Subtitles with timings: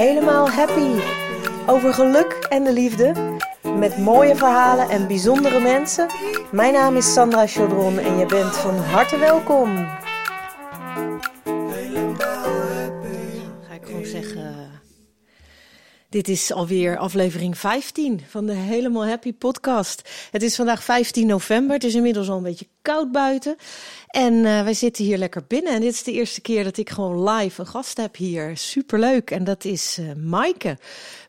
[0.00, 1.00] helemaal happy.
[1.66, 3.12] Over geluk en de liefde.
[3.78, 6.06] Met mooie verhalen en bijzondere mensen.
[6.52, 9.86] Mijn naam is Sandra Chaudron en je bent van harte welkom.
[16.10, 20.28] Dit is alweer aflevering 15 van de Helemaal Happy podcast.
[20.30, 21.74] Het is vandaag 15 november.
[21.74, 23.56] Het is inmiddels al een beetje koud buiten.
[24.06, 25.72] En uh, wij zitten hier lekker binnen.
[25.72, 28.56] En dit is de eerste keer dat ik gewoon live een gast heb hier.
[28.56, 29.30] Superleuk.
[29.30, 30.78] En dat is uh, Maaike.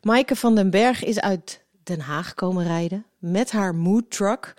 [0.00, 4.54] Maaike van den Berg is uit Den Haag komen rijden met haar mood truck.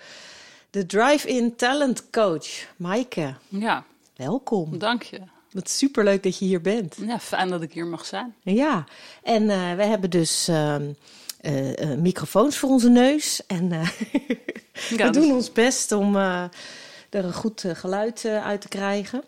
[0.70, 2.48] De Drive-In Talent Coach.
[2.78, 3.36] Maaike.
[3.48, 3.86] Ja.
[4.16, 4.78] Welkom.
[4.78, 5.20] Dank je.
[5.54, 6.96] Wat superleuk dat je hier bent.
[7.06, 8.36] Ja, fijn dat ik hier mag zijn.
[8.42, 8.84] Ja,
[9.24, 10.76] en uh, we hebben dus uh,
[11.42, 13.46] uh, microfoons voor onze neus.
[13.48, 13.70] En
[14.90, 15.12] we dus...
[15.12, 16.50] doen ons best om er
[17.10, 19.24] een goed geluid uit te krijgen.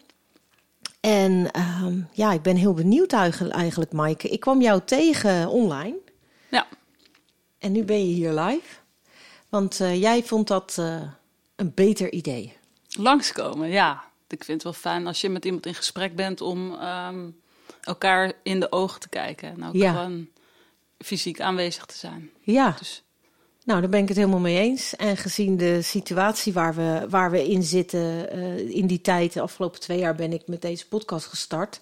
[0.99, 4.30] En ehm, ja, ik ben heel benieuwd eigenlijk, Maaike.
[4.30, 5.95] Ik kwam jou tegen online.
[6.49, 6.67] Ja.
[7.59, 8.75] En nu ben je hier live.
[9.50, 10.78] Want jij vond dat
[11.55, 12.57] een beter idee.
[12.88, 16.73] Langskomen, ja ik vind het wel fijn als je met iemand in gesprek bent om
[16.73, 17.42] um,
[17.81, 19.50] elkaar in de ogen te kijken.
[19.50, 19.94] En ook ja.
[19.94, 20.28] gewoon
[20.98, 22.30] fysiek aanwezig te zijn.
[22.42, 22.76] Ja.
[22.80, 23.03] Dus.
[23.64, 24.96] Nou, daar ben ik het helemaal mee eens.
[24.96, 29.42] En gezien de situatie waar we, waar we in zitten, uh, in die tijd, de
[29.42, 31.80] afgelopen twee jaar ben ik met deze podcast gestart.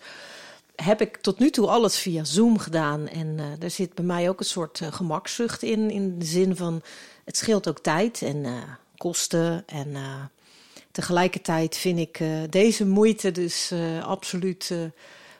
[0.75, 3.07] Heb ik tot nu toe alles via Zoom gedaan.
[3.07, 5.89] En uh, er zit bij mij ook een soort uh, gemakzucht in.
[5.89, 6.81] In de zin van
[7.25, 8.45] het scheelt ook tijd en
[8.97, 9.63] kosten.
[9.65, 9.95] En
[10.93, 14.79] tegelijkertijd vind ik uh, deze moeite dus uh, absoluut uh,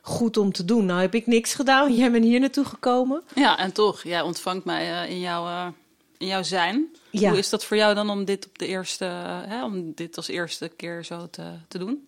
[0.02, 0.86] goed om te doen.
[0.86, 3.23] Nou heb ik niks gedaan, jij bent hier naartoe gekomen.
[3.36, 5.74] Ja, en toch, jij ontvangt mij in, jouw,
[6.18, 6.88] in jouw zijn.
[7.09, 7.30] Ja.
[7.30, 9.06] Hoe is dat voor jou dan om dit, op de eerste,
[9.48, 12.06] hè, om dit als eerste keer zo te, te doen?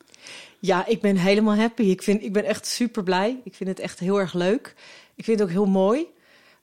[0.60, 1.84] Ja, ik ben helemaal happy.
[1.84, 3.42] Ik, vind, ik ben echt super blij.
[3.44, 4.76] Ik vind het echt heel erg leuk.
[5.16, 6.06] Ik vind het ook heel mooi.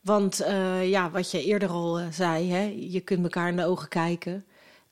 [0.01, 0.45] Want
[0.83, 4.45] ja, wat je eerder al zei, hè, je kunt elkaar in de ogen kijken.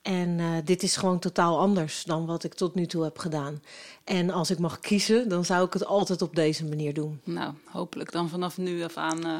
[0.02, 3.62] En uh, dit is gewoon totaal anders dan wat ik tot nu toe heb gedaan.
[4.04, 7.20] En als ik mag kiezen, dan zou ik het altijd op deze manier doen.
[7.24, 9.38] Nou, hopelijk dan vanaf nu af aan uh,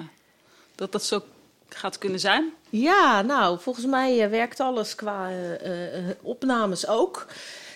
[0.75, 1.23] dat dat zo
[1.69, 2.53] gaat kunnen zijn.
[2.71, 5.31] Ja, nou, volgens mij uh, werkt alles qua
[6.23, 7.27] opnames ook.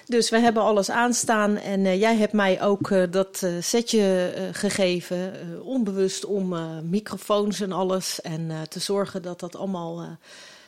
[0.07, 6.55] Dus we hebben alles aanstaan en jij hebt mij ook dat setje gegeven, onbewust om
[6.91, 8.21] microfoons en alles.
[8.21, 10.19] En te zorgen dat dat allemaal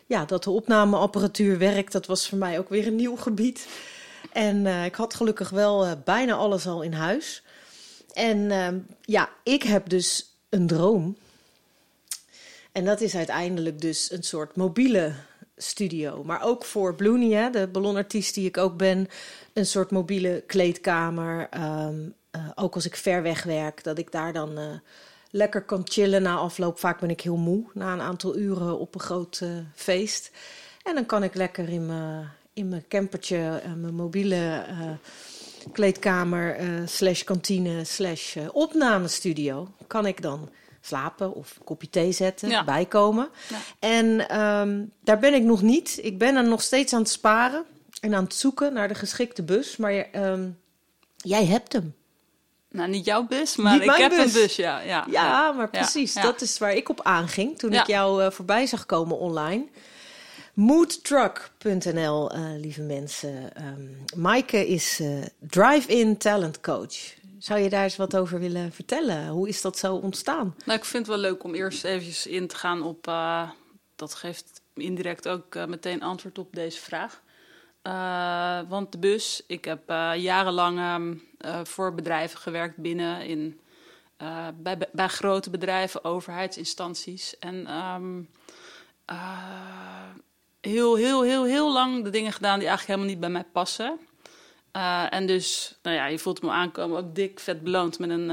[0.06, 3.67] ja, dat de opnameapparatuur werkt, dat was voor mij ook weer een nieuw gebied.
[4.33, 7.43] En uh, ik had gelukkig wel uh, bijna alles al in huis.
[8.12, 8.69] En uh,
[9.00, 11.16] ja, ik heb dus een droom.
[12.72, 15.12] En dat is uiteindelijk dus een soort mobiele
[15.56, 16.25] studio.
[16.25, 19.09] Maar ook voor Bloenie, de ballonartiest die ik ook ben,
[19.53, 21.49] een soort mobiele kleedkamer.
[21.55, 22.15] Um,
[22.55, 24.81] ook als ik ver weg werk, dat ik daar dan
[25.36, 26.78] lekker kan chillen na afloop.
[26.78, 30.30] Vaak ben ik heel moe na een aantal uren op een groot uh, feest.
[30.82, 34.91] En dan kan ik lekker in mijn, in mijn campertje, uh, mijn mobiele uh,
[35.72, 42.64] kleedkamer, slash kantine, slash opnamestudio, kan ik dan slapen of een kopje thee zetten, ja.
[42.64, 43.28] bijkomen.
[43.48, 43.58] Ja.
[43.78, 45.98] En um, daar ben ik nog niet.
[46.03, 47.64] Ik ben er nog steeds aan het sparen
[48.00, 49.76] en aan het zoeken naar de geschikte bus.
[49.76, 50.58] Maar um,
[51.16, 51.94] jij hebt hem.
[52.76, 54.34] Nou, niet jouw bus, maar ik heb bus.
[54.34, 54.81] een bus, ja.
[54.81, 56.12] Ja, ja maar precies.
[56.12, 59.66] Ja, dat is waar ik op aanging toen ik jou uh, voorbij zag komen online.
[60.54, 63.50] Moodtruck.nl, uh, lieve mensen.
[63.66, 67.15] Um, Maaike is uh, drive-in talent coach.
[67.38, 69.28] Zou je daar eens wat over willen vertellen?
[69.28, 70.54] Hoe is dat zo ontstaan?
[70.65, 73.04] Nou, ik vind het wel leuk om eerst even in te gaan op...
[73.97, 77.22] dat geeft indirect ook meteen antwoord op deze vraag.
[77.86, 83.60] Uh, want de bus, ik heb uh, jarenlang uh, voor bedrijven gewerkt binnen in,
[84.54, 87.38] bij, bij grote bedrijven, overheidsinstanties.
[87.38, 88.28] En um,
[90.60, 93.98] heel, heel, heel, heel lang de dingen gedaan die eigenlijk helemaal niet bij mij passen.
[95.10, 98.26] en dus, nou ja, je voelt me aankomen, ook dik vet beloond met een,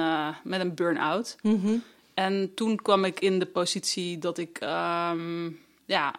[0.44, 1.36] met een burn-out.
[1.42, 1.84] Mm -hmm.
[2.14, 6.16] En toen kwam ik in de positie dat ik um, ja,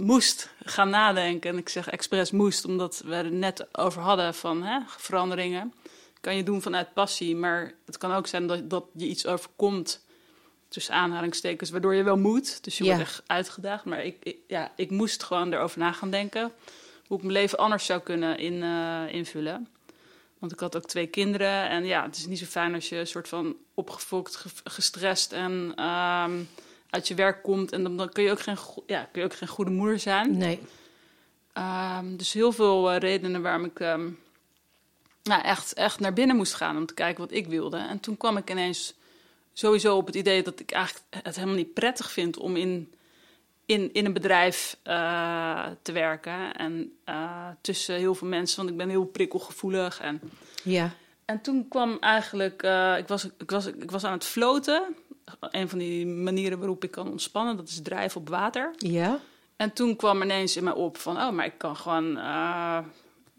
[0.00, 1.50] moest gaan nadenken.
[1.50, 5.74] En ik zeg expres moest, omdat we er net over hadden van hè, veranderingen.
[6.20, 10.04] Kan je doen vanuit passie, maar het kan ook zijn dat, dat je iets overkomt,
[10.68, 12.64] tussen aanhalingstekens, waardoor je wel moet.
[12.64, 13.84] Dus je wordt echt uitgedaagd.
[13.84, 16.52] Maar ik, ja, ik moest gewoon erover na gaan denken
[17.06, 19.68] hoe ik mijn leven anders zou kunnen in, uh, invullen.
[20.38, 21.68] Want ik had ook twee kinderen.
[21.68, 25.72] En ja, het is niet zo fijn als je een soort van opgefokt, gestrest en...
[25.76, 26.24] Uh,
[26.90, 27.72] uit je werk komt.
[27.72, 28.56] En dan, dan kun, je ook geen,
[28.86, 30.36] ja, kun je ook geen goede moeder zijn.
[30.36, 30.60] Nee.
[31.58, 34.18] Um, dus heel veel uh, redenen waarom ik um,
[35.22, 37.76] nou, echt, echt naar binnen moest gaan om te kijken wat ik wilde.
[37.76, 38.94] En toen kwam ik ineens
[39.52, 42.94] sowieso op het idee dat ik eigenlijk het helemaal niet prettig vind om in,
[43.66, 46.54] in, in een bedrijf uh, te werken.
[46.54, 50.00] En uh, tussen heel veel mensen, want ik ben heel prikkelgevoelig.
[50.00, 50.20] En,
[50.62, 50.90] ja.
[51.24, 52.62] en toen kwam eigenlijk,
[52.98, 54.96] ik, was, ik, was, ik was aan het floten.
[55.40, 58.70] Een van die manieren waarop ik kan ontspannen, dat is drijven op water.
[58.76, 59.18] Ja.
[59.56, 62.78] En toen kwam ineens in mij op van, oh, maar ik kan gewoon, uh,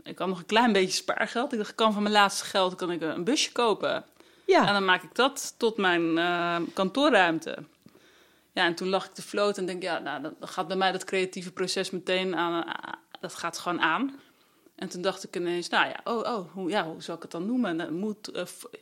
[0.03, 1.51] ik kan nog een klein beetje spaargeld.
[1.51, 4.05] Ik dacht, ik kan van mijn laatste geld kan ik een busje kopen.
[4.45, 4.67] Ja.
[4.67, 7.57] En dan maak ik dat tot mijn uh, kantoorruimte.
[8.53, 10.91] Ja, en toen lag ik te floten en denk, ja, nou, dan gaat bij mij
[10.91, 12.65] dat creatieve proces meteen aan,
[13.19, 14.19] dat gaat gewoon aan.
[14.75, 17.31] En toen dacht ik ineens, nou ja, oh, oh, hoe, ja, hoe zal ik het
[17.31, 17.93] dan noemen?
[17.93, 18.31] Moet,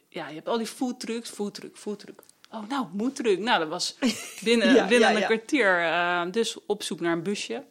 [0.10, 2.22] ja, je hebt al die foodtrucks, foodtruck, foodtruck.
[2.52, 3.40] Oh, nou, moedruk.
[3.40, 3.96] Nou, dat was
[4.44, 5.22] binnen, ja, binnen ja, ja.
[5.22, 5.82] een kwartier.
[5.82, 7.64] Uh, dus op zoek naar een busje.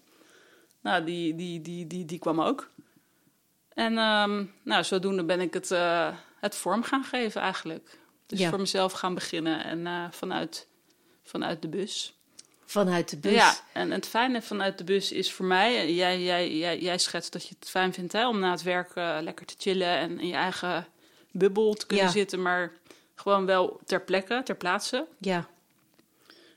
[0.80, 2.70] Nou, die, die, die, die, die kwam ook.
[3.68, 6.08] En um, nou, zodoende ben ik het, uh,
[6.40, 7.98] het vorm gaan geven eigenlijk.
[8.26, 10.68] Dus voor mezelf gaan beginnen en uh, vanuit,
[11.22, 12.18] vanuit de bus.
[12.64, 13.32] Vanuit de bus?
[13.32, 15.94] Ja, en het fijne vanuit de bus is voor mij...
[15.94, 18.94] Jij, jij, jij, jij schetst dat je het fijn vindt hè, om na het werk
[18.94, 19.96] lekker te chillen...
[19.96, 20.86] en in je eigen
[21.30, 22.72] bubbel te kunnen zitten, maar
[23.20, 25.06] gewoon wel ter plekke, ter plaatse.
[25.18, 25.48] Ja.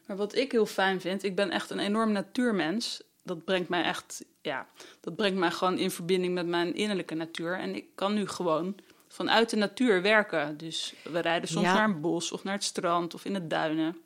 [0.05, 3.01] Maar wat ik heel fijn vind, ik ben echt een enorm natuurmens.
[3.23, 4.67] Dat brengt mij echt, ja,
[4.99, 7.59] dat brengt mij gewoon in verbinding met mijn innerlijke natuur.
[7.59, 8.75] En ik kan nu gewoon
[9.07, 10.57] vanuit de natuur werken.
[10.57, 11.73] Dus we rijden soms ja.
[11.73, 13.97] naar een bos of naar het strand of in de duinen.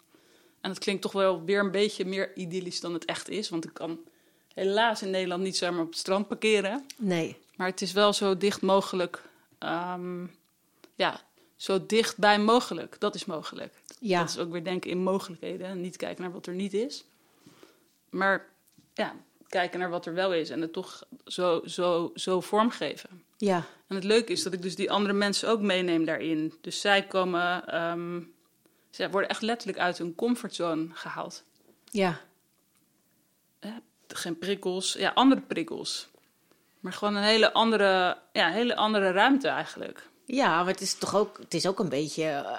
[0.62, 3.50] En dat klinkt toch wel weer een beetje meer idyllisch dan het echt is.
[3.50, 4.00] Want ik kan
[4.54, 6.86] helaas in Nederland niet zomaar op het strand parkeren.
[6.98, 7.38] Nee.
[7.56, 9.24] Maar het is wel zo dicht mogelijk
[9.60, 10.36] um,
[10.96, 11.22] ja,
[11.56, 13.00] zo dichtbij mogelijk.
[13.00, 13.74] Dat is mogelijk.
[14.00, 14.20] Ja.
[14.20, 17.06] Dat is ook weer denken in mogelijkheden en niet kijken naar wat er niet is.
[18.10, 18.50] Maar
[18.94, 19.16] ja,
[19.48, 23.24] kijken naar wat er wel is en het toch zo, zo, zo vormgeven.
[23.38, 23.64] Ja.
[23.88, 26.54] En het leuke is dat ik dus die andere mensen ook meeneem daarin.
[26.62, 28.34] Dus zij komen, um,
[28.90, 31.44] zij worden echt letterlijk uit hun comfortzone gehaald.
[31.92, 32.22] Ja.
[34.08, 36.08] Geen prikkels, ja, andere prikkels.
[36.80, 40.10] Maar gewoon een hele andere, ja, hele andere ruimte eigenlijk.
[40.26, 42.52] Ja, maar het is toch ook, het is ook een beetje uh,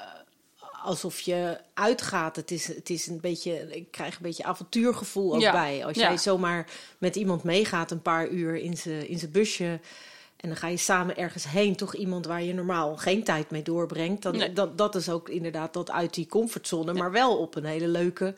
[0.85, 2.37] alsof je uitgaat.
[2.37, 5.85] Het is, het is een beetje, ik krijg een beetje avontuurgevoel ook Ja, bij.
[5.85, 6.67] Als jij zomaar
[6.99, 9.81] met iemand meegaat een paar uur in zijn in busje.
[10.37, 13.63] En dan ga je samen ergens heen, toch iemand waar je normaal geen tijd mee
[13.63, 14.23] doorbrengt.
[14.23, 14.53] Dan, Nee.
[14.53, 18.35] dat, dat is ook inderdaad dat uit die comfortzone, maar wel op een hele leuke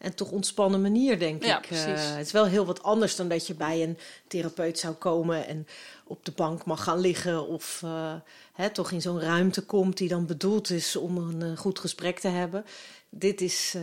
[0.00, 1.66] en toch ontspannen manier, denk Ja, ik.
[1.66, 1.84] precies.
[1.86, 5.46] Eh, het is wel heel wat anders dan dat je bij een therapeut zou komen
[5.46, 5.66] en
[6.04, 7.46] op de bank mag gaan liggen.
[7.46, 8.14] Of eh,
[8.52, 12.18] hè, toch in zo'n ruimte komt die dan bedoeld is om een eh, goed gesprek
[12.18, 12.64] te hebben.
[13.08, 13.76] Dit is,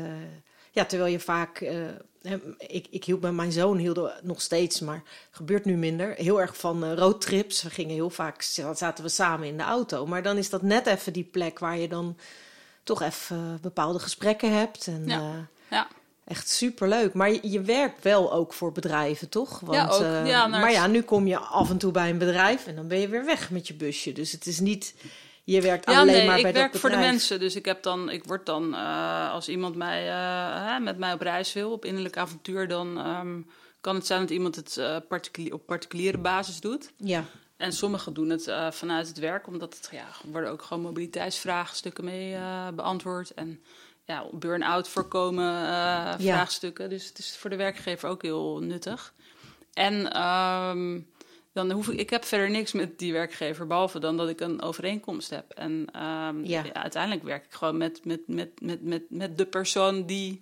[0.71, 1.59] ja, terwijl je vaak.
[2.57, 6.13] ik, ik hield bij mijn zoon hielden we nog steeds, maar gebeurt nu minder.
[6.15, 7.63] Heel erg van roadtrips.
[7.63, 8.41] We gingen heel vaak,
[8.73, 10.05] zaten we samen in de auto.
[10.05, 12.17] Maar dan is dat net even die plek waar je dan
[12.83, 14.87] toch even bepaalde gesprekken hebt.
[14.87, 15.47] En, Ja.
[15.69, 15.87] Ja.
[16.27, 17.13] Echt superleuk.
[17.13, 19.59] Maar je, je werkt wel ook voor bedrijven, toch?
[19.59, 20.01] Want, Ja, ook.
[20.01, 22.75] eh, Ja, nou, maar ja, nu kom je af en toe bij een bedrijf en
[22.75, 24.11] dan ben je weer weg met je busje.
[24.11, 24.95] Dus het is niet,
[25.43, 27.15] je werkt Ja, alleen nee, maar ik bij werk dat voor de bedrijf.
[27.17, 27.39] mensen.
[27.39, 31.13] Dus ik, heb dan, ik word dan, eh, als iemand mij, eh, hè, met mij
[31.13, 33.41] op reis wil, op innerlijk avontuur, dan ehm,
[33.81, 34.79] kan het zijn dat iemand het
[35.51, 36.91] op particuliere basis doet.
[36.97, 37.23] Ja,
[37.57, 42.37] En sommigen doen het vanuit het werk, omdat het, ja, worden ook gewoon mobiliteitsvraagstukken mee
[42.75, 43.33] beantwoord.
[43.33, 43.61] En
[44.07, 46.89] ja, burn-out voorkomen eh, vraagstukken.
[46.89, 49.13] Dus het is voor de werkgever ook heel nuttig.
[49.73, 50.99] En ehm,
[51.53, 54.61] dan hoef ik, ik heb verder niks met die werkgever, behalve dan dat ik een
[54.61, 55.51] overeenkomst heb.
[55.51, 56.63] En ehm, Ja.
[56.63, 60.41] ja, uiteindelijk werk ik gewoon met, met, met, met, met, met de persoon die,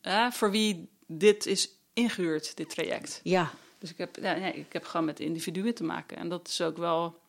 [0.00, 3.20] eh, voor wie dit is ingehuurd, dit traject.
[3.22, 6.16] ja, Dus ik heb, ja, nee, ik heb gewoon met individuen te maken.
[6.16, 7.20] En dat is ook wel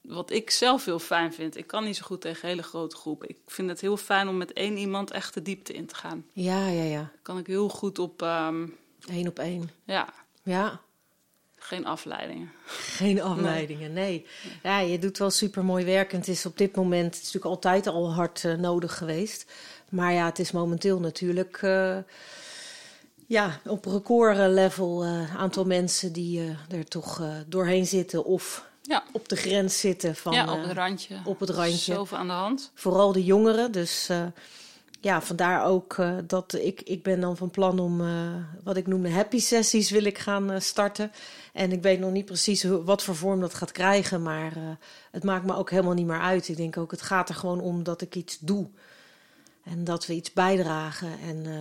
[0.00, 1.56] wat ik zelf heel fijn vind.
[1.56, 3.28] Ik kan niet zo goed tegen hele grote groepen.
[3.28, 6.26] Ik vind het heel fijn om met één iemand echt de diepte in te gaan.
[6.32, 6.96] ja, ja, ja.
[6.98, 8.66] Daar kan ik heel goed op, ehm,
[9.06, 9.70] Eén op één.
[9.84, 10.80] ja, Ja,
[11.56, 12.52] geen afleidingen.
[12.66, 14.26] geen afleidingen, nee.
[14.62, 16.12] Ja, je doet wel super mooi werk.
[16.12, 19.52] En het is op dit moment, het is natuurlijk altijd al hard eh, nodig geweest.
[19.88, 21.58] Maar ja, het is momenteel natuurlijk...
[21.62, 21.96] eh,
[23.26, 29.36] ja, op recordlevel eh aantal mensen die er toch doorheen zitten of Ja, op de
[29.36, 31.16] grens zitten van ja op eh, het randje.
[31.24, 31.92] op het randje.
[31.94, 32.70] Zoveel aan de hand.
[32.74, 33.72] vooral de jongeren.
[33.72, 34.22] Dus eh,
[35.00, 38.86] ja, vandaar ook eh, dat ik, ik ben dan van plan om eh, wat ik
[38.86, 41.12] noem de happy sessies wil ik gaan eh, starten.
[41.52, 44.62] En ik weet nog niet precies hoe, wat voor vorm dat gaat krijgen, maar eh,
[45.10, 46.48] het maakt me ook helemaal niet meer uit.
[46.48, 48.68] Ik denk ook, het gaat er gewoon om dat ik iets doe.
[49.64, 51.18] En dat we iets bijdragen.
[51.28, 51.60] En eh,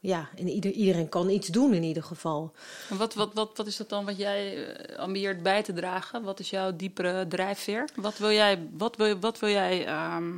[0.00, 2.52] ja, en ieder, iedereen kan iets doen in ieder geval.
[2.88, 6.22] Wat, wat, wat, wat is dat dan wat jij eh, ambieert bij te dragen?
[6.22, 7.88] Wat is jouw diepere drijfveer?
[7.94, 10.32] Wat wil jij, wat wil, wat wil jij ehm,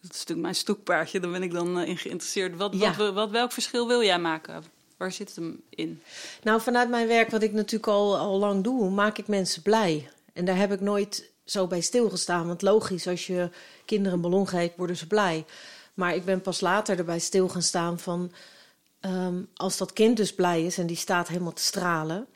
[0.00, 2.56] Dat is natuurlijk mijn stokpaardje, daar ben ik dan eh, in geïnteresseerd.
[2.56, 2.94] Wat, Ja.
[2.94, 4.64] wat, wat, welk verschil wil jij maken?
[4.96, 6.02] Waar zit het hem in?
[6.42, 10.10] Nou, vanuit mijn werk, wat ik natuurlijk al, al lang doe, maak ik mensen blij.
[10.32, 12.46] En daar heb ik nooit zo bij stilgestaan.
[12.46, 13.50] Want logisch, als je
[13.84, 15.44] kinderen een ballon geeft, worden ze blij.
[15.94, 18.32] Maar ik ben pas later erbij stil gaan staan van...
[19.00, 22.26] ehm, als dat kind dus blij is en die staat helemaal te stralen...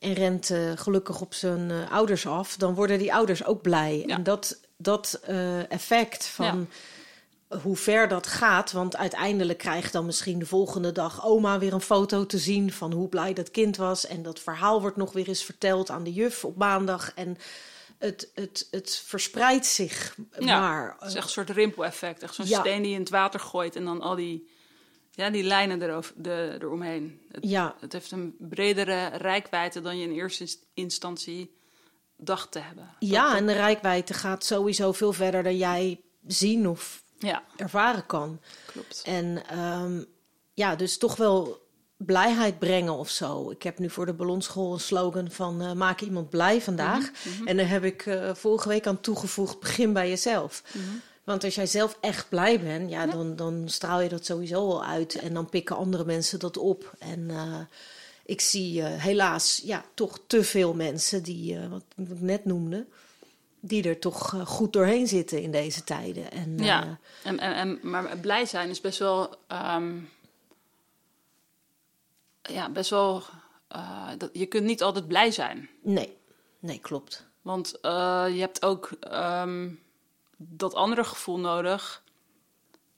[0.00, 2.56] en rent eh, gelukkig op zijn eh, ouders af...
[2.56, 4.02] dan worden die ouders ook blij.
[4.06, 4.16] Ja.
[4.16, 6.68] En dat, dat eh, effect van
[7.62, 8.72] hoe ver dat gaat.
[8.72, 12.92] Want uiteindelijk krijgt dan misschien de volgende dag oma weer een foto te zien van
[12.92, 14.06] hoe blij dat kind was.
[14.06, 17.12] En dat verhaal wordt nog weer eens verteld aan de juf op maandag.
[17.14, 17.38] En
[18.04, 20.96] het, het, het verspreidt zich Ja, maar.
[20.98, 22.22] Het is echt een soort rimpel-effect.
[22.22, 22.60] Echt zo'n Ja.
[22.60, 24.48] steen die je in het water gooit en dan al die,
[25.10, 27.20] ja, die lijnen erover, de, eromheen.
[27.32, 31.56] Het, Ja, het heeft een bredere rijkwijde dan je in eerste inst- instantie
[32.16, 32.94] dacht te hebben.
[32.98, 38.06] ja, Dat- en de rijkwijde gaat sowieso veel verder dan jij zien of ja, ervaren
[38.06, 38.40] kan.
[38.66, 39.02] klopt.
[39.06, 40.04] En ehm,
[40.54, 41.63] ja, dus toch wel
[42.06, 43.50] blijheid brengen of zo.
[43.50, 47.10] Ik heb nu voor de ballonschool een slogan van eh, maak iemand blij vandaag.
[47.44, 50.62] En daar heb ik eh, vorige week aan toegevoegd, begin bij jezelf.
[51.24, 54.84] Want als jij zelf echt blij bent, ja, Dan, dan straal je dat sowieso al
[54.84, 55.14] uit.
[55.14, 56.94] En dan pikken andere mensen dat op.
[56.98, 57.58] En eh,
[58.26, 62.86] ik zie helaas ja, toch te veel mensen die, eh, wat ik net noemde...
[63.60, 66.30] die er toch goed doorheen zitten in deze tijden.
[66.30, 69.34] En, Ja, en, en, en, maar blij zijn is best wel.
[69.46, 69.92] ehm,
[72.50, 73.22] ja, best wel.
[73.68, 75.68] eh, dat, je kunt niet altijd blij zijn.
[75.82, 76.16] nee,
[76.58, 77.26] nee, klopt.
[77.42, 79.70] Want eh, je hebt ook ehm,
[80.36, 82.02] dat andere gevoel nodig.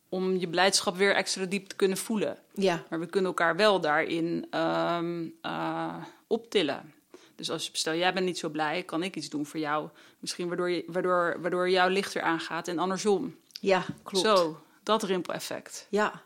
[0.08, 2.38] om je blijdschap weer extra diep te kunnen voelen.
[2.54, 6.94] Ja, Maar we kunnen elkaar wel daarin ehm, eh, optillen.
[7.34, 9.88] Dus als stel jij bent niet zo blij, kan ik iets doen voor jou.
[10.18, 13.36] Misschien waardoor, je, waardoor, waardoor jouw licht weer aangaat en andersom.
[13.60, 14.26] ja, klopt.
[14.26, 15.86] Zo, dat rimpeleffect.
[15.90, 16.22] Ja.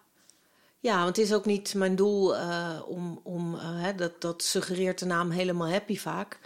[0.81, 4.43] Ja, want het is ook niet mijn doel eh, om, om eh, hè, dat, dat
[4.43, 6.39] suggereert de naam helemaal happy vaak.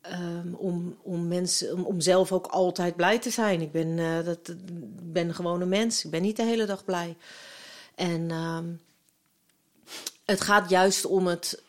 [0.00, 3.60] Ehm, om, om, mensen, om, om zelf ook altijd blij te zijn.
[3.60, 4.54] Ik ben, eh, dat,
[5.02, 6.04] ben gewoon een mens.
[6.04, 7.16] Ik ben niet de hele dag blij.
[7.94, 8.64] En ehm,
[10.24, 11.62] het gaat juist om het.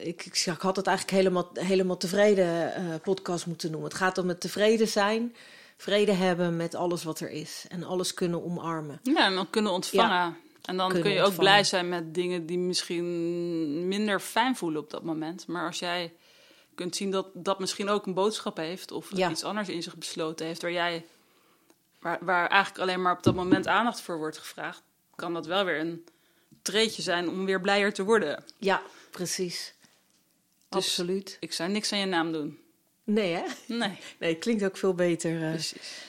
[0.00, 2.72] ik, ik, ik had het eigenlijk helemaal, helemaal tevreden
[3.02, 3.88] podcast moeten noemen.
[3.88, 5.34] Het gaat om het tevreden zijn,
[5.76, 9.00] vrede hebben met alles wat er is en alles kunnen omarmen.
[9.02, 10.36] Ja, en dan kunnen ontvangen.
[10.62, 11.36] En dan kun je ook ontvangen.
[11.38, 15.46] blij zijn met dingen die misschien minder fijn voelen op dat moment.
[15.46, 16.12] Maar als jij
[16.74, 19.30] kunt zien dat dat misschien ook een boodschap heeft of Ja.
[19.30, 21.06] iets anders in zich besloten heeft, waar jij
[22.00, 24.82] waar, waar eigenlijk alleen maar op dat moment aandacht voor wordt gevraagd,
[25.14, 26.04] kan dat wel weer een
[26.62, 28.44] treetje zijn om weer blijer te worden.
[28.58, 29.74] Ja, precies.
[30.68, 31.36] Dus- Absoluut.
[31.40, 32.58] Ik zou niks aan je naam doen.
[33.04, 33.42] Nee, hè?
[33.66, 35.42] Nee, Nee, klinkt ook veel beter.
[35.52, 35.60] eh,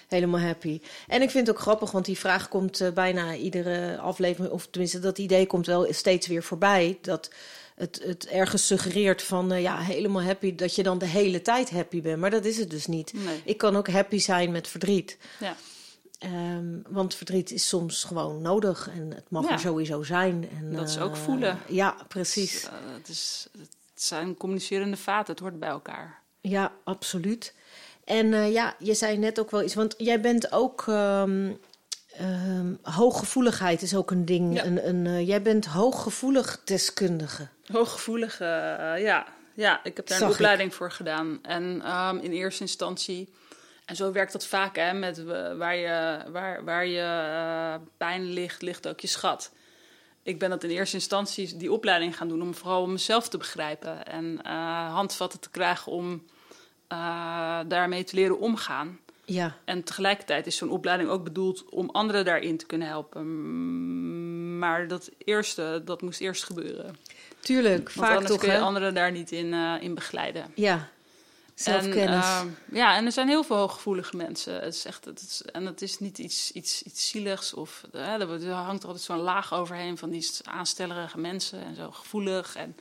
[0.07, 0.81] helemaal happy.
[1.07, 4.67] En ik vind het ook grappig, want die vraag komt eh, bijna iedere aflevering, of
[4.67, 6.97] tenminste dat idee komt wel steeds weer voorbij.
[7.01, 7.29] Dat
[7.75, 11.69] het, het ergens suggereert van eh, ja, helemaal happy, dat je dan de hele tijd
[11.69, 12.19] happy bent.
[12.19, 13.13] Maar dat is het dus niet.
[13.13, 13.41] Nee.
[13.45, 15.17] Ik kan ook happy zijn met verdriet.
[15.39, 15.55] Ja.
[16.19, 19.51] Ehm, want verdriet is soms gewoon nodig en het mag Ja.
[19.51, 20.49] er sowieso zijn.
[20.57, 21.59] En, Dat is ook voelen.
[21.67, 22.51] Ja, precies.
[22.61, 23.69] Dus, het, is, het
[24.03, 26.21] zijn communicerende vaten, het hoort bij elkaar.
[26.43, 27.53] Ja, absoluut.
[28.05, 30.83] En eh, ja, je zei net ook wel iets, want jij bent ook.
[30.87, 31.51] ehm,
[32.17, 34.53] ehm, hooggevoeligheid is ook een ding.
[34.55, 34.65] Ja.
[34.65, 37.47] Een, een, eh, jij bent hooggevoelig deskundige.
[37.71, 38.47] Hooggevoelig, eh,
[39.01, 39.25] ja.
[39.53, 40.39] ja, ik heb daar Zag een ik.
[40.39, 41.39] opleiding voor gedaan.
[41.41, 43.33] En ehm, in eerste instantie,
[43.85, 45.23] en zo werkt dat vaak, hè, met
[45.57, 49.51] waar je, waar, waar je pijn ligt, ligt ook je schat.
[50.23, 53.37] Ik ben dat in eerste instantie die opleiding gaan doen om vooral om mezelf te
[53.37, 54.45] begrijpen en
[54.91, 56.23] handvatten te krijgen om
[56.93, 58.99] eh, daarmee te leren omgaan.
[59.25, 63.21] Ja, En tegelijkertijd is zo'n opleiding ook bedoeld om anderen daarin te kunnen helpen.
[63.25, 66.95] Mm, Maar dat eerste, dat moest eerst gebeuren.
[67.39, 67.91] tuurlijk.
[67.93, 70.51] Want vaak anders toch, kun je anderen daar niet in, eh, in begeleiden.
[70.55, 70.89] Ja,
[71.55, 72.25] zelfkennis.
[72.25, 74.53] En, eh, ja, en er zijn heel veel hooggevoelige mensen.
[74.53, 77.53] Het is echt, het is, en het is niet iets, iets, iets zieligs.
[77.53, 81.91] Of, er er hangt er altijd zo'n laag overheen van die aanstellerige mensen en zo
[81.91, 82.55] gevoelig.
[82.55, 82.75] En,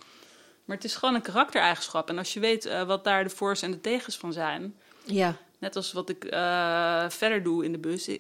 [0.73, 2.09] maar het is gewoon een karaktereigenschap.
[2.09, 4.75] En als je weet eh, wat daar de voor's en de tegens van zijn...
[5.05, 8.09] ja, Net als wat ik eh, verder doe in de bus.
[8.09, 8.19] eh,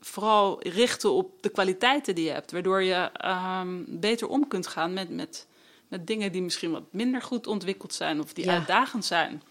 [0.00, 2.52] Vooral richten op de kwaliteiten die je hebt.
[2.52, 5.46] Waardoor je ehm, beter om kunt gaan met, met,
[5.88, 8.20] met dingen die misschien wat minder goed ontwikkeld zijn.
[8.20, 8.52] Of die Ja.
[8.52, 9.42] uitdagend zijn.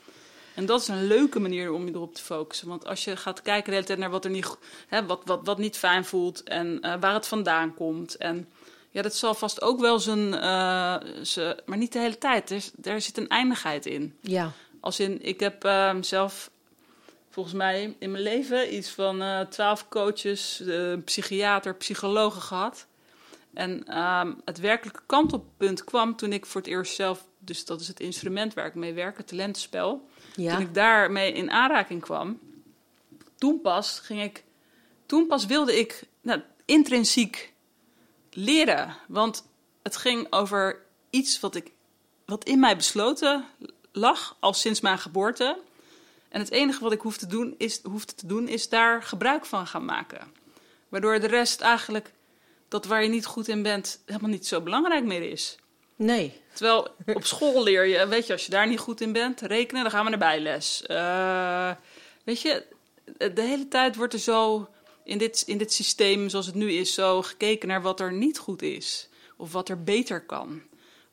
[0.55, 2.67] En dat is een leuke manier om je erop te focussen.
[2.67, 5.39] Want als je gaat kijken de hele tijd naar wat er niet, hè, wat, wat,
[5.43, 6.43] wat niet fijn voelt.
[6.43, 8.15] En waar het vandaan komt.
[8.15, 8.49] En
[8.89, 10.33] ja, dat zal vast ook wel zijn...
[10.33, 12.49] eh, ze- maar niet de hele tijd.
[12.51, 14.17] Er, er zit een eindigheid in.
[14.21, 16.51] ja, Als in, ik heb ehm, zelf
[17.29, 22.87] volgens mij in mijn leven iets van eh, twaalf coaches, uh, psychiater, psychologen gehad.
[23.53, 27.87] En ehm, het werkelijke kantelpunt kwam toen ik voor het eerst zelf, dus dat is
[27.87, 30.07] het instrument waar ik mee werk, het talentenspel.
[30.35, 30.53] Ja.
[30.53, 32.39] Toen ik daarmee in aanraking kwam,
[33.37, 34.43] toen pas ging ik,
[35.05, 37.53] toen pas wilde ik nou, intrinsiek
[38.37, 38.95] leren.
[39.07, 39.47] Want
[39.83, 40.79] het ging over
[41.09, 41.71] iets wat, ik,
[42.25, 43.45] wat in mij besloten
[43.91, 45.59] lag al sinds mijn geboorte.
[46.29, 49.45] En het enige wat ik hoefde te doen is, hoefde te doen, is daar gebruik
[49.45, 50.31] van gaan maken.
[50.89, 52.11] Waardoor de rest eigenlijk,
[52.67, 55.57] dat waar je niet goed in bent, helemaal niet zo belangrijk meer is.
[55.95, 56.41] Nee.
[56.53, 59.81] Terwijl op school leer je, weet je, als je daar niet goed in bent, rekenen,
[59.81, 60.83] dan gaan we naar bijles.
[60.87, 61.71] Uh,
[62.23, 62.65] weet je,
[63.17, 64.69] de hele tijd wordt er zo
[65.07, 68.37] in dit, in dit systeem zoals het nu is, zo gekeken naar wat er niet
[68.37, 69.09] goed is.
[69.37, 70.61] Of wat er beter kan.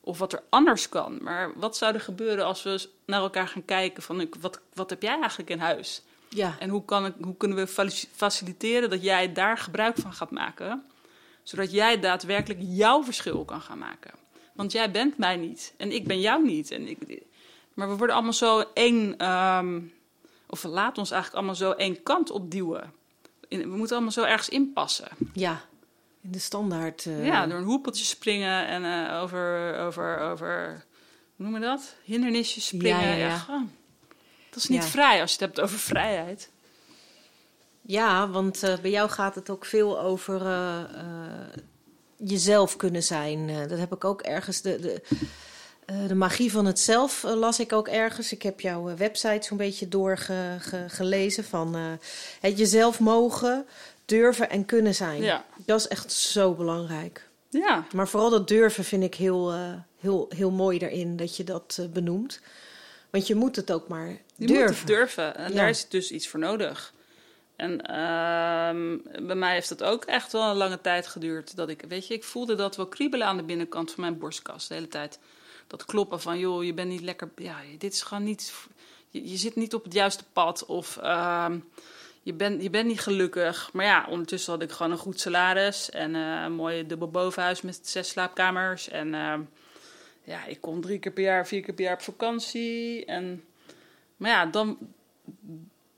[0.00, 1.18] Of wat er anders kan.
[1.22, 5.02] Maar wat zou er gebeuren als we naar elkaar gaan kijken van wat, wat heb
[5.02, 6.02] jij eigenlijk in huis?
[6.28, 6.56] Ja.
[6.58, 10.84] En hoe, kan ik, hoe kunnen we faciliteren dat jij daar gebruik van gaat maken?
[11.42, 14.12] Zodat jij daadwerkelijk jouw verschil kan gaan maken.
[14.52, 16.70] Want jij bent mij niet en ik ben jou niet.
[16.70, 17.22] En ik,
[17.74, 19.92] maar we worden allemaal zo één, um,
[20.46, 22.92] of we laten ons eigenlijk allemaal zo één kant opduwen.
[23.48, 25.08] We moeten allemaal zo ergens inpassen.
[25.32, 25.62] Ja,
[26.22, 27.04] in de standaard.
[27.04, 27.26] Uh...
[27.26, 30.84] Ja, door een hoepeltje springen en uh, over, over, over,
[31.36, 31.94] hoe noem je dat?
[32.04, 33.00] Hindernisjes springen.
[33.00, 33.44] Ja, ja, ja.
[33.48, 33.66] ja.
[34.50, 36.50] Dat is niet vrij als je het hebt over vrijheid.
[37.82, 40.42] Ja, want uh, bij jou gaat het ook veel over
[42.16, 43.68] jezelf kunnen zijn.
[43.68, 44.60] dat heb ik ook ergens.
[44.60, 45.02] De, de,
[46.06, 48.32] de magie van het zelf las ik ook ergens.
[48.32, 51.44] Ik heb jouw website zo'n beetje doorgelezen.
[51.44, 51.74] van
[52.40, 53.66] het jezelf mogen,
[54.04, 55.22] durven en kunnen zijn.
[55.22, 55.44] Ja.
[55.56, 57.28] Dat is echt zo belangrijk.
[57.48, 57.86] Ja.
[57.94, 59.54] Maar vooral dat durven vind ik heel,
[60.00, 62.40] heel, heel mooi daarin dat je dat benoemt.
[63.10, 64.66] Want je moet het ook maar je durven.
[64.66, 65.36] moet het durven.
[65.36, 65.56] En ja.
[65.56, 66.92] daar is dus iets voor nodig.
[67.56, 71.56] En uh, bij mij heeft dat ook echt wel een lange tijd geduurd.
[71.56, 74.68] Dat ik, weet je, ik voelde dat wel kriebelen aan de binnenkant van mijn borstkas
[74.68, 75.18] de hele tijd.
[75.76, 77.30] Dat kloppen van, joh, je bent niet lekker...
[77.36, 78.54] Ja, dit is gewoon niet...
[79.10, 80.66] Je, zit niet op het juiste pad.
[80.66, 81.58] Of ehm,
[82.22, 83.70] je bent, je bent niet gelukkig.
[83.72, 85.90] Maar ja, ondertussen had ik gewoon een goed salaris.
[85.90, 88.88] En uh, een mooi dubbel bovenhuis met zes slaapkamers.
[88.88, 89.34] En uh,
[90.24, 93.04] ja, ik kon drie keer per jaar, vier keer per jaar op vakantie.
[93.04, 93.44] En,
[94.16, 94.78] maar ja, dan...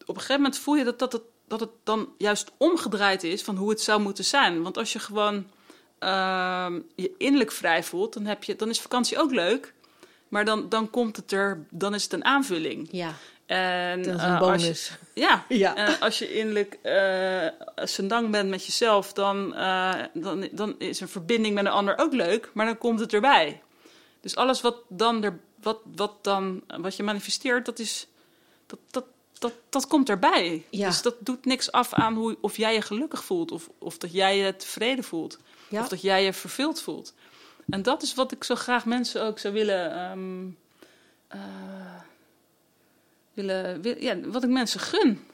[0.00, 3.42] Op een gegeven moment voel je dat, dat, het, dat het dan juist omgedraaid is
[3.42, 4.62] van hoe het zou moeten zijn.
[4.62, 5.46] Want als je gewoon
[6.00, 9.74] uh, je innerlijk vrij voelt, dan, heb je, dan is vakantie ook leuk.
[10.28, 12.88] Maar dan, dan komt het er, dan is het een aanvulling.
[12.90, 13.14] Ja.
[13.46, 14.68] En, dat is een uh, bonus.
[14.68, 15.76] Als je, ja, ja.
[15.76, 21.54] En als je innerlijk uh, bent met jezelf, dan, uh, dan, dan is een verbinding
[21.54, 23.62] met een ander ook leuk, maar dan komt het erbij.
[24.20, 28.06] Dus alles wat, dan er, wat, wat, dan, wat je manifesteert, dat, is,
[28.66, 29.04] dat, dat,
[29.38, 30.64] dat, dat komt erbij.
[30.70, 30.86] Ja.
[30.86, 34.12] Dus dat doet niks af aan hoe, of jij je gelukkig voelt, of, of dat
[34.12, 35.80] jij je tevreden voelt, ja.
[35.80, 37.14] of dat jij je vervuld voelt.
[37.68, 40.10] En dat is wat ik zo graag mensen ook zou willen.
[40.10, 40.58] Um,
[43.34, 45.26] willen, wil, ja, wat ik mensen gun.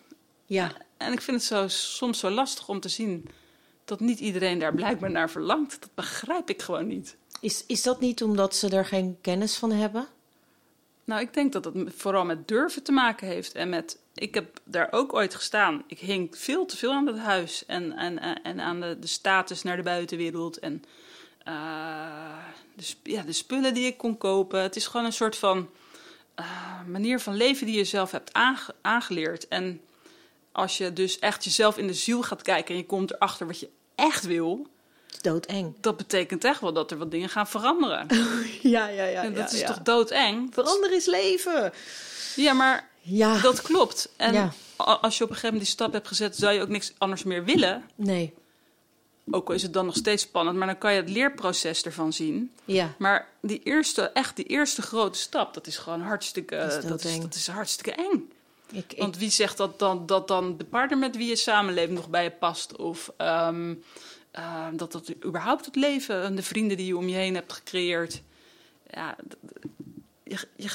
[0.46, 0.72] Ja.
[0.96, 3.28] En ik vind het zo, soms zo lastig om te zien
[3.84, 5.80] dat niet iedereen daar blijkbaar naar verlangt.
[5.80, 7.16] Dat begrijp ik gewoon niet.
[7.40, 10.06] Is, is dat niet omdat ze er geen kennis van hebben?
[11.04, 13.54] Nou, ik denk dat het vooral met durven te maken heeft.
[13.54, 15.84] En met, ik heb daar ook ooit gestaan.
[15.86, 19.62] Ik hing veel te veel aan het huis en, en, en aan de, de status
[19.62, 20.58] naar de buitenwereld.
[20.58, 20.84] En
[21.48, 22.36] uh,
[22.74, 24.62] de, ja, de spullen die ik kon kopen.
[24.62, 25.70] Het is gewoon een soort van
[26.40, 26.46] uh,
[26.86, 29.48] manier van leven die je zelf hebt aange aangeleerd.
[29.48, 29.80] En
[30.52, 33.60] als je dus echt jezelf in de ziel gaat kijken en je komt erachter wat
[33.60, 34.66] je echt wil.
[35.20, 35.74] Doodeng.
[35.80, 38.06] Dat betekent echt wel dat er wat dingen gaan veranderen.
[38.62, 39.22] ja, ja, ja.
[39.22, 39.66] En dat ja, is ja.
[39.66, 40.54] toch doodeng?
[40.54, 41.72] Veranderen is leven.
[42.36, 43.40] Ja, maar ja.
[43.40, 44.08] dat klopt.
[44.16, 44.52] En Ja.
[44.76, 47.22] als je op een gegeven moment die stap hebt gezet, zou je ook niks anders
[47.22, 47.84] meer willen.
[47.94, 48.34] Nee.
[49.30, 52.12] Ook al is het dan nog steeds spannend, maar dan kan je het leerproces ervan
[52.12, 52.52] zien.
[52.64, 52.94] Ja.
[52.98, 57.04] Maar die eerste, echt die eerste grote stap, dat is gewoon hartstikke, Dat is dat
[57.04, 58.30] is, dat is hartstikke eng.
[58.72, 61.90] Ik, ik, Want wie zegt dat dan, dat dan de partner met wie je samenleeft
[61.90, 62.76] nog bij je past?
[62.76, 63.74] Of ehm,
[64.30, 67.52] ehm, dat dat überhaupt het leven en de vrienden die je om je heen hebt
[67.52, 68.22] gecreëerd.
[68.90, 69.16] Ja,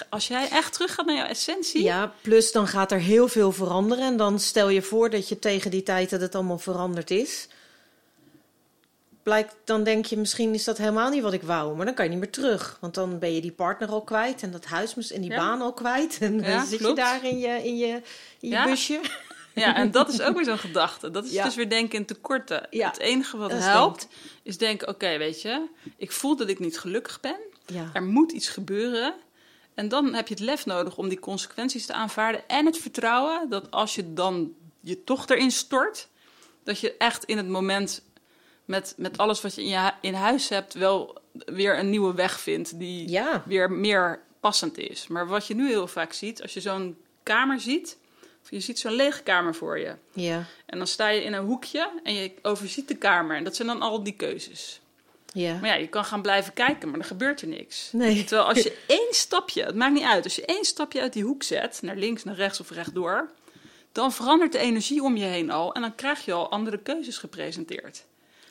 [0.09, 1.83] als jij echt terug gaat naar jouw essentie.
[1.83, 4.05] ja, plus dan gaat er heel veel veranderen.
[4.05, 7.47] En dan stel je voor dat je tegen die tijd dat het allemaal veranderd is.
[9.23, 11.75] Blijkt, dan denk je misschien is dat helemaal niet wat ik wou.
[11.75, 12.77] Maar dan kan je niet meer terug.
[12.81, 14.41] Want dan ben je die partner al kwijt.
[14.43, 15.37] En dat huis en die Ja.
[15.37, 16.17] baan al kwijt.
[16.21, 16.97] En dan Ja, zit klopt.
[16.97, 18.01] je daar in je, in je, in
[18.39, 18.63] je Ja.
[18.65, 18.99] busje.
[19.55, 21.11] Ja, en dat is ook weer zo'n gedachte.
[21.11, 21.43] Dat is Ja.
[21.43, 22.67] dus weer denken in tekorten.
[22.69, 24.07] Ja, Het enige wat dat helpt,
[24.43, 25.65] is denken: oké, weet je,
[25.97, 27.35] ik voel dat ik niet gelukkig ben.
[27.65, 27.89] Ja.
[27.93, 29.13] Er moet iets gebeuren.
[29.77, 32.47] En dan heb je het lef nodig om die consequenties te aanvaarden.
[32.47, 36.07] En het vertrouwen dat als je dan je toch erin stort,
[36.63, 38.01] dat je echt in het moment
[38.65, 42.39] met, met alles wat je in, je in huis hebt, wel weer een nieuwe weg
[42.39, 43.43] vindt die Ja.
[43.45, 45.07] weer meer passend is.
[45.07, 47.97] Maar wat je nu heel vaak ziet, als je zo'n kamer ziet,
[48.43, 49.95] of je ziet zo'n lege kamer voor je.
[50.13, 50.45] Ja.
[50.65, 53.35] En dan sta je in een hoekje en je overziet de kamer.
[53.37, 54.79] En dat zijn dan al die keuzes.
[55.33, 55.57] Ja.
[55.59, 57.89] Maar ja, je kan gaan blijven kijken, maar er gebeurt er niks.
[57.91, 58.23] Nee.
[58.23, 61.23] Terwijl als je één stapje, het maakt niet uit, als je één stapje uit die
[61.23, 63.29] hoek zet, naar links, naar rechts of rechtdoor,
[63.91, 67.17] dan verandert de energie om je heen al en dan krijg je al andere keuzes
[67.17, 68.03] gepresenteerd.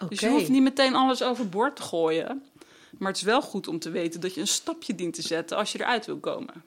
[0.09, 2.43] Dus je hoeft niet meteen alles overboord te gooien.
[2.99, 5.57] Maar het is wel goed om te weten dat je een stapje dient te zetten
[5.57, 6.65] als je eruit wil komen.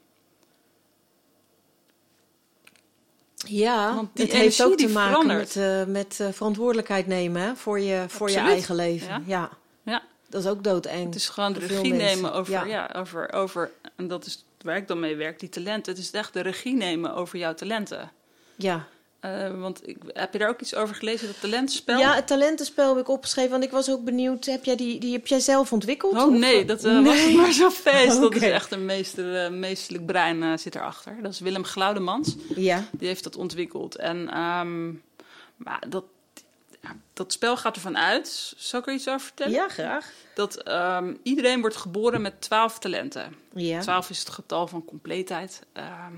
[3.35, 5.55] Ja, Want die het heeft ook energie te maken verandert.
[5.55, 9.07] met, eh, met eh, verantwoordelijkheid nemen hè, voor, je, voor je eigen leven.
[9.07, 9.21] Ja.
[9.25, 9.49] Ja.
[10.29, 11.05] Dat is ook doodeng.
[11.05, 12.63] het is gewoon de regie nemen over, Ja.
[12.65, 12.89] ja.
[12.95, 15.93] over, over, en dat is waar ik dan mee werk, die talenten.
[15.93, 18.11] Het is echt de regie nemen over jouw talenten.
[18.55, 18.87] Ja.
[19.19, 21.99] Eh, want ik, heb je daar ook iets over gelezen, dat talentenspel?
[21.99, 24.45] ja, het talentenspel heb ik opgeschreven, want ik was ook benieuwd.
[24.45, 26.13] Heb jij die, die heb jij zelf ontwikkeld?
[26.15, 27.35] Oh nee, dat was Nee.
[27.35, 28.21] maar zo feest.
[28.21, 31.15] Dat is echt een meester, eh, meesterlijk brein zit erachter.
[31.21, 32.35] Dat is Willem Glaudemans.
[32.55, 32.83] Ja.
[32.91, 33.95] Die heeft dat ontwikkeld.
[33.95, 34.87] En ehm,
[35.55, 36.03] maar dat,
[37.13, 38.53] dat spel gaat ervan uit.
[38.57, 39.53] Zal ik er iets over vertellen?
[39.53, 40.11] ja, graag.
[40.35, 43.35] Dat ehm, iedereen wordt geboren met twaalf talenten.
[43.53, 43.79] Ja.
[43.81, 45.61] 12 is het getal van compleetheid.
[45.73, 46.13] Ehm,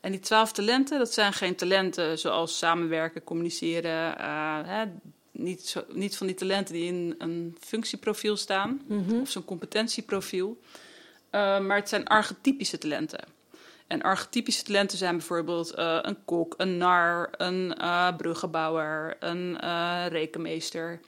[0.00, 4.18] en die twaalf talenten, dat zijn geen talenten zoals samenwerken, communiceren.
[4.18, 4.84] eh, hè,
[5.30, 9.20] niet, zo, niet van die talenten die in een functieprofiel staan, Mhm.
[9.20, 10.60] of zo'n competentieprofiel.
[11.30, 13.24] Eh, maar het zijn archetypische talenten.
[13.92, 20.04] En archetypische talenten zijn bijvoorbeeld eh, een kok, een nar, een eh bruggenbouwer, een eh,
[20.08, 21.00] rekenmeester.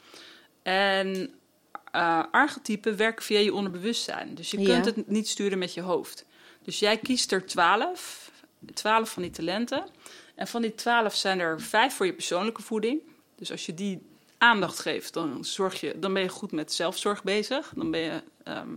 [0.63, 1.35] En
[2.31, 4.35] archetypen werken via je onderbewustzijn.
[4.35, 4.73] Dus je Ja.
[4.81, 6.25] kunt het niet sturen met je hoofd.
[6.63, 8.31] Dus jij kiest er twaalf,
[8.75, 9.85] twaalf van die talenten.
[10.35, 13.01] En van die twaalf zijn er vijf voor je persoonlijke voeding.
[13.37, 14.07] Dus als je die
[14.39, 17.73] aandacht geeft, dan, zorg je, dan ben je goed met zelfzorg bezig.
[17.77, 18.75] Dan ben je, ehm,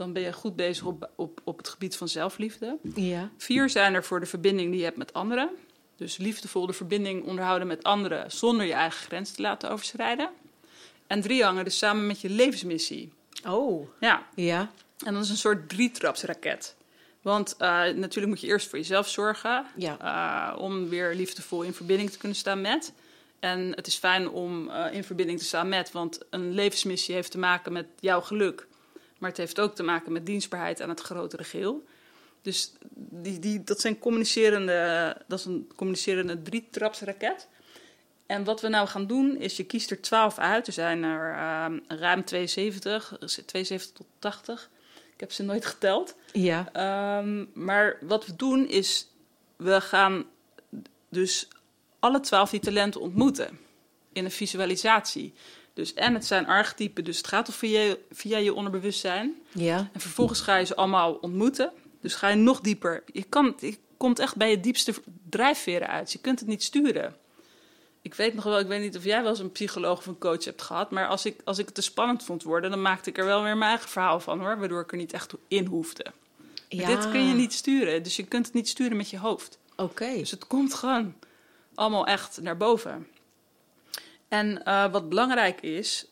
[0.00, 2.78] dan ben je goed bezig op, op, op het gebied van zelfliefde.
[2.94, 3.30] Ja.
[3.36, 5.50] Vier zijn er voor de verbinding die je hebt met anderen.
[5.96, 10.30] Dus liefdevol de verbinding onderhouden met anderen zonder je eigen grens te laten overschrijden.
[11.06, 13.12] En drie hangen dus samen met je levensmissie.
[13.48, 13.88] Oh.
[14.00, 14.70] Ja, Ja.
[15.04, 16.76] en dat is een soort drietrapsraket.
[17.22, 19.66] Want eh, natuurlijk moet je eerst voor jezelf zorgen.
[19.76, 19.98] Ja.
[20.52, 22.92] eh, om weer liefdevol in verbinding te kunnen staan met.
[23.40, 25.92] En het is fijn om eh, in verbinding te staan met.
[25.92, 28.66] Want een levensmissie heeft te maken met jouw geluk.
[29.20, 31.84] Maar het heeft ook te maken met dienstbaarheid aan het grotere geheel.
[32.42, 37.48] Dus die, die, dat, zijn communicerende, dat is een communicerende drietrapsraket.
[38.26, 40.66] En wat we nou gaan doen, is je kiest er 12 uit.
[40.66, 44.70] Er zijn er ehm, ruim 72, 72 tot 80.
[45.14, 46.16] Ik heb ze nooit geteld.
[46.32, 46.68] Ja.
[46.72, 49.08] Ehm, maar wat we doen is,
[49.56, 50.24] we gaan
[51.08, 51.48] dus
[51.98, 53.58] alle 12 die talenten ontmoeten
[54.12, 55.32] in een visualisatie.
[55.80, 59.34] Dus en het zijn archetypen, dus het gaat al via, je- via je onderbewustzijn.
[59.52, 59.90] Ja.
[59.92, 61.72] En vervolgens ga je ze allemaal ontmoeten.
[62.00, 63.02] Dus ga je nog dieper.
[63.12, 64.94] Je, kan, je komt echt bij je diepste
[65.30, 66.12] drijfveren uit.
[66.12, 67.16] Je kunt het niet sturen.
[68.02, 70.18] Ik weet nog wel, ik weet niet of jij wel eens een psycholoog of een
[70.18, 70.90] coach hebt gehad.
[70.90, 73.42] Maar als ik, als ik het te spannend vond worden, dan maakte ik er wel
[73.42, 74.58] weer mijn eigen verhaal van hoor.
[74.58, 76.06] Waardoor ik er niet echt in hoefde.
[76.68, 76.86] Ja.
[76.86, 78.02] Dit kun je niet sturen.
[78.02, 79.58] Dus je kunt het niet sturen met je hoofd.
[79.76, 80.12] Oké.
[80.16, 81.14] Dus het komt gewoon
[81.74, 83.06] allemaal echt naar boven.
[84.30, 86.06] En eh, wat belangrijk is,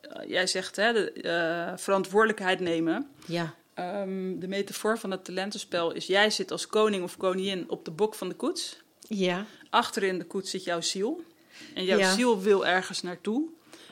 [0.00, 3.10] eh, jij zegt hè, de, eh, verantwoordelijkheid nemen.
[3.26, 3.54] Ja.
[3.74, 7.90] Ehm, de metafoor van het talentenspel is: jij zit als koning of koningin op de
[7.90, 8.82] bok van de koets.
[9.00, 9.44] Ja.
[9.70, 11.22] Achterin de koets zit jouw ziel.
[11.74, 12.12] En jouw Ja.
[12.12, 13.48] ziel wil ergens naartoe.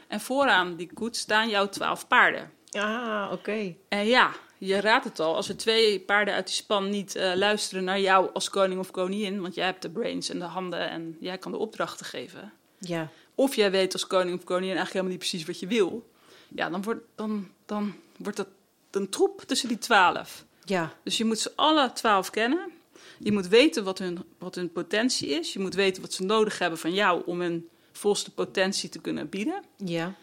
[0.09, 2.53] En vooraan die koets staan jouw twaalf paarden.
[2.71, 3.75] Ah, oké.
[3.89, 5.35] En ja, je raadt het al.
[5.35, 9.41] Als er twee paarden uit die span niet luisteren naar jou als koning of koningin,
[9.41, 12.53] want jij hebt de brains en de handen en jij kan de opdrachten geven.
[12.79, 13.09] Ja.
[13.39, 16.11] Of jij weet als koning of koningin eigenlijk helemaal niet precies wat je wil.
[16.49, 18.49] Ja, dan wordt, dan, dan wordt dat
[18.91, 20.45] een troep tussen die twaalf.
[20.65, 20.95] Ja.
[21.03, 22.71] Dus je moet ze alle twaalf kennen.
[23.19, 25.53] Je moet weten wat hun, wat hun potentie is.
[25.53, 29.29] Je moet weten wat ze nodig hebben van jou om hun volste potentie te kunnen
[29.29, 29.63] bieden.
[29.77, 30.15] Ja.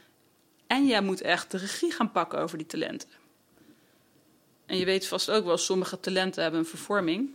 [0.67, 3.09] En jij moet echt de regie gaan pakken over die talenten.
[4.65, 7.29] En je weet vast ook wel, sommige talenten hebben een vervorming.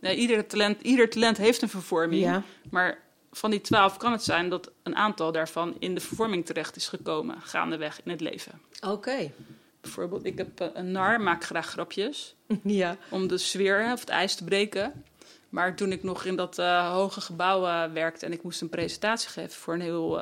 [0.00, 2.22] Nee, ieder, talent, ieder talent heeft een vervorming.
[2.22, 2.42] Ja.
[2.70, 3.05] Maar
[3.36, 6.88] van die twaalf kan het zijn dat een aantal daarvan in de vervorming terecht is
[6.88, 8.60] gekomen, gaandeweg in het leven.
[8.80, 9.32] Oké.
[9.80, 12.96] Bijvoorbeeld, ik heb eh, een nar, maak graag grapjes Ja.
[13.10, 15.04] om de sfeer of het ijs te breken.
[15.48, 18.68] Maar toen ik nog in dat eh, hoge gebouw eh, werkte en ik moest een
[18.68, 20.20] presentatie geven voor een, heel,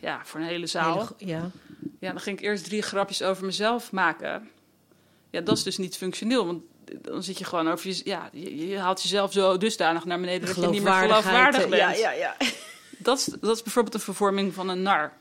[0.00, 1.08] ja, voor een hele zaal.
[1.16, 1.50] Ja.
[1.98, 4.48] Ja, dan ging ik eerst drie grapjes over mezelf maken.
[5.30, 6.62] Ja, dat is dus niet functioneel, want
[7.00, 10.46] dan zit je gewoon over je, ja, je, je haalt jezelf zo dusdanig naar beneden
[10.46, 11.82] dat je niet meer geloofwaardig eh, bent.
[11.82, 12.36] Ja, ja, ja.
[12.98, 15.12] Dat, is, dat is bijvoorbeeld een vervorming van een nar.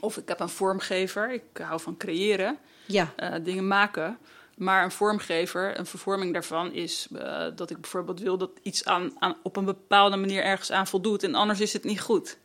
[0.00, 4.18] Of ik heb een vormgever, ik hou van creëren, Ja, eh, dingen maken.
[4.56, 9.12] Maar een vormgever, een vervorming daarvan is eh, dat ik bijvoorbeeld wil dat iets aan,
[9.18, 12.38] aan, op een bepaalde manier ergens aan voldoet en anders is het niet goed.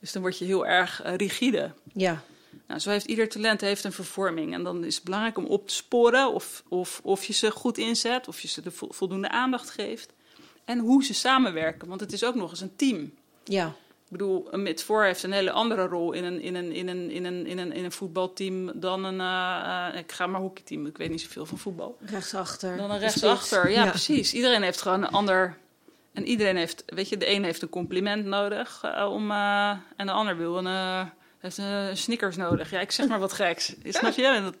[0.00, 1.72] Dus dan word je heel erg rigide.
[1.92, 2.22] ja.
[2.66, 4.54] Nou, zo heeft ieder talent heeft een vervorming.
[4.54, 7.78] En dan is het belangrijk om op te sporen of, of, of je ze goed
[7.78, 10.12] inzet, of je ze de vo- voldoende aandacht geeft.
[10.64, 13.12] En hoe ze samenwerken, want het is ook nog eens een team.
[13.44, 13.74] ja.
[14.10, 16.88] Ik bedoel, een mid voor heeft een hele andere rol in een, in een, in
[16.88, 19.20] een, in een, in een, in een voetbalteam dan een.
[19.20, 21.96] eh, eh, ik ga maar hockeyteam, ik weet niet zoveel van voetbal.
[22.00, 22.76] Rechtsachter.
[22.76, 23.60] Dan een rechtsachter.
[23.60, 23.74] spits.
[23.76, 24.34] Ja, precies.
[24.34, 25.56] Iedereen heeft gewoon een ander.
[26.12, 29.30] En iedereen heeft, weet je, de een heeft een compliment nodig eh, om.
[29.30, 31.10] en de ander wil een.
[31.38, 32.70] Eh, heeft een Snickers nodig.
[32.70, 33.74] Ja, ik zeg maar wat geks.
[33.84, 34.26] Snap je?
[34.26, 34.54] En dat,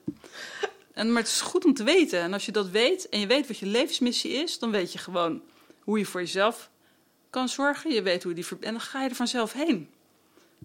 [0.92, 2.20] en, maar het is goed om te weten.
[2.20, 4.98] En als je dat weet en je weet wat je levensmissie is, dan weet je
[4.98, 5.42] gewoon
[5.80, 6.70] hoe je voor jezelf
[7.30, 7.92] kan zorgen.
[7.92, 8.58] Je weet hoe je die.
[8.60, 9.88] En dan ga je er vanzelf heen.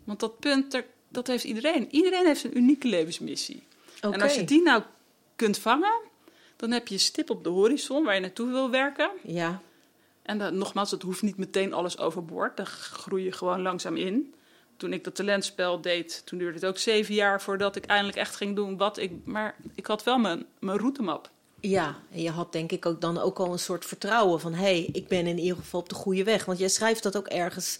[0.03, 1.87] Want dat punt, er- dat heeft iedereen.
[1.91, 3.63] Iedereen heeft een unieke levensmissie.
[4.01, 4.13] Oké.
[4.15, 4.83] En als je die nou
[5.35, 5.93] kunt vangen,
[6.55, 9.09] dan heb je een stip op de horizon waar je naartoe wil werken.
[9.23, 9.61] Ja,
[10.21, 12.57] En dan, nogmaals, het hoeft niet meteen alles overboord.
[12.57, 14.33] Daar groei je gewoon langzaam in.
[14.77, 18.35] Toen ik dat talentspel deed, toen duurde het ook zeven jaar voordat ik eindelijk echt
[18.35, 19.11] ging doen wat ik.
[19.23, 21.29] Maar ik had wel mijn, mijn routemap.
[21.59, 21.95] ja.
[22.11, 24.53] En je had denk ik ook dan ook al een soort vertrouwen van...
[24.53, 26.45] hé, hey, ik ben in ieder geval op de goede weg.
[26.45, 27.79] Want jij schrijft dat ook ergens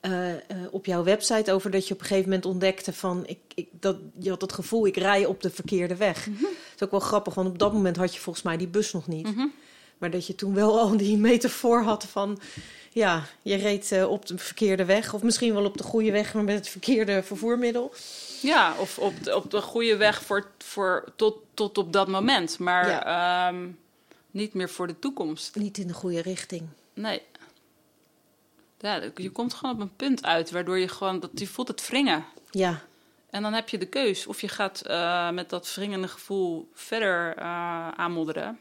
[0.00, 0.40] eh, eh,
[0.70, 1.70] op jouw website over...
[1.70, 3.24] dat je op een gegeven moment ontdekte van...
[3.26, 6.26] Ik, ik, dat, je had het gevoel, ik rij op de verkeerde weg.
[6.26, 6.42] Mhm.
[6.42, 8.92] Dat is ook wel grappig, want op dat moment had je volgens mij die bus
[8.92, 9.28] nog niet.
[9.98, 12.40] Maar dat je toen wel al die metafoor had van...
[12.92, 15.14] ja, je reed eh, op de verkeerde weg.
[15.14, 17.94] Of misschien wel op de goede weg, maar met het verkeerde vervoermiddel.
[18.42, 22.58] Ja, of op de, op de goede weg voor, voor, tot, tot op dat moment.
[22.58, 23.68] Maar ehm,
[24.30, 25.56] niet meer voor de toekomst.
[25.56, 26.68] Niet in de goede richting.
[26.94, 27.22] Nee.
[28.78, 31.20] Ja, je komt gewoon op een punt uit waardoor je gewoon.
[31.20, 32.24] Dat, je voelt het wringen.
[32.50, 32.82] Ja,
[33.30, 34.26] En dan heb je de keus.
[34.26, 38.58] Of je gaat eh, met dat wringende gevoel verder eh, aanmodderen.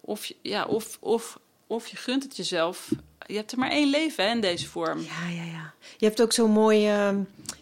[0.00, 2.90] Of, ja, of, of, of je gunt het jezelf.
[3.28, 4.98] Je hebt er maar één leven hè, in deze vorm.
[5.00, 5.72] ja, ja, ja.
[5.98, 6.86] Je hebt ook zo'n mooi...
[6.86, 7.16] eh, eh,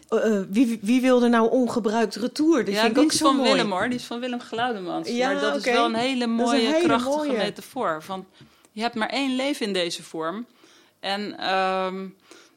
[0.09, 2.65] eh, wie, wie wil er nou ongebruikt retour?
[2.65, 3.49] Dat ja, vind ik ook is zo van mooi.
[3.51, 3.89] Willem hoor.
[3.89, 5.09] Die is van Willem Glaudemans.
[5.09, 7.37] Ja, maar dat is wel een hele een mooie, hele krachtige mooie.
[7.37, 8.03] metafoor.
[8.03, 8.25] Van,
[8.71, 10.45] je hebt maar één leven in deze vorm.
[10.99, 12.05] En ehm,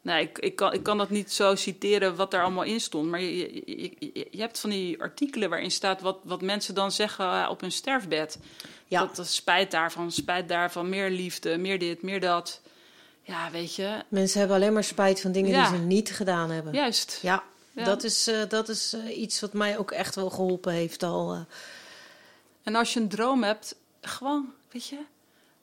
[0.02, 3.08] nou, ik, ik, kan, ik kan dat niet zo citeren wat daar allemaal in stond.
[3.10, 6.74] Maar je, je, je, je- je hebt van die artikelen waarin staat wat, wat mensen
[6.74, 8.38] dan zeggen eh, op hun sterfbed.
[8.86, 9.00] Ja.
[9.00, 12.60] Dat, dat spijt daarvan, spijt daarvan, meer liefde, meer dit, meer dat.
[13.22, 15.68] Ja, weet je, Mensen hebben alleen maar spijt van dingen Ja.
[15.70, 16.72] die ze niet gedaan hebben.
[16.72, 17.18] juist.
[17.22, 17.84] Ja, Ja.
[17.84, 21.32] dat is, eh, dat is eh, iets wat mij ook echt wel geholpen heeft al.
[21.34, 21.40] eh.
[22.62, 24.98] En als je een droom hebt, gewoon, weet je,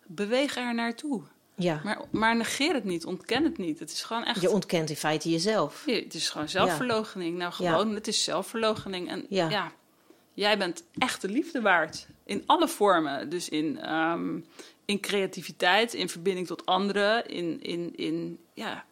[0.05, 1.21] beweeg er naartoe.
[1.55, 3.79] ja, Maar, maar negeer het niet, ontken het niet.
[3.79, 4.41] Het is gewoon echt.
[4.41, 5.83] je ontkent in feite jezelf.
[5.85, 7.37] Ja, het is gewoon zelfverloochening.
[7.37, 9.09] Nou, gewoon, het is zelfverloochening.
[9.09, 9.49] En ja.
[9.49, 9.71] Ja.
[10.33, 12.07] jij bent echt de liefde waard.
[12.25, 13.29] In alle vormen.
[13.29, 14.39] Dus in, ehm,
[14.87, 18.85] in creativiteit, in verbinding tot anderen, in, in, in ja,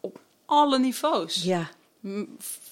[0.00, 1.42] op alle niveaus.
[1.42, 1.68] Ja,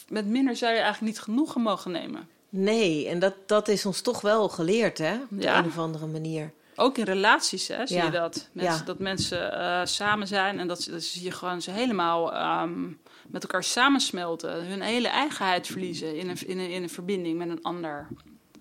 [0.08, 2.28] Met minder zou je eigenlijk niet genoegen mogen nemen.
[2.48, 5.14] nee, en dat, dat is ons toch wel geleerd, hè?
[5.14, 5.58] Op Ja.
[5.58, 6.52] een of andere manier.
[6.76, 8.04] Ook in relaties hè, zie Ja.
[8.04, 8.48] je dat.
[8.52, 8.84] Mensen, Ja.
[8.84, 12.82] Dat mensen eh, samen zijn en dat, ze- dat zie je gewoon ze helemaal ehm,
[13.28, 14.66] met elkaar samensmelten.
[14.66, 18.06] Hun hele eigenheid verliezen in een, in, een, in een verbinding met een ander.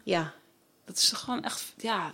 [0.03, 0.33] Ja,
[0.85, 2.11] Dat is gewoon echt, ja,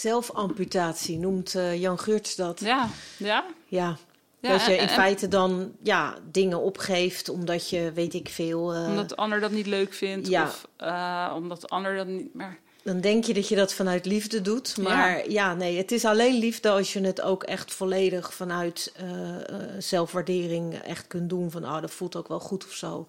[0.00, 2.60] zelfamputatie noemt eh, Jan Geurts dat.
[2.60, 3.44] ja, ja.
[3.66, 3.96] Ja,
[4.40, 8.74] Ja, dat je in en- feite dan ja, dingen opgeeft omdat je, weet ik veel...
[8.74, 10.28] eh, Omdat de ander dat niet leuk vindt.
[10.28, 10.42] Ja.
[10.44, 12.34] Of eh, omdat de ander dat niet...
[12.34, 14.76] Maar Dan denk je dat je dat vanuit liefde doet.
[14.76, 18.92] Maar ja, nee, het is alleen liefde als je het ook echt volledig vanuit
[19.78, 21.50] zelfwaardering echt kunt doen.
[21.50, 23.08] Van, oh, dat voelt ook wel goed of zo.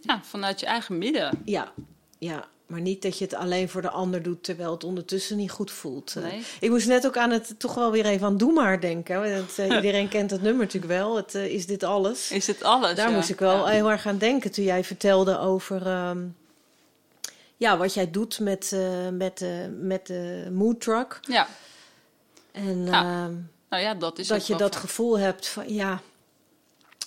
[0.00, 1.42] ja, vanuit je eigen midden.
[1.44, 1.72] Ja,
[2.18, 2.48] ja.
[2.68, 5.70] Maar niet dat je het alleen voor de ander doet terwijl het ondertussen niet goed
[5.70, 6.14] voelt.
[6.16, 6.42] Eh, Nee.
[6.60, 9.20] Ik moest net ook aan het toch wel weer even aan Doe maar denken.
[9.36, 11.16] Want, eh, iedereen kent dat nummer natuurlijk wel.
[11.16, 12.30] Het eh, is dit alles.
[12.30, 12.94] Is het alles?
[12.94, 13.14] Daar ja.
[13.16, 13.66] moest ik wel Ja.
[13.72, 16.26] heel erg aan denken toen jij vertelde over ehm,
[17.56, 18.76] ja, wat jij doet met,
[19.12, 21.18] met, de met de mood truck.
[21.22, 21.46] Ja,
[22.52, 23.34] En Ja, ehm,
[23.68, 26.00] nou ja, dat is dat je dat gevoel hebt van ja,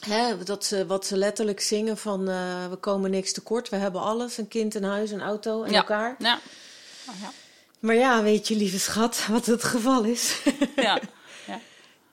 [0.06, 4.02] hè, dat ze, wat ze letterlijk zingen van eh, we komen niks tekort, we hebben
[4.02, 5.78] alles, een kind, een huis, een auto en Ja.
[5.78, 6.16] elkaar.
[6.20, 6.40] Ja.
[7.10, 7.32] Oh, ja.
[7.80, 10.42] Maar ja, weet je lieve schat, wat het geval is.
[10.76, 11.00] ja.
[11.48, 11.60] ja.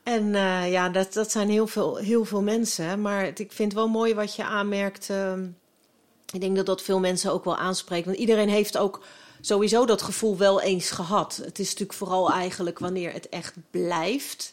[0.03, 3.01] En eh, ja, dat, dat zijn heel veel, heel veel mensen.
[3.01, 5.11] Maar het- ik vind het wel mooi wat je aanmerkt.
[5.11, 5.47] ehm,
[6.33, 8.05] ik denk dat dat veel mensen ook wel aanspreekt.
[8.07, 9.03] Want iedereen heeft ook
[9.41, 11.41] sowieso dat gevoel wel eens gehad.
[11.45, 14.53] Het is natuurlijk vooral eigenlijk wanneer het echt blijft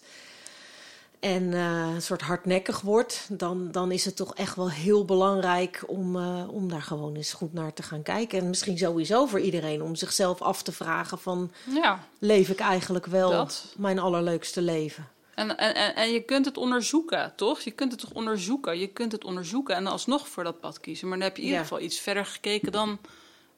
[1.26, 5.84] en uh, een soort hardnekkig wordt, dan, dan is het toch echt wel heel belangrijk
[5.88, 8.40] om, uh, om daar gewoon eens goed naar te gaan kijken.
[8.40, 12.08] En misschien sowieso voor iedereen om zichzelf af te vragen van, ja.
[12.20, 13.74] leef ik eigenlijk wel dat.
[13.78, 15.08] mijn allerleukste leven?
[15.36, 17.60] En, en, en je kunt het onderzoeken, toch?
[17.62, 18.80] Je kunt het toch onderzoeken?
[18.80, 21.08] Je kunt het onderzoeken en alsnog voor dat pad kiezen.
[21.08, 23.00] Maar dan heb je in ieder geval iets verder gekeken dan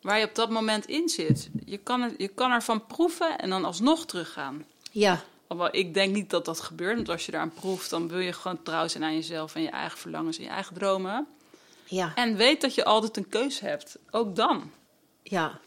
[0.02, 1.50] waar je op dat moment in zit.
[1.66, 4.66] Je kan, er, je kan ervan proeven en dan alsnog teruggaan.
[4.92, 5.24] Ja,
[5.72, 6.96] ik denk niet dat dat gebeurt.
[6.96, 9.70] Want als je eraan proeft, dan wil je gewoon trouw zijn aan jezelf en je
[9.70, 11.28] eigen verlangens en je eigen dromen.
[11.86, 12.12] Ja.
[12.16, 13.98] En weet dat je altijd een keuze hebt.
[14.12, 14.72] Ook dan.
[15.24, 15.60] Ja.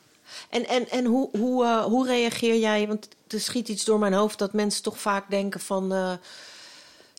[0.48, 2.86] En, en, en hoe, hoe, uh, hoe reageer jij?
[2.86, 5.92] Want er schiet iets door mijn hoofd dat mensen toch vaak denken van...
[5.92, 6.12] Uh,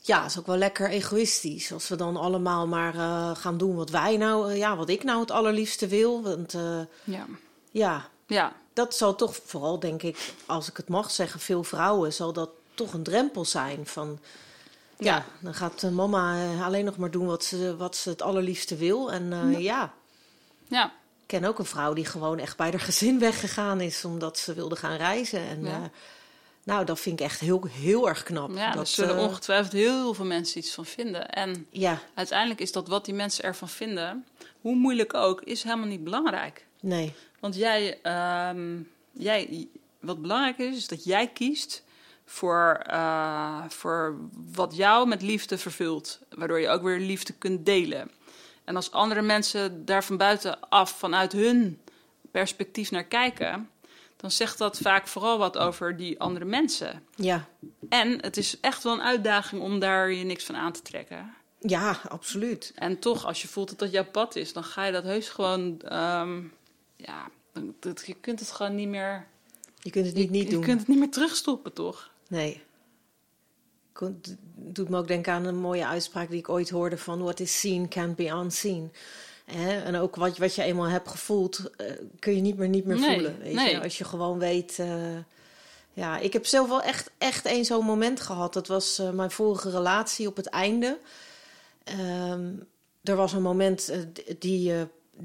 [0.03, 1.71] ja, is ook wel lekker egoïstisch.
[1.71, 4.53] Als we dan allemaal maar uh, gaan doen wat wij nou...
[4.53, 6.21] ja, wat ik nou het allerliefste wil.
[6.21, 6.57] Want
[7.03, 7.25] ja.
[7.71, 8.09] ja.
[8.27, 12.33] Ja, dat zal toch vooral, denk ik, als ik het mag zeggen, veel vrouwen zal
[12.33, 14.19] dat toch een drempel zijn van.
[14.97, 18.75] Ja, dan gaat mama eh, alleen nog maar doen wat ze, wat ze het allerliefste
[18.75, 19.11] wil.
[19.11, 19.93] En uh, ja.
[20.67, 20.85] ja.
[21.21, 24.53] Ik ken ook een vrouw die gewoon echt bij haar gezin weggegaan is omdat ze
[24.53, 25.39] wilde gaan reizen.
[25.39, 25.79] En ja.
[25.79, 25.85] uh,
[26.63, 28.51] nou, dat vind ik echt heel, heel erg knap.
[28.55, 31.29] Ja, dat, daar zullen ongetwijfeld heel veel mensen iets van vinden.
[31.29, 31.99] En ja.
[32.13, 34.25] uiteindelijk is dat wat die mensen ervan vinden,
[34.61, 36.65] hoe moeilijk ook, is helemaal niet belangrijk.
[36.79, 37.13] Nee.
[37.41, 37.99] Want jij,
[38.49, 39.67] um, jij,
[39.99, 41.83] wat belangrijk is, is dat jij kiest
[42.25, 44.17] voor, uh, voor
[44.53, 46.19] wat jou met liefde vervult.
[46.29, 48.11] Waardoor je ook weer liefde kunt delen.
[48.63, 51.81] En als andere mensen daar van buitenaf vanuit hun
[52.31, 53.69] perspectief naar kijken,
[54.17, 57.03] dan zegt dat vaak vooral wat over die andere mensen.
[57.15, 57.45] Ja.
[57.89, 61.33] En het is echt wel een uitdaging om daar je niks van aan te trekken.
[61.59, 62.71] Ja, absoluut.
[62.75, 65.29] En toch, als je voelt dat dat jouw pad is, dan ga je dat heus
[65.29, 66.53] gewoon um,
[67.05, 67.29] ja,
[67.79, 69.27] dat, je kunt het gewoon niet meer.
[69.79, 70.59] Je kunt het niet je, niet doen.
[70.59, 72.11] Je kunt het niet meer terugstoppen, toch?
[72.27, 72.61] Nee.
[73.93, 77.39] Het doet me ook denken aan een mooie uitspraak die ik ooit hoorde van what
[77.39, 78.91] is seen can't be unseen.
[79.85, 82.99] En ook wat, wat je eenmaal hebt gevoeld, uh, kun je niet meer, niet meer
[82.99, 83.39] nee, voelen.
[83.39, 83.69] Weet nee.
[83.69, 83.81] je?
[83.81, 84.77] Als je gewoon weet.
[84.79, 85.17] Uh,
[85.93, 88.53] ja, ik heb zelf wel echt, echt een zo'n moment gehad.
[88.53, 90.97] Dat was uh, mijn vorige relatie op het einde.
[92.29, 92.67] Um,
[93.03, 93.93] er was een moment
[94.39, 94.73] die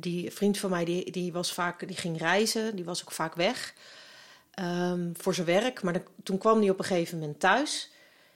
[0.00, 3.35] die vriend van mij die, die, was vaak, die ging reizen, die was ook vaak
[3.35, 3.74] weg
[4.61, 5.82] um, voor zijn werk.
[5.82, 7.90] Maar de, toen kwam hij op een gegeven moment thuis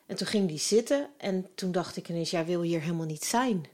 [0.06, 3.24] en toen ging hij zitten en toen dacht ik ineens, jij wil hier helemaal niet
[3.24, 3.66] zijn.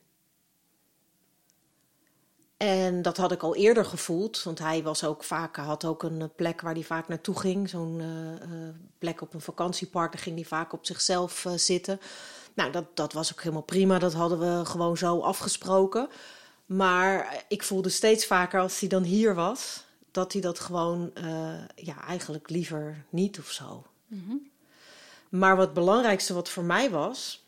[2.57, 6.31] En dat had ik al eerder gevoeld, want hij was ook vaak, had ook een
[6.37, 7.69] plek waar hij vaak naartoe ging.
[7.69, 8.69] Zo'n uh, uh,
[8.99, 12.01] plek op een vakantiepark, daar ging hij vaak op zichzelf zitten.
[12.55, 16.09] Nou, dat, dat was ook helemaal prima, dat hadden we gewoon zo afgesproken.
[16.67, 21.55] Maar ik voelde steeds vaker als hij dan hier was, dat hij dat gewoon uh,
[21.75, 23.87] ja, eigenlijk liever niet of zo.
[24.07, 24.51] Mm -hmm.
[25.29, 27.45] Maar wat het belangrijkste wat voor mij was,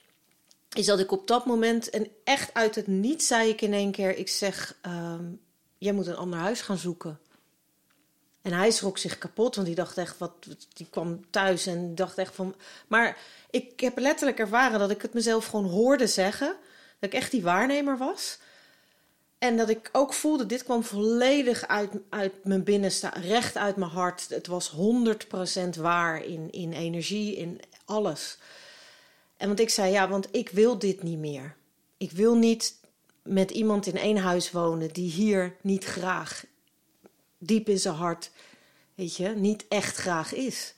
[0.72, 3.90] is dat ik op dat moment, en echt uit het niet zei ik in één
[3.90, 5.40] keer, ik zeg, um,
[5.78, 7.20] jij moet een ander huis gaan zoeken.
[8.42, 10.32] En hij schrok zich kapot, want die dacht echt, wat,
[10.72, 12.54] die kwam thuis en dacht echt van.
[12.86, 13.18] Maar
[13.50, 16.56] ik heb letterlijk ervaren dat ik het mezelf gewoon hoorde zeggen,
[16.98, 18.38] dat ik echt die waarnemer was.
[19.38, 23.90] En dat ik ook voelde, dit kwam volledig uit, uit mijn binnenste, recht uit mijn
[23.90, 24.28] hart.
[24.28, 24.76] Het was
[25.76, 28.38] 100% waar in, in energie, in alles.
[29.36, 31.56] En want ik zei, ja, want ik wil dit niet meer.
[31.96, 32.74] Ik wil niet
[33.22, 36.44] met iemand in één huis wonen die hier niet graag,
[37.38, 38.30] diep in zijn hart,
[38.94, 40.74] weet je, niet echt graag is.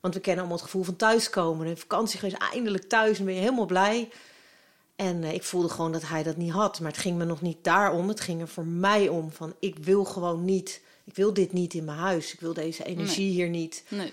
[0.00, 1.66] Want we kennen allemaal het gevoel van thuiskomen.
[1.66, 4.08] In vakantie geweest, eindelijk thuis en ben je helemaal blij.
[5.00, 6.80] En uh, ik voelde gewoon dat hij dat niet had.
[6.80, 8.08] Maar het ging me nog niet daarom.
[8.08, 9.32] Het ging er voor mij om.
[9.32, 10.80] Van ik wil gewoon niet.
[11.04, 12.32] Ik wil dit niet in mijn huis.
[12.32, 13.34] Ik wil deze energie nee.
[13.34, 13.84] hier niet.
[13.88, 14.12] Nee.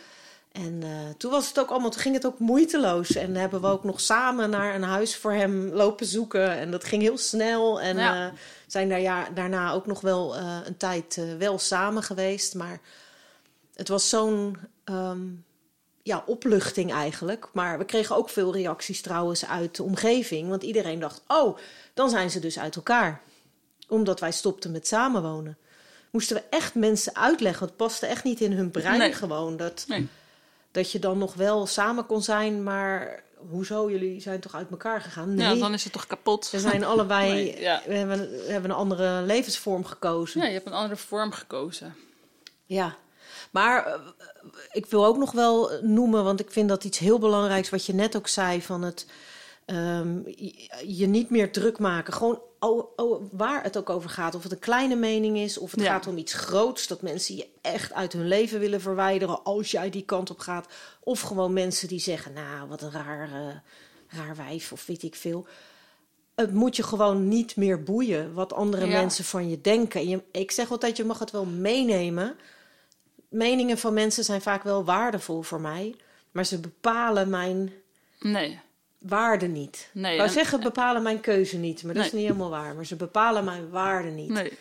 [0.52, 3.10] En uh, toen was het ook allemaal, toen ging het ook moeiteloos.
[3.10, 6.52] En hebben we ook nog samen naar een huis voor hem lopen zoeken.
[6.52, 7.82] En dat ging heel snel.
[7.82, 8.28] En ja.
[8.28, 8.34] uh,
[8.68, 12.56] zijn daar ja, daarna ook nog wel uh, een tijd wel samen geweest.
[12.56, 12.80] Maar
[13.76, 15.46] het was zo'n um,
[16.08, 17.50] ja, opluchting eigenlijk.
[17.54, 20.50] Maar we kregen ook veel reacties trouwens uit de omgeving.
[20.50, 21.58] Want iedereen dacht, oh,
[21.94, 23.22] dan zijn ze dus uit elkaar.
[23.88, 25.58] Omdat wij stopten met samenwonen.
[26.12, 27.68] Moesten we echt mensen uitleggen.
[27.68, 29.14] Het paste echt niet in hun brein nee.
[29.14, 29.58] gewoon.
[29.58, 30.08] Dat, nee.
[30.72, 33.92] dat je dan nog wel samen kon zijn, maar hoezo?
[33.92, 35.34] Jullie zijn toch uit elkaar gegaan?
[35.34, 35.56] Nee.
[35.56, 36.52] Ja, dan is het toch kapot.
[36.52, 37.82] We zijn allebei, nee, ja.
[37.86, 40.42] we, hebben, we hebben een andere levensvorm gekozen.
[40.42, 41.96] Ja, je hebt een andere vorm gekozen.
[42.66, 42.96] Ja,
[43.52, 43.94] maar uh,
[44.72, 47.94] ik wil ook nog wel noemen, want ik vind dat iets heel belangrijks wat je
[47.94, 49.06] net ook zei van het.
[49.66, 50.22] Ehm,
[50.86, 52.14] je, niet meer druk maken.
[52.14, 54.36] Gewoon oh, oh, waar het ook over gaat.
[54.36, 56.88] Of het een kleine mening is, of het gaat om iets groots.
[56.88, 60.68] Dat mensen je echt uit hun leven willen verwijderen als jij die kant op gaat.
[61.00, 63.56] Of gewoon mensen die zeggen, nou, wat een raar, uh,
[64.08, 65.48] raar wijf of weet ik veel.
[66.36, 70.10] Het moet je gewoon niet meer boeien wat andere mensen van je denken.
[70.10, 72.36] Je, ik zeg altijd, je mag het wel meenemen.
[73.28, 75.96] Meningen van mensen zijn vaak wel waardevol voor mij.
[76.32, 77.74] Maar ze bepalen mijn...
[78.20, 78.60] Nee
[79.00, 79.90] waarde niet.
[79.94, 81.84] Nee, ik wou zeggen, bepalen mijn keuze niet.
[81.84, 82.76] Maar dat is niet helemaal waar.
[82.76, 84.30] Maar ze bepalen mijn waarde niet.
[84.30, 84.58] Nee.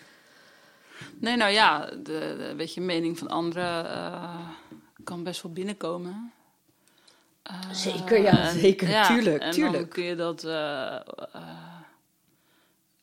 [1.19, 4.49] Nee, nou ja, de, de weet je, mening van anderen uh,
[5.05, 6.33] kan best wel binnenkomen.
[7.51, 8.89] Uh, zeker, ja, zeker.
[8.89, 9.77] Ja, tuurlijk, en tuurlijk.
[9.77, 10.45] dan kun je dat...
[10.45, 10.97] Uh,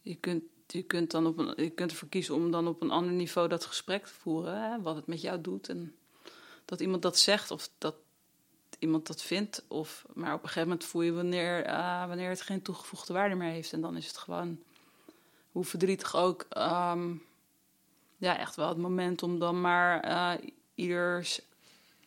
[0.02, 0.44] je, kunt,
[0.74, 3.48] je, kunt dan op een, je kunt ervoor kiezen om dan op een ander niveau
[3.48, 4.62] dat gesprek te voeren.
[4.62, 5.70] Hè, wat het met jou doet.
[5.70, 5.96] En
[6.66, 7.96] dat iemand dat zegt of dat
[8.80, 9.64] iemand dat vindt.
[9.68, 13.36] Of, maar op een gegeven moment voel je wanneer, uh, wanneer het geen toegevoegde waarde
[13.36, 13.74] meer heeft.
[13.74, 14.60] En dan is het gewoon,
[15.52, 17.24] hoe verdrietig ook, um,
[18.18, 21.42] ja, echt wel het moment om dan maar uh, ieders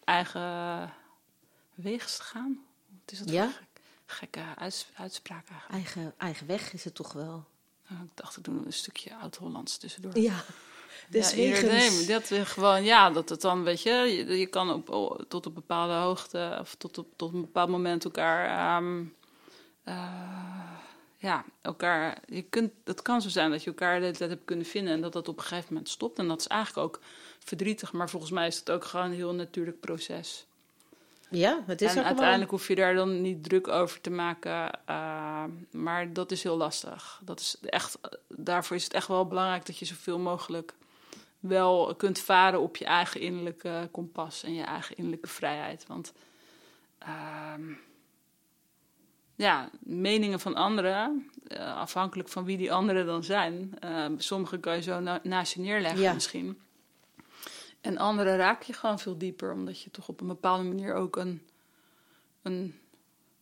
[0.04, 0.92] eigen
[1.74, 2.64] weegs te gaan.
[2.88, 3.52] Wat is dat ja?
[4.06, 5.84] gekke uits uitspraak eigenlijk?
[5.84, 7.44] Eigen, eigen weg is het toch wel.
[7.89, 10.18] Nou, ik dacht, ik doe een stukje Oud-Hollands tussendoor.
[10.18, 10.45] Ja.
[11.09, 15.24] Dus ja, iedereen, dat gewoon, ja, dat het dan, weet je, je, je kan op,
[15.28, 19.14] tot op bepaalde hoogte of tot op tot een bepaald moment elkaar, um,
[19.84, 20.72] uh,
[21.16, 24.66] ja, elkaar, je kunt, het kan zo zijn dat je elkaar de tijd hebt kunnen
[24.66, 26.18] vinden en dat dat op een gegeven moment stopt.
[26.18, 27.01] En dat is eigenlijk ook
[27.39, 30.47] verdrietig, maar volgens mij is het ook gewoon een heel natuurlijk proces.
[31.29, 34.70] Ja, het is en uiteindelijk hoef je daar dan niet druk over te maken.
[34.91, 37.20] Uh, maar dat is heel lastig.
[37.24, 37.99] Dat is echt,
[38.29, 40.74] daarvoor is het echt wel belangrijk dat je zoveel mogelijk
[41.41, 45.85] wel kunt varen op je eigen innerlijke kompas en je eigen innerlijke vrijheid.
[45.87, 46.12] Want
[47.03, 47.77] uh,
[49.35, 54.74] ja, meningen van anderen, uh, afhankelijk van wie die anderen dan zijn, uh, sommige kan
[54.74, 56.61] je zo na naast je neerleggen misschien.
[57.87, 61.16] En andere raak je gewoon veel dieper, omdat je toch op een bepaalde manier ook
[61.16, 61.43] een,
[62.43, 62.78] een,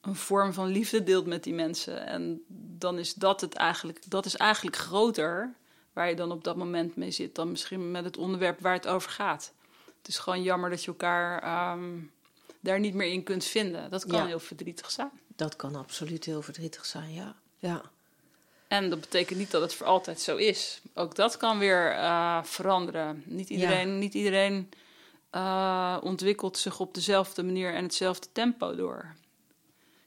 [0.00, 2.06] een vorm van liefde deelt met die mensen.
[2.06, 2.42] En
[2.78, 5.54] dan is dat het eigenlijk, dat is eigenlijk groter
[5.92, 8.86] waar je dan op dat moment mee zit, dan misschien met het onderwerp waar het
[8.86, 9.52] over gaat.
[9.98, 12.12] Het is gewoon jammer dat je elkaar um,
[12.60, 13.90] daar niet meer in kunt vinden.
[13.90, 15.10] Dat kan heel verdrietig zijn.
[15.36, 17.36] Dat kan absoluut heel verdrietig zijn, ja.
[17.58, 17.82] ja.
[18.74, 20.80] En dat betekent niet dat het voor altijd zo is.
[20.94, 23.22] Ook dat kan weer uh, veranderen.
[23.26, 24.70] Niet iedereen, niet iedereen
[25.32, 29.14] uh, ontwikkelt zich op dezelfde manier en hetzelfde tempo door.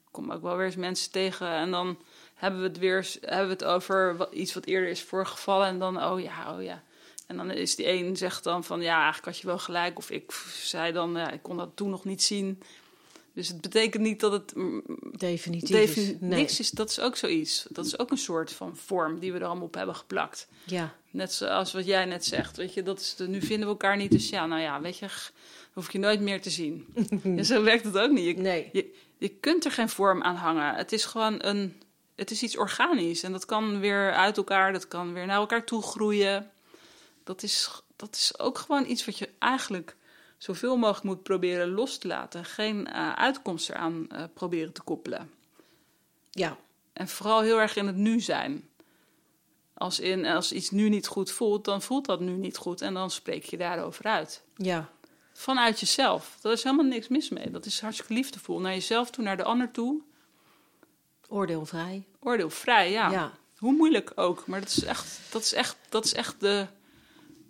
[0.05, 1.97] Ik kom ook wel weer eens mensen tegen en dan
[2.35, 5.67] hebben we het weer hebben we het over iets wat eerder is voorgevallen.
[5.67, 6.83] En dan, oh ja, oh ja.
[7.27, 9.97] En dan is die een zegt dan van ja, eigenlijk had je wel gelijk.
[9.97, 12.61] Of ik zei dan, ja, ik kon dat toen nog niet zien.
[13.37, 14.53] Dus het betekent niet dat het
[15.17, 15.95] definitief is.
[15.95, 16.17] Nee.
[16.19, 16.69] niks is.
[16.69, 17.65] Dat is ook zoiets.
[17.69, 20.47] Dat is ook een soort van vorm die we er allemaal op hebben geplakt.
[20.63, 20.95] Ja.
[21.11, 22.57] Net zoals wat jij net zegt.
[22.57, 24.11] Weet je, dat is de, nu vinden we elkaar niet.
[24.11, 25.07] Dus ja, nou ja, weet je,
[25.73, 26.85] hoef je nooit meer te zien.
[27.37, 28.25] en zo werkt het ook niet.
[28.25, 28.69] Je, nee.
[28.71, 30.75] Je, je kunt er geen vorm aan hangen.
[30.75, 31.81] Het is gewoon een
[32.15, 35.63] het is iets organisch en dat kan weer uit elkaar, dat kan weer naar elkaar
[35.63, 36.51] toe groeien.
[37.23, 39.95] Dat is, dat is ook gewoon iets wat je eigenlijk
[40.37, 42.45] zoveel mogelijk moet proberen los te laten.
[42.45, 45.31] Geen uh, uitkomst eraan uh, proberen te koppelen.
[46.31, 46.57] Ja.
[46.93, 48.69] En vooral heel erg in het nu zijn.
[49.73, 52.93] Als, in, als iets nu niet goed voelt, dan voelt dat nu niet goed en
[52.93, 54.43] dan spreek je daarover uit.
[54.55, 54.89] Ja.
[55.33, 56.37] Vanuit jezelf.
[56.41, 57.51] Daar is helemaal niks mis mee.
[57.51, 58.59] Dat is hartstikke liefdevol.
[58.59, 60.01] Naar jezelf toe, naar de ander toe.
[61.27, 62.07] Oordeelvrij.
[62.19, 63.11] Oordeelvrij, ja.
[63.11, 63.31] ja.
[63.57, 66.67] Hoe moeilijk ook, maar dat is echt, dat is echt, dat is echt de,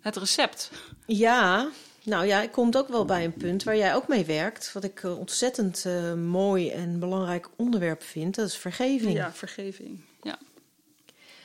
[0.00, 0.70] het recept.
[1.06, 1.68] Ja,
[2.08, 4.72] nou ja, ik kom ook wel bij een punt waar jij ook mee werkt.
[4.72, 8.34] Wat ik uh, ontzettend uh, mooi en belangrijk onderwerp vind.
[8.34, 9.12] Dat is vergeving.
[9.12, 10.00] Ja, vergeving.
[10.22, 10.38] Ja.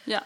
[0.03, 0.25] Ja.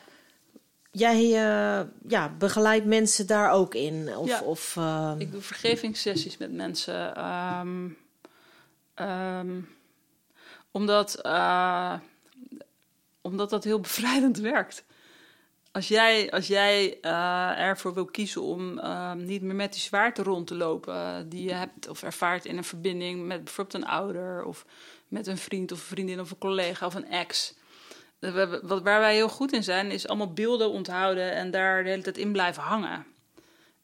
[0.92, 4.18] Jij uh, ja, begeleidt mensen daar ook in?
[4.18, 4.42] Of, ja.
[4.42, 4.78] of,
[5.18, 7.26] ik doe vergevingssessies met mensen.
[7.26, 7.98] Um,
[8.96, 9.70] um,
[10.72, 11.22] omdat,
[13.22, 14.84] omdat dat heel bevrijdend werkt.
[15.78, 20.24] Als jij, als jij uh, ervoor wil kiezen om uh, niet meer met die zwaarte
[20.24, 24.44] rond te lopen die je hebt of ervaart in een verbinding met bijvoorbeeld een ouder
[24.44, 24.66] of
[25.08, 27.54] met een vriend of een vriendin of een collega of een ex.
[28.20, 32.02] Wat, waar wij heel goed in zijn, is allemaal beelden onthouden en daar de hele
[32.02, 33.06] tijd in blijven hangen.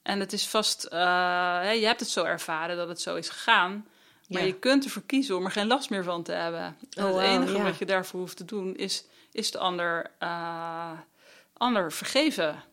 [0.02, 3.88] En het is vast, je hebt het zo ervaren dat het zo is gegaan.
[4.28, 6.78] Maar je kunt ervoor kiezen om er geen last meer van te hebben.
[6.90, 10.12] En oh, het enige wat je daarvoor hoeft te doen, is, is de ander,
[11.64, 12.64] ander vergeven.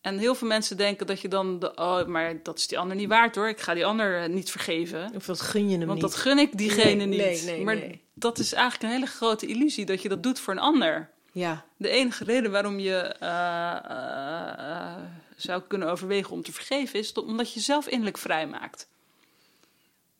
[0.00, 2.96] En heel veel mensen denken dat je dan, de, oh, maar dat is die ander
[2.96, 3.48] niet waard hoor.
[3.48, 5.10] Ik ga die ander niet vergeven.
[5.14, 6.10] Of dat gun je hem Want niet.
[6.10, 7.18] dat gun ik diegene niet.
[7.18, 7.78] Nee, nee, maar
[8.14, 11.10] dat is eigenlijk een hele grote illusie dat je dat doet voor een ander.
[11.32, 11.64] Ja.
[11.76, 15.02] De enige reden waarom je eh, eh, eh,
[15.36, 18.88] zou kunnen overwegen om te vergeven is omdat je zelf innerlijk vrij maakt.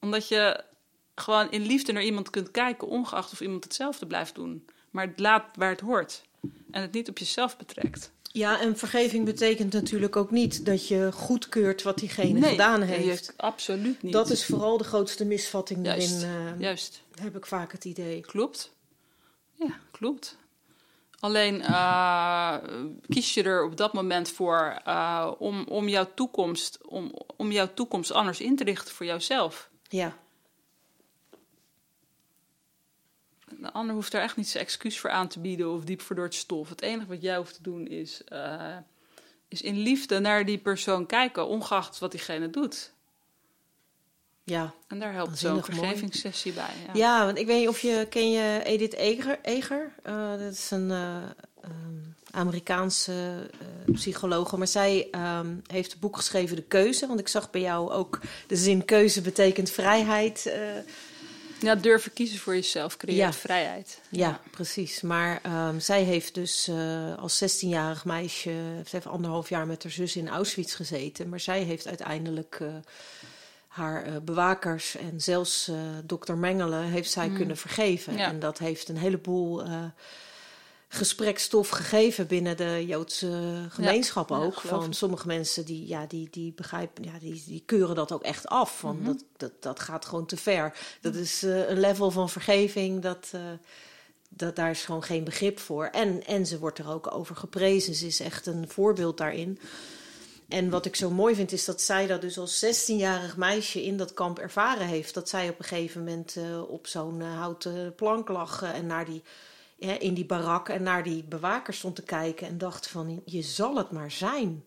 [0.01, 0.65] Omdat je
[1.15, 4.67] gewoon in liefde naar iemand kunt kijken, ongeacht of iemand hetzelfde blijft doen.
[4.91, 6.23] Maar het laat waar het hoort
[6.77, 8.11] en het niet op jezelf betrekt.
[8.23, 13.33] Ja, en vergeving betekent natuurlijk ook niet dat je goedkeurt wat diegene gedaan heeft.
[13.37, 14.13] absoluut niet.
[14.13, 17.03] Dat is vooral de grootste misvatting Juist, daarin, eh, Juist.
[17.21, 18.21] heb ik vaak het idee.
[18.21, 18.73] Klopt.
[19.53, 20.37] Ja, klopt.
[21.21, 22.57] Alleen eh,
[23.09, 27.75] kies je er op dat moment voor eh, om, om, jouw toekomst, om, om jouw
[27.75, 29.71] toekomst anders in te richten voor jouzelf.
[29.89, 30.17] Ja.
[33.61, 36.27] De ander hoeft daar echt niet zijn excuus voor aan te bieden of diep te
[36.29, 36.69] stof.
[36.69, 38.77] Het enige wat jij hoeft te doen is, eh,
[39.49, 42.95] is in liefde naar die persoon kijken, ongeacht wat diegene doet.
[44.47, 44.75] Ja.
[44.87, 46.71] En daar helpt zo'n vergevingssessie bij.
[46.87, 46.93] Ja.
[46.95, 48.07] ja, want ik weet niet of je...
[48.11, 49.39] Ken je Edith Eger?
[49.43, 49.93] Eger?
[50.03, 51.17] Eh, dat is een eh,
[52.31, 54.57] Amerikaanse eh, psychologe.
[54.57, 57.07] Maar zij ehm, heeft een boek geschreven, De Keuze.
[57.07, 60.53] Want ik zag bij jou ook de zin keuze betekent vrijheid.
[61.61, 63.33] Ja, durven kiezen voor jezelf creëert Ja.
[63.33, 64.01] vrijheid.
[64.09, 65.01] Ja, precies.
[65.01, 68.51] Maar ehm, zij heeft dus eh, als 16-jarig meisje,
[68.85, 71.29] ze heeft anderhalf jaar met haar zus in Auschwitz gezeten.
[71.29, 72.69] Maar zij heeft uiteindelijk eh,
[73.69, 75.71] haar eh, bewakers en zelfs
[76.05, 78.13] dokter Mengele heeft zij kunnen vergeven.
[78.13, 78.19] Mm.
[78.19, 78.29] Ja.
[78.29, 79.63] En dat heeft een heleboel
[80.89, 84.61] gesprekstof gegeven binnen de Joodse gemeenschap Ja, ook.
[84.61, 88.47] van sommige mensen die, ja, die, die begrijpen, ja, die, die keuren dat ook echt
[88.47, 88.79] af.
[88.79, 89.05] Van Mhm.
[89.05, 90.79] dat, dat, dat gaat gewoon te ver.
[91.01, 93.29] Dat is eh, een level van vergeving dat.
[93.33, 93.41] eh,
[94.29, 95.85] dat, daar is gewoon geen begrip voor.
[95.87, 97.95] En, en ze wordt er ook over geprezen.
[97.95, 99.59] Ze is echt een voorbeeld daarin.
[100.49, 103.97] En wat ik zo mooi vind, is dat zij dat dus als 16-jarig meisje in
[103.97, 105.15] dat kamp ervaren heeft.
[105.15, 109.23] Dat zij op een gegeven moment eh, op zo'n houten plank lag en naar die,
[109.79, 112.47] in die barak en naar die bewaker stond te kijken.
[112.47, 114.65] En dacht van, je zal het maar zijn.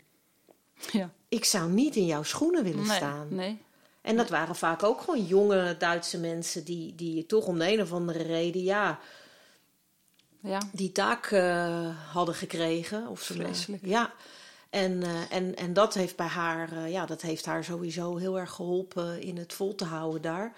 [0.92, 1.12] Ja.
[1.28, 3.28] Ik zou niet in jouw schoenen willen Nee, staan.
[3.30, 3.62] nee.
[4.02, 7.82] En dat waren vaak ook gewoon jonge Duitse mensen die, die toch om de een
[7.82, 9.00] of andere reden, ja,
[10.40, 10.62] Ja.
[10.72, 13.08] die taak eh, hadden gekregen.
[13.08, 13.86] Of Vreselijk.
[13.86, 14.14] ja.
[14.70, 18.40] En, eh, en, en dat heeft bij haar, eh, ja, dat heeft haar sowieso heel
[18.40, 20.54] erg geholpen in het vol te houden daar.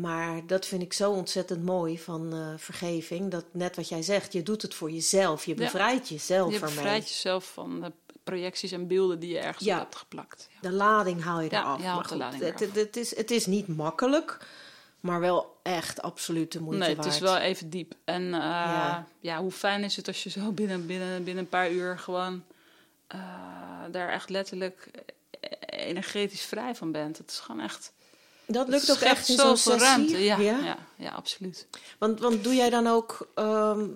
[0.00, 3.30] Maar dat vind ik zo ontzettend mooi van eh, vergeving.
[3.30, 5.44] Dat net wat jij zegt, je doet het voor jezelf.
[5.44, 5.56] Je Ja.
[5.64, 6.74] bevrijdt jezelf Je ermee.
[6.74, 7.92] bevrijdt jezelf van de
[8.24, 9.74] projecties en beelden die je ergens Ja.
[9.76, 10.48] op hebt geplakt.
[10.52, 10.68] Ja.
[10.68, 11.78] De lading haal je Ja, eraf.
[11.80, 12.74] je maar de lading het, eraf.
[12.74, 14.46] het, het is, het is niet makkelijk,
[15.00, 17.06] maar wel echt absoluut de moeite Nee, waard.
[17.06, 17.94] het is wel even diep.
[18.04, 19.06] En eh, Ja.
[19.20, 19.38] ja.
[19.40, 22.44] hoe fijn is het als je zo binnen, binnen, binnen een paar uur gewoon
[23.06, 23.20] eh,
[23.90, 24.88] daar echt letterlijk
[25.40, 27.18] eh, energetisch vrij van bent.
[27.18, 27.92] Het is gewoon echt.
[28.46, 29.80] Dat lukt ook echt in zo'n sessie.
[29.80, 30.24] ruimte.
[30.24, 30.78] Ja, ja?
[30.96, 31.66] Ja, absoluut.
[31.98, 33.88] Want, want doe jij dan ook ehm,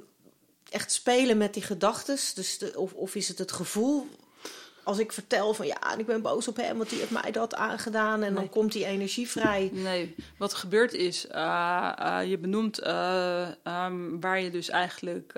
[0.71, 2.19] echt spelen met die gedachten?
[2.35, 4.07] Dus de, of, of is het het gevoel
[4.91, 7.55] als ik vertel van ja, ik ben boos op hem, want die heeft mij dat
[7.55, 9.71] aangedaan en dan komt die energie vrij.
[9.73, 15.33] Nee, wat er gebeurt is, eh, eh, je benoemt eh, ehm, waar je dus eigenlijk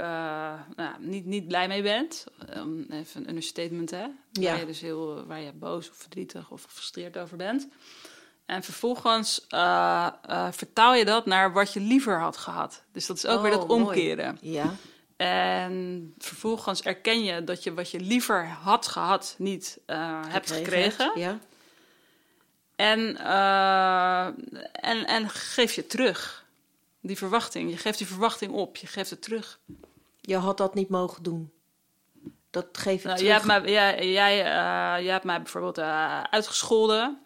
[0.76, 2.24] nou, niet, niet blij mee bent.
[2.56, 4.06] Um, even een understatement, hè?
[4.32, 4.50] Ja.
[4.50, 7.68] Waar je dus heel, waar je boos of verdrietig of gefrustreerd over bent.
[8.52, 12.82] En vervolgens eh, eh, vertaal je dat naar wat je liever had gehad.
[12.92, 13.82] Dus dat is ook weer Oh, dat mooi.
[13.82, 14.38] omkeren.
[14.40, 14.74] Ja,
[15.16, 21.12] En vervolgens erken je dat je wat je liever had gehad niet eh, hebt gekregen.
[21.14, 21.38] Ja.
[22.76, 23.16] En,
[24.72, 26.44] en, en geef je terug.
[27.00, 27.70] Die verwachting.
[27.70, 28.76] Je geeft die verwachting op.
[28.76, 29.58] Je geeft het terug.
[30.20, 31.52] Je had dat niet mogen doen.
[32.50, 33.20] Dat geef ik Nou, terug.
[33.20, 34.36] jij, hebt mij, jij, jij,
[35.02, 35.78] jij hebt mij bijvoorbeeld
[36.30, 37.18] uitgescholden.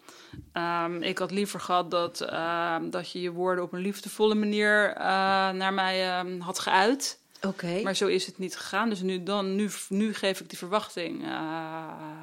[0.52, 4.88] Ehm, ik had liever gehad dat, ehm, dat je je woorden op een liefdevolle manier
[4.94, 5.04] eh,
[5.50, 7.20] naar mij ehm, had geuit.
[7.42, 7.80] Oké.
[7.82, 8.88] Maar zo is het niet gegaan.
[8.88, 11.28] Dus nu, dan, nu, nu geef ik die verwachting eh,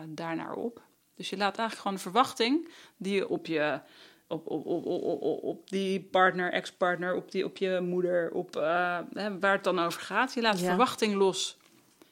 [0.07, 0.81] daarnaar op.
[1.15, 3.79] Dus je laat eigenlijk gewoon de verwachting die je op je.
[4.27, 8.99] Op, op, op, op, op, die partner, ex-partner, op, die, op je moeder, op eh,
[9.13, 10.33] hè, waar het dan over gaat.
[10.33, 10.67] Je laat de Ja.
[10.67, 11.57] verwachting los.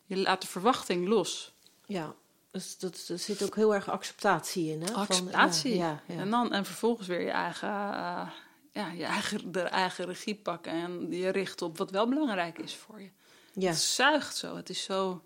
[0.06, 1.54] Je laat de verwachting los.
[1.86, 2.14] Ja,
[2.52, 4.82] dus dat, er zit ook heel erg acceptatie in.
[4.82, 4.88] Hè?
[4.88, 5.76] Van, Acceptatie.
[5.76, 6.20] ja, ja, ja.
[6.22, 8.30] En, dan, en vervolgens weer je eigen, eh,
[8.72, 10.72] ja, je eigen, de eigen regie pakken.
[10.72, 13.10] En je richten op wat wel belangrijk is voor je.
[13.54, 13.70] ja.
[13.70, 14.56] Het zuigt zo.
[14.56, 15.24] Het is zo.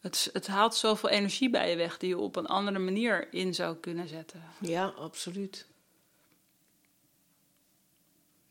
[0.00, 3.54] Het, het haalt zoveel energie bij je weg die je op een andere manier in
[3.54, 4.42] zou kunnen zetten.
[4.60, 5.66] ja, absoluut.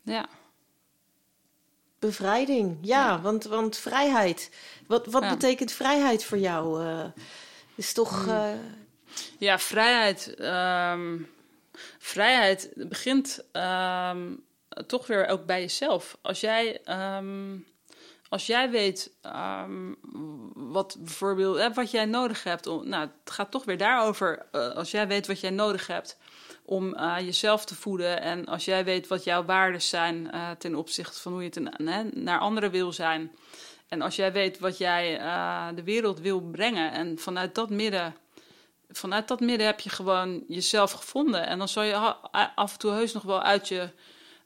[0.02, 0.28] Ja.
[1.98, 4.50] Bevrijding, ja, Want, want vrijheid.
[4.86, 5.30] Wat, wat Ja.
[5.30, 6.84] betekent vrijheid voor jou?
[6.86, 7.04] eh
[7.80, 8.24] is toch.
[8.24, 8.34] Hmm.
[8.34, 8.50] eh,
[9.38, 10.34] Ja, vrijheid.
[10.34, 11.18] ehm,
[11.98, 14.34] vrijheid begint ehm,
[14.86, 16.18] toch weer ook bij jezelf.
[16.22, 17.56] Als jij, ehm,
[18.28, 19.12] als jij weet
[20.54, 24.46] wat bijvoorbeeld eh, wat jij nodig hebt, om, nou, het gaat toch weer daarover.
[24.52, 26.18] Uh, als jij weet wat jij nodig hebt
[26.64, 31.20] om uh, jezelf te voeden en als jij weet wat jouw waarden zijn ten opzichte
[31.20, 31.72] van hoe je ten,
[32.14, 33.30] naar anderen wil zijn.
[33.90, 35.18] En als jij weet wat jij
[35.74, 38.14] de wereld wil brengen en vanuit dat midden
[38.90, 41.46] vanuit dat midden heb je gewoon jezelf gevonden.
[41.46, 41.94] En dan zal je
[42.54, 43.90] af en toe heus nog wel uit je,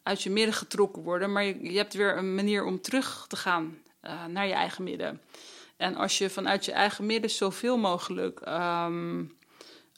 [0.02, 1.32] uit je midden getrokken worden.
[1.32, 4.84] Maar je, je hebt weer een manier om terug te gaan uh, naar je eigen
[4.84, 5.20] midden.
[5.76, 9.36] En als je vanuit je eigen midden zoveel mogelijk um,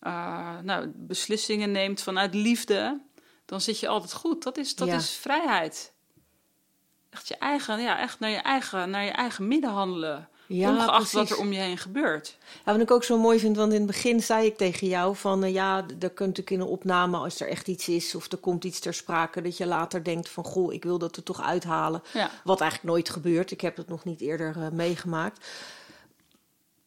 [0.06, 3.00] uh, nou, beslissingen neemt vanuit liefde,
[3.44, 4.42] dan zit je altijd goed.
[4.42, 4.96] Dat is, dat ja.
[4.96, 5.92] is vrijheid.
[7.16, 10.28] Echt je eigen, ja, echt naar je eigen, naar je eigen midden handelen.
[10.46, 11.12] Ja, ongeacht precies.
[11.12, 12.36] wat er om je heen gebeurt.
[12.64, 15.16] Ja, wat ik ook zo mooi vind, want in het begin zei ik tegen jou
[15.16, 15.44] van...
[15.44, 18.38] Uh, ja, er kunt natuurlijk in een opname, als er echt iets is of er
[18.38, 19.42] komt iets ter sprake...
[19.42, 22.02] dat je later denkt van, goh, ik wil dat er toch uithalen.
[22.12, 22.30] Ja.
[22.44, 23.50] Wat eigenlijk nooit gebeurt.
[23.50, 25.46] Ik heb het nog niet eerder uh, meegemaakt.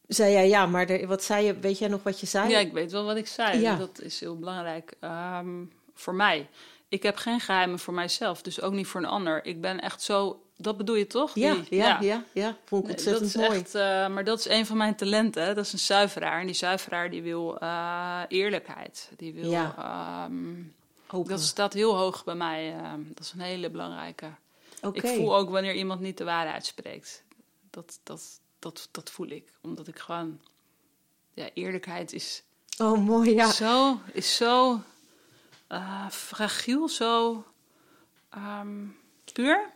[0.06, 2.48] Zei jij, ja, maar er, wat zei je, weet jij nog wat je zei?
[2.48, 3.60] Ja, ik weet wel wat ik zei.
[3.60, 3.76] Ja.
[3.76, 6.48] Dat is heel belangrijk um, voor mij.
[6.90, 9.44] Ik heb geen geheimen voor mijzelf, dus ook niet voor een ander.
[9.44, 11.34] Ik ben echt zo dat bedoel je toch?
[11.34, 12.56] Ja, Die, ja, ja, ja, ja.
[12.64, 13.60] Vond ik ontzettend nee, mooi.
[13.60, 15.54] Echt, uh, maar dat is een van mijn talenten.
[15.54, 16.40] Dat is een zuiveraar.
[16.40, 19.10] En die zuiveraar die wil uh, eerlijkheid.
[19.16, 19.50] Die wil...
[19.50, 20.24] Ja.
[20.24, 20.74] Um,
[21.26, 22.74] dat staat heel hoog bij mij.
[22.76, 24.30] Uh, dat is een hele belangrijke.
[24.82, 25.10] Okay.
[25.10, 27.22] Ik voel ook wanneer iemand niet de waarheid spreekt.
[27.70, 29.48] Dat, dat, dat, dat voel ik.
[29.60, 30.40] Omdat ik gewoon...
[31.34, 32.42] Ja, eerlijkheid is...
[32.78, 33.50] Oh, mooi, ja.
[33.50, 34.80] Zo, is zo
[35.72, 37.44] uh, fragiel, zo
[38.36, 38.96] um,
[39.32, 39.70] puur.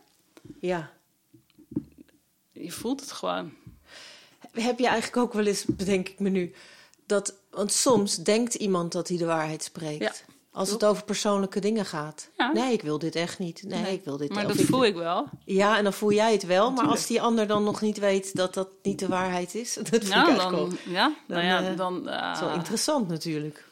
[0.59, 0.91] Ja.
[2.51, 3.53] Je voelt het gewoon.
[4.51, 6.53] Heb je eigenlijk ook wel eens, bedenk ik me nu,
[7.05, 10.01] dat, want soms denkt iemand dat hij de waarheid spreekt.
[10.01, 10.33] Ja.
[10.51, 12.29] Als het over persoonlijke dingen gaat.
[12.37, 12.51] Ja.
[12.51, 13.63] Nee, ik wil dit echt niet.
[13.63, 13.93] Nee, nee.
[13.93, 14.65] ik wil dit Maar dat ik...
[14.65, 15.27] voel ik wel.
[15.45, 16.57] Ja, en dan voel jij het wel.
[16.57, 16.87] Natuurlijk.
[16.87, 19.89] Maar als die ander dan nog niet weet dat dat niet de waarheid is, dat
[19.89, 20.71] vind nou, ik dan, ook.
[20.85, 22.07] Ja, dan, nou ja, uh, dan...
[22.07, 23.65] Uh, is wel interessant natuurlijk.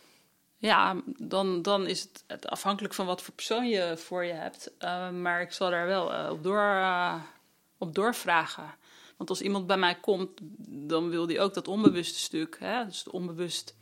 [0.63, 4.71] Ja, dan, dan is het, het, afhankelijk van wat voor persoon je voor je hebt.
[4.79, 7.15] Uh, maar ik zal daar wel uh, op, door, uh,
[7.77, 8.75] op doorvragen.
[9.17, 10.29] Want als iemand bij mij komt,
[10.67, 13.75] dan wil die ook dat onbewuste stuk, hè, dus onbewust,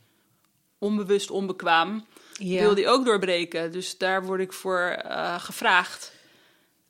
[0.78, 2.60] onbewust onbekwaam, ja.
[2.60, 3.72] wil die ook doorbreken.
[3.72, 5.02] Dus daar word ik voor
[5.38, 6.12] gevraagd.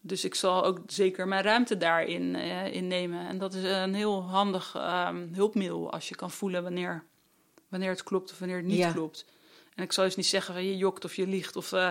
[0.00, 2.34] Dus ik zal ook zeker mijn ruimte daarin
[2.72, 3.28] in nemen.
[3.28, 7.04] En dat is een heel handig um, hulpmiddel als je kan voelen wanneer,
[7.68, 8.92] wanneer het klopt of wanneer het niet ja.
[8.92, 9.24] klopt.
[9.74, 11.88] En ik zal eens niet zeggen van je jokt of je liegt of uh,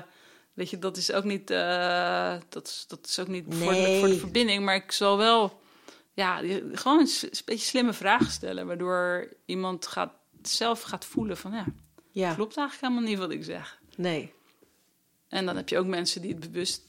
[0.53, 3.99] weet je, dat is ook niet, uh, dat, is, dat is ook niet nee.
[3.99, 4.65] voor, de, verbinding.
[4.65, 5.61] Maar ik zal wel,
[6.13, 6.37] ja,
[6.73, 11.65] gewoon een, een beetje slimme vragen stellen, waardoor iemand gaat, zelf gaat voelen van ja,
[12.11, 12.33] ja.
[12.33, 13.79] klopt eigenlijk helemaal niet wat ik zeg.
[13.95, 14.33] Nee.
[15.27, 16.83] En dan heb je ook mensen die het bewust,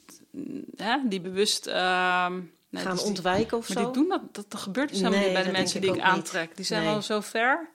[0.76, 2.26] hè, die bewust uh,
[2.68, 3.84] nee, gaan dus ontwijken of maar zo.
[3.84, 6.00] die doen dat, dat, dat gebeurt dus helemaal nee, niet bij de mensen die ik
[6.00, 6.46] aantrek.
[6.48, 6.56] Niet.
[6.56, 6.94] Die zijn nee.
[6.94, 7.70] al zo ver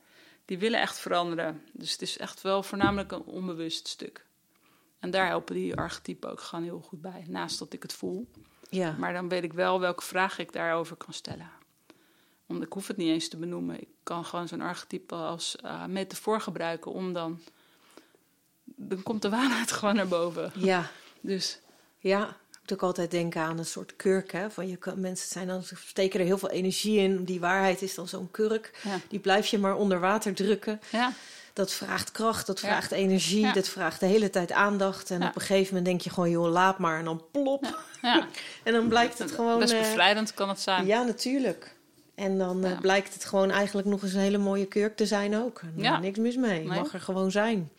[0.47, 1.63] die willen echt veranderen.
[1.71, 4.25] Dus het is echt wel voornamelijk een onbewust stuk.
[4.99, 7.25] En daar helpen die archetypen ook gewoon heel goed bij.
[7.27, 8.31] Naast dat ik het voel.
[8.69, 8.95] Ja.
[8.97, 11.49] Maar dan weet ik wel welke vragen ik daarover kan stellen.
[12.45, 13.81] Omdat ik hoef het niet eens te benoemen.
[13.81, 17.41] Ik kan gewoon zo'n archetype als uh, metafoor gebruiken om dan...
[18.63, 20.51] Dan komt de waarheid gewoon naar boven.
[20.55, 20.89] Ja.
[21.21, 21.59] Dus...
[21.99, 22.37] Ja,
[22.73, 24.31] ook altijd denken aan een soort kurk.
[24.31, 24.51] Hè?
[24.51, 27.23] Van je kan, mensen zijn dan, steken er heel veel energie in.
[27.23, 28.79] Die waarheid is dan zo'n kurk.
[28.83, 28.99] Ja.
[29.07, 30.81] Die blijf je maar onder water drukken.
[30.89, 31.13] Ja.
[31.53, 32.95] Dat vraagt kracht, dat vraagt ja.
[32.95, 33.53] energie, ja.
[33.53, 35.11] dat vraagt de hele tijd aandacht.
[35.11, 36.99] En op een gegeven moment denk je gewoon, joh, laat maar.
[36.99, 37.83] En dan plop.
[38.63, 39.59] en dan blijkt het gewoon...
[39.59, 40.85] Best bevrijdend kan het zijn.
[40.85, 41.75] Ja, natuurlijk.
[42.15, 45.37] En dan uh, blijkt het gewoon eigenlijk nog eens een hele mooie kurk te zijn
[45.37, 45.61] ook.
[45.77, 46.79] En niks mis mee, nee.
[46.79, 47.69] mag er gewoon zijn.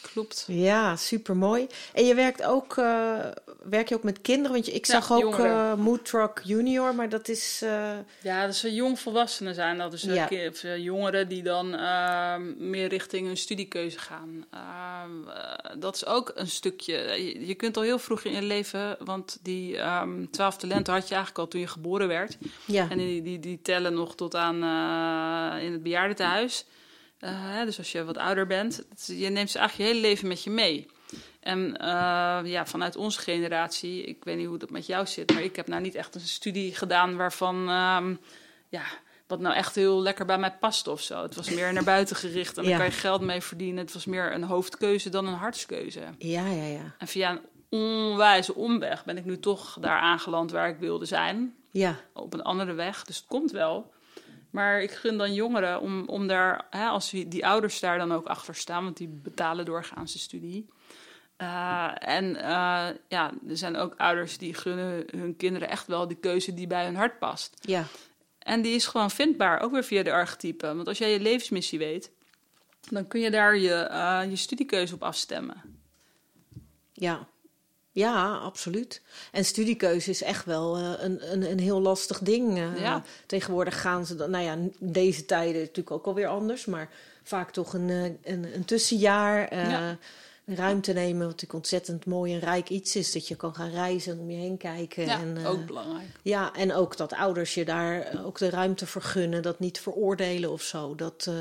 [0.00, 0.44] Klopt.
[0.46, 1.66] Ja, super mooi.
[1.92, 3.26] En je werkt ook, uh,
[3.62, 4.52] werk je ook met kinderen?
[4.52, 7.60] Want je, ik zag ook uh, Mood Truck Junior, maar dat is.
[7.64, 7.92] Uh...
[8.22, 9.78] Ja, dat ze jongvolwassenen zijn.
[9.78, 10.76] Dat is ja.
[10.76, 14.44] jongeren die dan ehm, meer richting hun studiekeuze gaan.
[14.50, 16.94] Ehm, dat is ook een stukje.
[16.94, 21.08] Je, je, kunt al heel vroeg in je leven, want die um, twaalf talenten had
[21.08, 22.38] je eigenlijk al toen je geboren werd.
[22.64, 22.90] Ja.
[22.90, 24.56] En die, die, die tellen nog tot aan
[25.60, 26.64] in het bejaardentehuis.
[27.64, 30.50] Dus als je wat ouder bent, je neemt ze eigenlijk je hele leven met je
[30.50, 30.86] mee.
[31.40, 35.42] En uh, ja, vanuit onze generatie, ik weet niet hoe dat met jou zit, maar
[35.42, 38.20] ik heb nou niet echt een studie gedaan waarvan, um,
[38.68, 38.82] ja,
[39.26, 41.22] wat nou echt heel lekker bij mij past of zo.
[41.22, 42.68] Het was meer naar buiten gericht en ja.
[42.68, 43.84] daar kan je geld mee verdienen.
[43.84, 46.00] Het was meer een hoofdkeuze dan een hartskeuze.
[46.18, 46.94] Ja, ja, ja.
[46.98, 51.54] En via een onwijze omweg ben ik nu toch daar aangeland waar ik wilde zijn.
[51.70, 51.96] Ja.
[52.12, 53.92] Op een andere weg, dus het komt wel.
[54.50, 58.12] Maar ik gun dan jongeren om, om daar, hè, als die, die ouders daar dan
[58.12, 60.68] ook achter staan, want die betalen doorgaans de studie,
[61.40, 66.14] Uh, en uh, ja, er zijn ook ouders die gunnen hun kinderen echt wel de
[66.14, 67.56] keuze die bij hun hart past.
[67.60, 67.84] Ja.
[68.38, 70.76] En die is gewoon vindbaar, ook weer via de archetypen.
[70.76, 72.10] Want als jij je levensmissie weet,
[72.88, 75.62] dan kun je daar je, uh, je studiekeuze op afstemmen.
[76.92, 77.28] Ja.
[77.92, 79.02] Ja, absoluut.
[79.32, 82.58] En studiekeuze is echt wel een, een, een heel lastig ding.
[82.78, 83.02] Ja.
[83.26, 86.88] Tegenwoordig gaan ze dan, nou ja, deze tijden natuurlijk ook alweer anders, maar
[87.22, 87.88] vaak toch een,
[88.22, 89.54] een, een tussenjaar.
[89.54, 89.98] Ja.
[90.54, 93.12] Ruimte nemen, wat natuurlijk ontzettend mooi en rijk iets is.
[93.12, 95.04] Dat je kan gaan reizen en om je heen kijken.
[95.04, 96.08] Ja, en, ook belangrijk.
[96.22, 99.42] Ja, en ook dat ouders je daar ook de ruimte vergunnen.
[99.42, 100.94] Dat niet veroordelen of zo.
[100.94, 101.34] Dat, uh,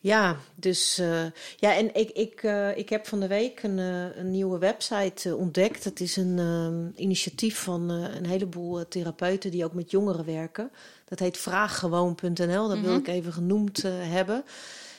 [0.00, 1.24] ja, dus uh,
[1.56, 2.42] ja, en ik, ik,
[2.76, 5.84] ik heb van de week een, een nieuwe website ontdekt.
[5.84, 10.70] Het is een initiatief van een heleboel therapeuten die ook met jongeren werken.
[11.08, 12.36] Dat heet vraaggewoon.nl.
[12.36, 12.82] Dat mm -hmm.
[12.82, 14.44] wil ik even genoemd hebben.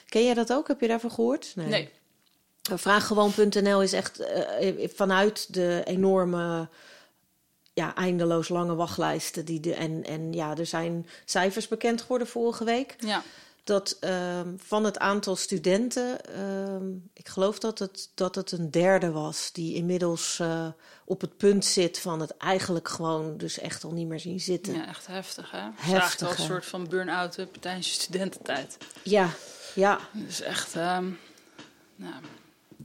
[0.08, 0.68] Ken jij dat ook?
[0.68, 1.52] Heb je daarvan gehoord?
[1.56, 1.68] Nee.
[1.68, 1.90] nee.
[2.72, 6.68] Vraaggewoon.nl is echt uh, vanuit de enorme,
[7.72, 9.44] ja, eindeloos lange wachtlijsten.
[9.44, 12.94] Die de, en, en ja, er zijn cijfers bekend geworden vorige week.
[12.98, 13.22] Ja.
[13.64, 19.10] Dat um, van het aantal studenten, um, ik geloof dat het, dat het een derde
[19.10, 20.66] was, die inmiddels uh,
[21.04, 24.74] op het punt zit van het eigenlijk gewoon dus echt al niet meer zien zitten.
[24.74, 25.68] Ja, echt heftig hè?
[25.74, 26.28] Heftig.
[26.28, 28.76] al een soort van burn-out tijdens je studententijd.
[29.02, 29.30] Ja,
[29.74, 29.98] ja.
[30.12, 32.14] Dus echt, nou,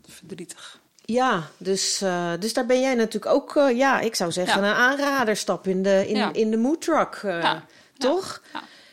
[0.10, 0.80] verdrietig.
[1.06, 4.70] Ja, dus, uh, dus daar ben jij natuurlijk ook, uh, ja, ik zou zeggen, ja.
[4.70, 6.34] een aanraderstap in de, in, ja.
[6.34, 7.66] in de mood truck, uh, ja.
[7.98, 8.42] toch?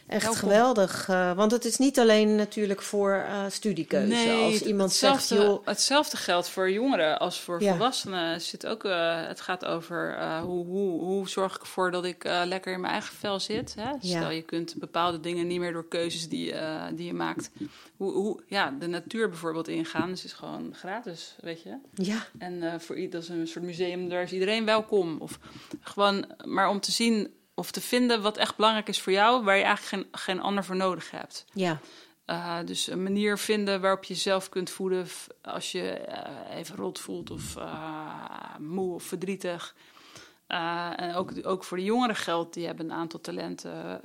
[0.06, 0.40] Echt Welkom.
[0.40, 1.06] geweldig.
[1.36, 4.14] want het is niet alleen natuurlijk voor studiekeuze.
[4.14, 5.66] Nee, Als iemand hetzelfde, zegt, joh...
[5.66, 8.32] hetzelfde geldt voor jongeren als voor volwassenen.
[8.32, 8.82] Het, zit ook,
[9.28, 13.14] het gaat over hoe, hoe, hoe zorg ik ervoor dat ik lekker in mijn eigen
[13.16, 13.74] vel zit.
[13.78, 13.92] Hè?
[14.00, 16.54] Stel, je kunt bepaalde dingen niet meer door keuzes die,
[16.94, 17.50] die je maakt
[17.96, 20.10] hoe, hoe, ja, de natuur bijvoorbeeld ingaan.
[20.10, 21.76] Dus is gewoon gratis, weet je.
[21.94, 22.26] Ja.
[22.38, 25.16] En voor dat is een soort museum, daar is iedereen welkom.
[25.20, 25.38] Of
[25.80, 29.56] gewoon, maar om te zien of te vinden wat echt belangrijk is voor jou, waar
[29.56, 31.44] je eigenlijk geen, geen ander voor nodig hebt.
[31.52, 31.78] Ja.
[32.26, 35.06] Uh, dus een manier vinden waarop je jezelf kunt voeden
[35.42, 37.56] als je uh, even rot voelt of
[38.58, 39.74] moe of verdrietig.
[40.46, 44.00] en ook, ook voor de jongeren geldt, die hebben een aantal talenten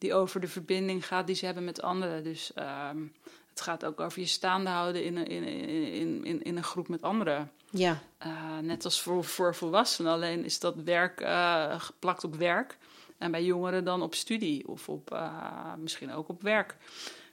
[0.00, 2.24] die over de verbinding gaat die ze hebben met anderen.
[2.24, 2.52] Dus
[2.90, 3.12] um,
[3.60, 6.88] het gaat ook over je staande houden in een, in, in, in, in een groep
[6.88, 7.50] met anderen.
[7.70, 7.98] Ja.
[8.26, 12.78] Uh, net als voor, voor volwassenen, alleen is dat werk uh, geplakt op werk.
[13.18, 16.76] En bij jongeren dan op studie of op, uh, misschien ook op werk.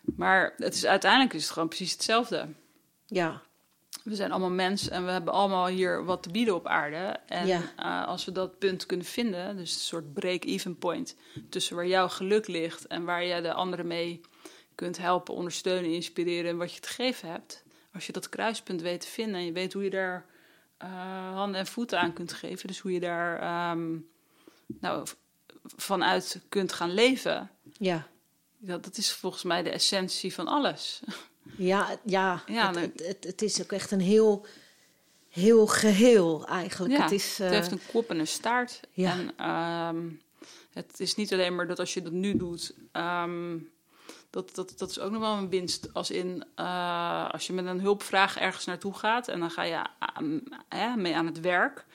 [0.02, 2.48] Maar het is, uiteindelijk is het gewoon precies hetzelfde.
[3.06, 3.42] Ja.
[4.04, 7.20] We zijn allemaal mens en we hebben allemaal hier wat te bieden op aarde.
[7.26, 8.04] En ja.
[8.04, 11.16] als we dat punt kunnen vinden, dus een soort break-even point
[11.50, 14.22] tussen waar jouw geluk ligt en waar je de anderen mee
[14.78, 17.64] kunt helpen, ondersteunen, inspireren en wat je te geven hebt.
[17.94, 20.26] Als je dat kruispunt weet te vinden en je weet hoe je daar
[20.84, 24.10] uh, handen en voeten aan kunt geven, dus hoe je daar um,
[24.80, 25.08] nou,
[25.64, 27.52] vanuit kunt gaan leven.
[27.78, 28.08] Ja.
[28.58, 31.02] Dat, dat is volgens mij de essentie van alles.
[31.58, 32.84] Ja, ja, Ja, het, nee.
[32.84, 34.46] het, het, het is ook echt een heel,
[35.30, 36.94] heel geheel eigenlijk.
[36.94, 38.80] Ja, het, is, het eh, heeft een kop en een staart.
[38.92, 39.12] ja.
[39.12, 40.10] En ehm,
[40.74, 43.58] het is niet alleen maar dat als je dat nu doet, ehm,
[44.30, 45.94] dat, dat, dat is ook nog wel een winst.
[45.94, 49.82] Als in, eh, als je met een hulpvraag ergens naartoe gaat en dan ga je
[50.96, 51.86] mee aan het werk.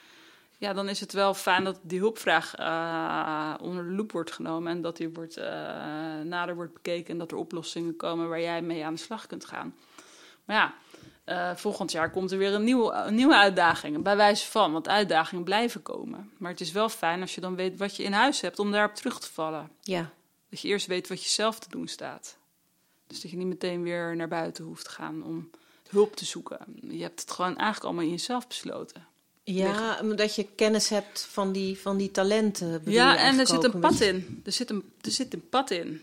[0.59, 4.73] Ja, dan is het wel fijn dat die hulpvraag eh, onder de loep wordt genomen
[4.73, 5.47] en dat die wordt, eh,
[6.25, 9.45] nader wordt bekeken en dat er oplossingen komen waar jij mee aan de slag kunt
[9.45, 9.75] gaan.
[10.45, 14.73] Maar ja, volgend jaar komt er weer een nieuwe, een nieuwe uitdaging, bij wijze van,
[14.73, 16.33] want uitdagingen blijven komen.
[16.39, 18.71] Maar het is wel fijn als je dan weet wat je in huis hebt om
[18.71, 19.71] daarop terug te vallen.
[19.81, 20.11] ja,
[20.53, 22.37] Dat je eerst weet wat je zelf te doen staat.
[23.07, 25.51] Dus dat je niet meteen weer naar buiten hoeft te gaan om
[25.89, 26.59] hulp te zoeken.
[26.91, 29.07] Je hebt het gewoon eigenlijk allemaal in jezelf besloten.
[29.43, 32.83] ja, omdat je kennis hebt van die, van die talenten.
[32.85, 34.07] Ja, en er zit een pad beetje.
[34.07, 34.43] in.
[34.45, 36.03] Er zit een, er zit een pad in.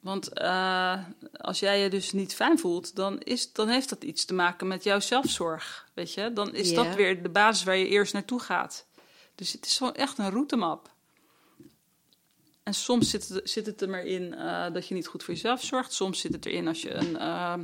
[0.00, 0.98] Want eh,
[1.32, 4.66] als jij je dus niet fijn voelt, dan, is, dan heeft dat iets te maken
[4.66, 5.88] met jouw zelfzorg.
[5.94, 6.32] Weet je?
[6.32, 6.82] Dan is Ja.
[6.84, 8.86] dat weer de basis waar je eerst naartoe gaat.
[9.34, 10.90] Dus het is gewoon echt een routemap.
[12.62, 15.34] En soms zit het, zit het er maar in eh, dat je niet goed voor
[15.34, 15.92] jezelf zorgt.
[15.92, 17.54] Soms zit het erin als je een, eh,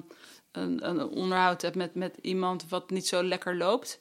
[0.52, 4.00] een, een onderhoud hebt met, met iemand wat niet zo lekker loopt.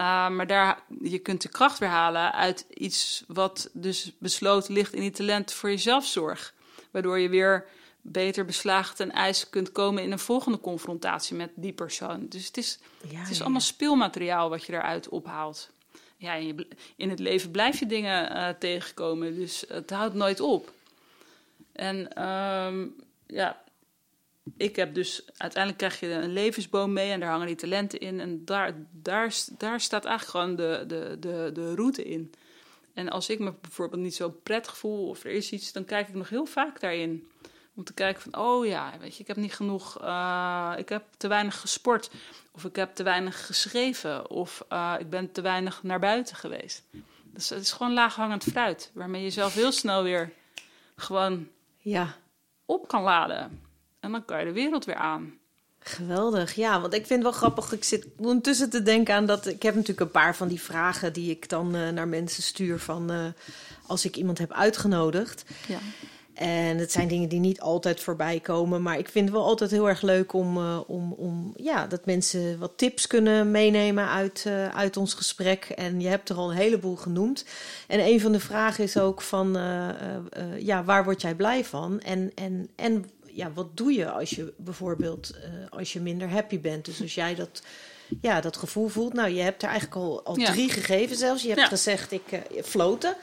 [0.00, 4.92] Uh, maar daar, je kunt de kracht weer halen uit iets wat dus besloten ligt
[4.92, 6.54] in die talent voor je zelfzorg.
[6.90, 7.66] Waardoor je weer
[8.02, 12.26] beter beslagen ten ijs kunt komen in een volgende confrontatie met die persoon.
[12.28, 12.78] Dus het is,
[13.08, 15.70] Ja, het is ja, allemaal speelmateriaal wat je daaruit ophaalt.
[16.20, 16.34] Ja,
[16.96, 20.72] in het leven blijf je dingen eh, tegenkomen, dus het houdt nooit op.
[21.72, 22.86] En ehm,
[23.26, 23.62] ja,
[24.56, 28.20] ik heb dus uiteindelijk krijg je een levensboom mee en daar hangen die talenten in.
[28.20, 32.32] En daar, daar, daar staat eigenlijk gewoon de, de, de, de route in.
[32.94, 36.08] En als ik me bijvoorbeeld niet zo prettig voel of er is iets, dan kijk
[36.08, 37.28] ik nog heel vaak daarin.
[37.80, 41.04] Om te kijken van, oh ja, weet je, ik heb niet genoeg, uh, ik heb
[41.16, 42.10] te weinig gesport.
[42.50, 44.30] Of ik heb te weinig geschreven.
[44.30, 46.82] Of uh, ik ben te weinig naar buiten geweest.
[47.24, 48.90] Dus het is gewoon laaghangend fruit.
[48.94, 50.32] Waarmee je jezelf heel snel weer
[50.96, 52.16] gewoon ja.
[52.64, 53.60] op kan laden.
[54.00, 55.38] En dan kan je de wereld weer aan.
[55.78, 57.72] Geweldig, ja, want ik vind het wel grappig.
[57.72, 59.46] Ik zit ondertussen te denken aan dat.
[59.46, 62.78] Ik heb natuurlijk een paar van die vragen die ik dan uh, naar mensen stuur
[62.78, 63.26] van uh,
[63.86, 65.44] als ik iemand heb uitgenodigd.
[65.68, 65.78] Ja.
[66.40, 68.82] En het zijn dingen die niet altijd voorbij komen.
[68.82, 72.06] Maar ik vind het wel altijd heel erg leuk om, uh, om, om ja, dat
[72.06, 75.64] mensen wat tips kunnen meenemen uit, uh, uit ons gesprek.
[75.64, 77.44] En je hebt er al een heleboel genoemd.
[77.86, 79.88] En een van de vragen is ook van uh,
[80.58, 82.00] ja, waar word jij blij van?
[82.00, 85.34] En, en, en ja, wat doe je als je bijvoorbeeld
[85.70, 86.84] als je minder happy bent?
[86.84, 87.62] Dus als jij dat
[88.20, 89.12] ja, dat gevoel voelt.
[89.12, 90.52] Nou, je hebt er eigenlijk al, al Ja.
[90.52, 91.42] drie gegeven zelfs.
[91.42, 91.66] Je hebt Ja.
[91.66, 93.16] gezegd, ik uh, floten.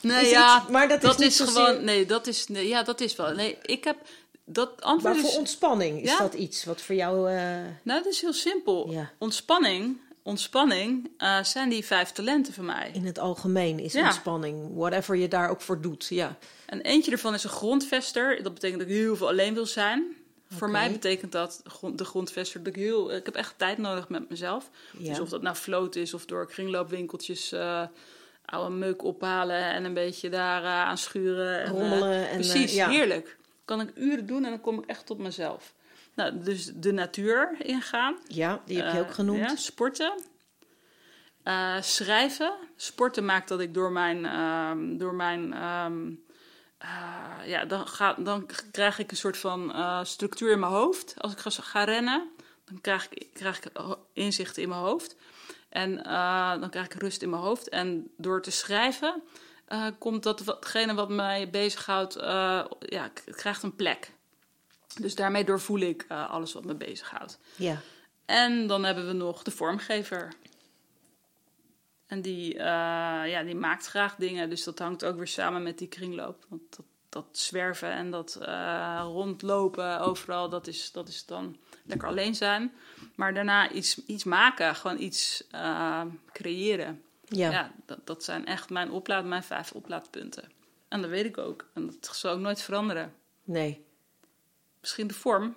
[0.00, 1.84] Nee, Is ja, het- maar dat is niet zozeer- gewoon.
[1.84, 2.46] Nee, dat is.
[2.48, 3.30] Nee, ja, dat is wel.
[3.34, 3.96] Nee, ik heb.
[4.44, 5.30] Dat antwoord Maar is.
[5.30, 6.18] voor ontspanning is Ja.
[6.18, 7.30] dat iets wat voor jou...
[7.30, 7.40] eh,
[7.82, 8.90] Nou, dat is heel simpel.
[8.90, 9.10] Ja.
[9.18, 9.96] Ontspanning.
[10.22, 12.90] Ontspanning eh, zijn die vijf talenten van mij.
[12.94, 14.04] in het algemeen is Ja.
[14.04, 14.74] ontspanning.
[14.76, 16.36] Whatever je daar ook voor doet, ja.
[16.66, 18.42] En eentje ervan is een grondvester.
[18.42, 20.16] Dat betekent dat ik heel veel alleen wil zijn.
[20.50, 21.62] Voor mij betekent dat
[21.94, 23.14] de grondvester dat ik heel.
[23.14, 24.70] Ik heb echt tijd nodig met mezelf.
[24.92, 27.52] Dus of dat nou float is of door kringloopwinkeltjes.
[27.52, 27.82] eh
[28.50, 31.60] oude meuk ophalen en een beetje daar eh, aan schuren.
[31.60, 32.88] En, eh, Rommelen en, eh, precies, ja.
[32.88, 33.36] heerlijk.
[33.64, 35.74] Kan ik uren doen en dan kom ik echt tot mezelf.
[36.14, 38.16] Nou, dus de natuur ingaan.
[38.26, 39.50] Ja, die heb je ook genoemd.
[39.50, 40.12] ja, sporten.
[41.80, 42.52] Schrijven.
[42.76, 44.26] Sporten maakt dat ik door mijn.
[44.26, 46.10] ehm, door mijn ehm,
[46.78, 49.72] eh, ja, dan, ga, dan krijg ik een soort van
[50.06, 51.14] structuur in mijn hoofd.
[51.18, 52.30] Als ik ga, ga rennen,
[52.64, 53.70] dan krijg ik, krijg ik
[54.12, 55.16] inzichten in mijn hoofd.
[55.68, 57.68] En eh, dan krijg ik rust in mijn hoofd.
[57.68, 59.22] En door te schrijven
[59.64, 64.12] eh, komt dat watgene wat mij bezighoudt, eh ja, krijgt een plek.
[65.00, 67.38] Dus daarmee doorvoel ik alles wat me bezighoudt.
[67.56, 67.80] Ja.
[68.24, 70.32] En dan hebben we nog de vormgever.
[72.06, 74.50] En die, ja, die maakt graag dingen.
[74.50, 76.44] Dus dat hangt ook weer samen met die kringloop.
[76.48, 78.38] Want dat, dat zwerven en dat
[79.02, 81.56] rondlopen overal, dat is, dat is dan
[81.88, 82.72] lekker alleen zijn.
[83.14, 87.02] Maar daarna iets, iets maken, gewoon iets eh, creëren.
[87.24, 87.50] Ja.
[87.50, 90.44] Ja, dat, dat zijn echt mijn, oplaad, mijn vijf oplaadpunten.
[90.88, 91.68] En dat weet ik ook.
[91.74, 93.14] En dat zal ook nooit veranderen.
[93.44, 93.84] Nee.
[94.80, 95.54] Misschien de vorm,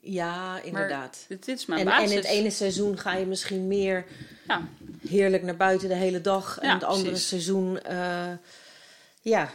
[0.00, 1.24] Ja, inderdaad.
[1.28, 2.04] dit, dit is mijn En, basis.
[2.04, 4.04] en in het ene seizoen ga je misschien meer
[4.48, 4.68] Ja,
[5.08, 6.58] heerlijk naar buiten de hele dag.
[6.58, 7.28] En Ja, het andere precies.
[7.28, 8.32] seizoen, eh,
[9.20, 9.50] ja,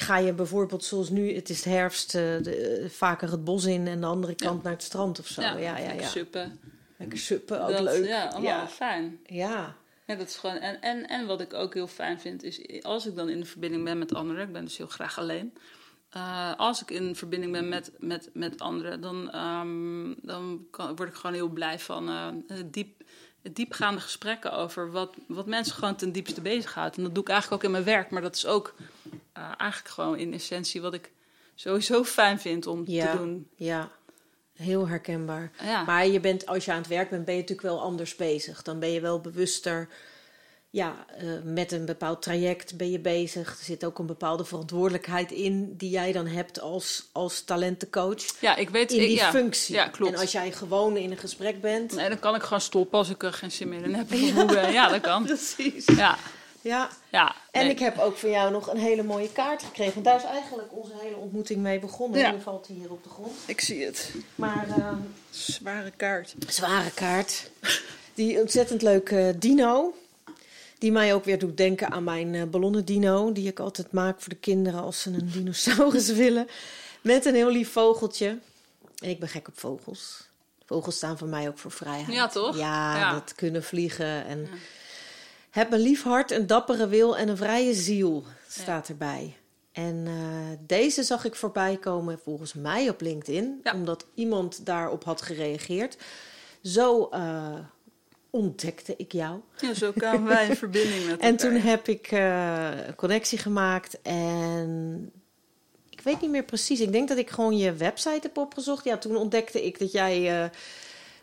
[0.00, 4.00] ga je bijvoorbeeld zoals nu, het is herfst, eh, de, vaker het bos in en
[4.00, 5.40] de andere kant naar het strand of zo.
[5.40, 5.92] Ja, ja, ja.
[5.92, 6.08] ja.
[6.08, 6.60] suppen.
[6.96, 8.06] Lekker suppen, ook Dat- leuk.
[8.06, 8.68] Ja, allemaal ja.
[8.68, 9.18] fijn.
[9.26, 9.76] ja.
[10.06, 13.06] Ja, dat is gewoon, en, en, en wat ik ook heel fijn vind, is als
[13.06, 15.52] ik dan in de verbinding ben met anderen, ik ben dus heel graag alleen.
[16.10, 21.08] eh, als ik in verbinding ben met, met, met anderen, dan, ehm, dan kan, word
[21.08, 23.02] ik gewoon heel blij van eh, diep,
[23.52, 26.96] diepgaande gesprekken over wat, wat mensen gewoon ten diepste bezighoudt.
[26.96, 28.74] En dat doe ik eigenlijk ook in mijn werk, maar dat is ook
[29.32, 31.10] eh, eigenlijk gewoon in essentie wat ik
[31.54, 33.10] sowieso fijn vind om Ja.
[33.10, 33.48] te doen.
[33.56, 33.90] Ja,
[34.54, 35.50] heel herkenbaar.
[35.62, 35.84] Ja.
[35.84, 38.62] Maar je bent, als je aan het werk bent, ben je natuurlijk wel anders bezig.
[38.62, 39.88] Dan ben je wel bewuster.
[40.70, 43.48] Ja, eh, met een bepaald traject ben je bezig.
[43.58, 48.40] Er zit ook een bepaalde verantwoordelijkheid in die jij dan hebt als, als talentencoach.
[48.40, 49.30] Ja, ik weet In ik- die ja.
[49.30, 49.74] functie.
[49.74, 50.12] Ja, klopt.
[50.14, 51.94] En als jij gewoon in een gesprek bent.
[51.94, 54.10] Nee, dan kan ik gewoon stoppen als ik er geen zin meer in heb.
[54.10, 54.72] Moe ben.
[54.72, 55.24] Ja, dat kan.
[55.34, 55.84] Precies.
[55.96, 56.18] Ja,
[56.60, 56.88] Ja.
[57.10, 57.34] ja.
[57.50, 59.92] En ik heb ook van jou nog een hele mooie kaart gekregen.
[59.94, 62.20] Want daar is eigenlijk onze hele ontmoeting mee begonnen.
[62.20, 62.30] Ja.
[62.30, 63.32] Nu valt hij hier op de grond.
[63.46, 64.14] Ik zie het.
[64.34, 64.92] Maar eh,
[65.30, 66.34] Zware kaart.
[66.48, 67.50] zware kaart.
[68.14, 69.94] Die ontzettend leuke dino.
[70.78, 73.32] Die mij ook weer doet denken aan mijn eh, ballonnen dino.
[73.32, 76.46] Die ik altijd maak voor de kinderen als ze een dinosaurus willen.
[77.02, 78.38] Met een heel lief vogeltje.
[78.98, 80.26] En ik ben gek op vogels.
[80.64, 82.12] Vogels staan voor mij ook voor vrijheid.
[82.12, 82.56] Ja, toch?
[82.56, 83.12] Ja, Ja.
[83.12, 84.24] dat kunnen vliegen.
[84.26, 84.48] En
[85.50, 88.24] heb een lief hart, een dappere wil en een vrije ziel.
[88.48, 89.36] Staat erbij.
[89.72, 93.60] En eh, deze zag ik voorbij komen volgens mij op LinkedIn.
[93.62, 93.72] Ja.
[93.74, 95.96] Omdat iemand daarop had gereageerd.
[96.62, 97.54] Zo eh,
[98.30, 99.40] ontdekte ik jou.
[99.60, 101.36] Ja, zo kwamen wij in verbinding met En elkaar.
[101.36, 104.02] toen heb ik eh, een connectie gemaakt.
[104.02, 105.10] En
[105.90, 106.80] ik weet niet meer precies.
[106.80, 108.84] Ik denk dat ik gewoon je website heb opgezocht.
[108.84, 110.50] Ja, toen ontdekte ik dat jij eh,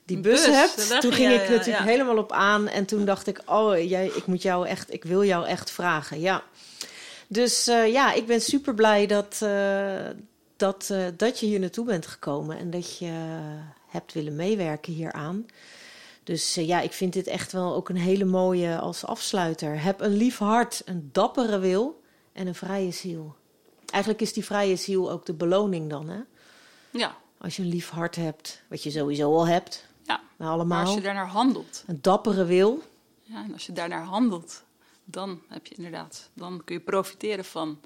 [0.05, 1.01] die bus, bus, hebt.
[1.01, 1.91] Toen ging ik ja, natuurlijk ja.
[1.91, 2.67] helemaal op aan.
[2.67, 6.19] En toen dacht ik, oh, jij, ik moet jou echt, ik wil jou echt vragen.
[6.19, 6.43] Ja.
[7.27, 9.45] Dus eh, ja, ik ben super blij dat,
[10.57, 13.11] dat, dat je hier naartoe bent gekomen en dat je
[13.87, 15.45] hebt willen meewerken hieraan.
[16.25, 19.81] Dus uh, ja, ik vind dit echt wel ook een hele mooie als afsluiter.
[19.81, 22.01] Heb een lief hart, een dappere wil
[22.33, 23.35] en een vrije ziel.
[23.85, 26.19] Eigenlijk is die vrije ziel ook de beloning dan, hè?
[26.91, 27.17] Ja.
[27.37, 29.85] Als je een lief hart hebt, wat je sowieso al hebt.
[30.03, 30.77] Ja, maar allemaal.
[30.77, 31.83] Maar als je daarnaar handelt.
[31.87, 32.81] Een dappere wil.
[33.23, 34.63] Ja, en als je daarnaar handelt,
[35.03, 37.79] dan heb je inderdaad, dan kun je profiteren van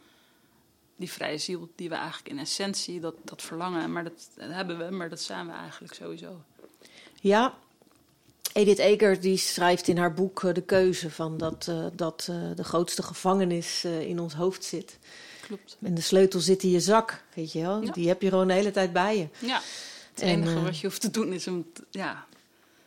[0.96, 4.96] die vrije ziel die we eigenlijk in essentie, dat, dat verlangen, maar dat hebben we,
[4.96, 6.44] maar dat zijn we eigenlijk sowieso.
[7.22, 7.54] Ja,
[8.54, 12.36] Edith Eger die schrijft in haar boek uh, De Keuze van dat, uh, dat uh,
[12.56, 14.98] de grootste gevangenis in ons hoofd zit.
[15.42, 15.78] Klopt.
[15.84, 17.82] En de sleutel zit in je zak, weet je wel.
[17.84, 17.92] Ja.
[17.92, 19.28] Die heb je gewoon de hele tijd bij je.
[19.48, 19.62] Ja,
[20.14, 21.50] het En, enige eh, wat je hoeft te doen is t-
[21.90, 22.26] ja,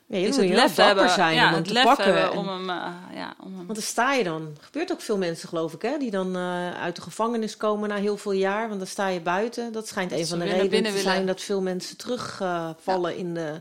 [0.07, 2.33] Ja, je is moet het lef hebben, zijn ja, om hem te pakken.
[2.37, 4.43] om hem, eh, ja, om hem Want daar sta je dan.
[4.43, 7.89] Er gebeurt ook veel mensen, geloof ik, hè, die dan eh, uit de gevangenis komen
[7.89, 8.67] na heel veel jaar.
[8.67, 9.73] Want dan sta je buiten.
[9.73, 11.27] Dat schijnt Dat een van de redenen te zijn willen.
[11.27, 13.61] dat veel mensen terugvallen in de.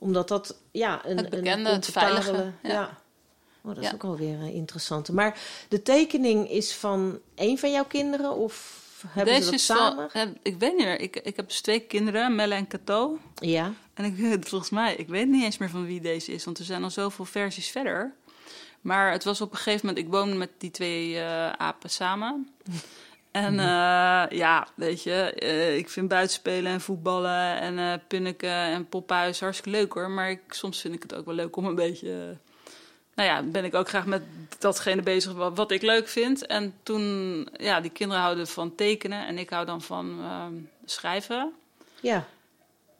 [0.00, 2.70] Omdat dat ja, een, Het bekende, een het veilige, ja.
[2.70, 2.98] Ja.
[3.62, 3.94] Oh, dat is Ja.
[3.94, 5.08] ook alweer weer interessant.
[5.12, 5.38] Maar
[5.68, 8.36] de tekening is van één van jouw kinderen?
[8.36, 8.78] Of
[9.08, 10.08] hebben Deze ze dat samen?
[10.12, 13.18] wel, ja, ik weet niet meer, ik, ik heb dus twee kinderen, Melle en Cato.
[13.34, 13.72] Ja.
[13.94, 16.64] En ik, volgens mij, ik weet niet eens meer van wie deze is, want er
[16.64, 18.14] zijn al zoveel versies verder.
[18.80, 22.48] Maar het was op een gegeven moment, ik woon met die twee eh, apen samen.
[23.30, 29.40] En eh, ja, weet je, eh, ik vind buitenspelen en voetballen en pinneken en poppenhuis
[29.40, 30.10] hartstikke leuk hoor.
[30.10, 32.36] Maar ik, soms vind ik het ook wel leuk om een beetje...
[33.14, 34.22] nou ja, ben ik ook graag met
[34.58, 36.46] datgene bezig wat, wat ik leuk vind.
[36.46, 40.54] En toen, ja, die kinderen houden van tekenen en ik hou dan van ehm,
[40.84, 41.52] schrijven.
[42.00, 42.26] Ja.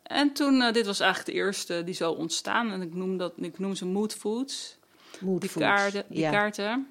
[0.03, 2.71] En toen, dit was eigenlijk de eerste die zo ontstaan.
[2.73, 4.77] En ik noem, dat, ik noem ze mood foods,
[5.21, 5.67] Mood die, foods.
[5.67, 6.31] kaarten, die ja.
[6.31, 6.89] kaarten.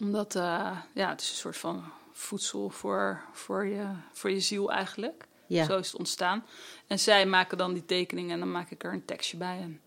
[0.00, 1.84] Omdat, ja, het is een soort van
[2.18, 5.26] voedsel voor, voor, je, voor je ziel eigenlijk.
[5.46, 5.64] Ja.
[5.64, 6.44] Zo is het ontstaan.
[6.86, 9.58] En zij maken dan die tekeningen en dan maak ik er een tekstje bij.
[9.60, 9.80] En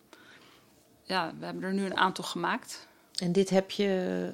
[1.04, 2.88] ja, we hebben er nu een aantal gemaakt.
[3.16, 3.88] En dit heb je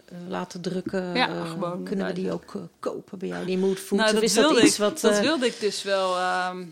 [0.06, 1.16] eh, laten drukken.
[1.16, 3.46] Ja, eh, gewoon Kunnen we die ook eh, kopen bij jou?
[3.46, 4.02] Die mood foods?
[4.02, 5.00] nou, dat is dat wilde, iets ik, wat...
[5.00, 6.18] dat wilde ik dus wel.
[6.18, 6.66] ehm,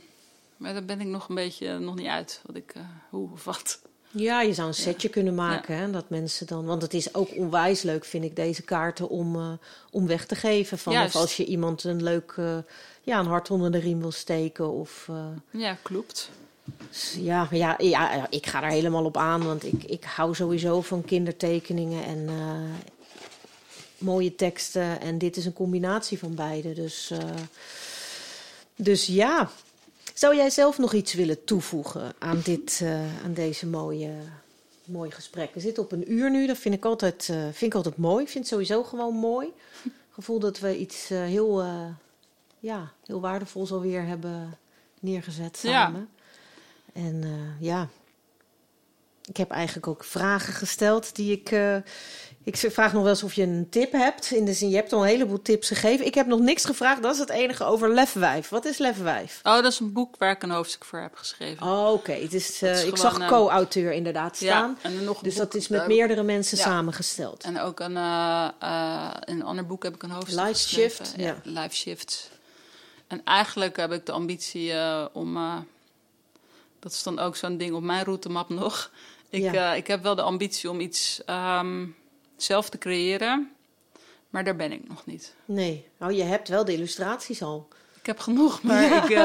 [0.57, 2.41] maar daar ben ik nog een beetje nog niet uit.
[2.45, 2.73] Wat ik,
[3.09, 3.81] hoe of wat.
[4.17, 5.77] Ja, je zou een setje kunnen maken.
[5.77, 9.35] Hè, dat mensen dan, want het is ook onwijs leuk, vind ik, deze kaarten om,
[9.35, 9.51] eh,
[9.91, 10.77] om weg te geven.
[10.77, 11.15] Van, Juist.
[11.15, 12.57] of als je iemand een leuk eh,
[13.03, 14.71] ja, een hart onder de riem wil steken.
[14.71, 16.29] Of, eh, Ja, klopt.
[17.19, 19.45] ja, ja, ja, ik ga daar helemaal op aan.
[19.45, 22.29] Want ik, ik hou sowieso van kindertekeningen en
[23.97, 25.01] mooie teksten.
[25.01, 26.73] En dit is een combinatie van beide.
[26.73, 27.11] Dus,
[28.75, 29.49] dus ja.
[30.15, 34.11] Zou jij zelf nog iets willen toevoegen aan, dit, eh, aan deze mooie,
[34.85, 35.53] mooie gesprek?
[35.53, 38.23] We zitten op een uur nu, dat vind ik altijd, eh, vind ik altijd mooi.
[38.23, 39.47] Ik vind het sowieso gewoon mooi.
[40.11, 41.63] Gevoel dat we iets eh, heel,
[42.59, 44.57] ja, heel waardevols alweer hebben
[44.99, 45.69] neergezet Ja.
[45.71, 46.09] samen.
[46.93, 47.87] En eh, ja,
[49.25, 51.55] ik heb eigenlijk ook vragen gesteld die ik.
[52.45, 54.31] Ik vraag nog wel eens of je een tip hebt.
[54.31, 56.05] In de zin, je hebt al een heleboel tips gegeven.
[56.05, 57.01] Ik heb nog niks gevraagd.
[57.01, 58.49] Dat is het enige over Lefwijf.
[58.49, 59.39] Wat is Lefwijf?
[59.43, 61.67] Oh, dat is een boek waar ik een hoofdstuk voor heb geschreven.
[61.67, 62.11] Oh, oké.
[62.11, 64.77] Het is, eh, is ik zag co-auteur inderdaad staan.
[64.81, 66.63] en nog een Dus boek, dat is met eh, meerdere mensen ja.
[66.63, 67.43] samengesteld.
[67.43, 71.05] En ook een, eh, een ander boek heb ik een hoofdstuk Life geschreven.
[71.05, 72.29] Shift, Ja, Life Shift.
[73.07, 74.73] En eigenlijk heb ik de ambitie
[75.13, 75.37] om...
[76.79, 78.91] dat is dan ook zo'n ding op mijn routemap nog.
[79.29, 79.73] Ik, Ja.
[79.73, 81.85] ik heb wel de ambitie om iets ehm,
[82.37, 83.51] zelf te creëren.
[84.29, 85.33] Maar daar ben ik nog niet.
[85.45, 85.87] Nee.
[85.99, 87.67] Oh, je hebt wel de illustraties al.
[87.99, 89.09] Ik heb genoeg, maar ik...
[89.09, 89.15] eh,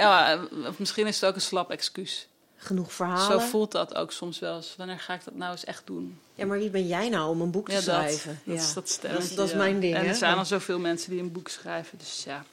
[0.00, 2.26] ja, of misschien is het ook een slap excuus.
[2.56, 3.40] Genoeg Zo verhalen.
[3.42, 4.74] voelt dat ook soms wel eens.
[4.76, 6.18] Wanneer ga ik dat nou eens echt doen?
[6.34, 8.40] Ja, maar wie ben jij nou om een boek te Ja, schrijven?
[8.44, 8.60] dat, ja.
[8.62, 9.94] is dat dat, dat is mijn ding.
[9.94, 10.08] En hè?
[10.08, 12.44] er zijn al zoveel mensen die een boek schrijven, dus ja.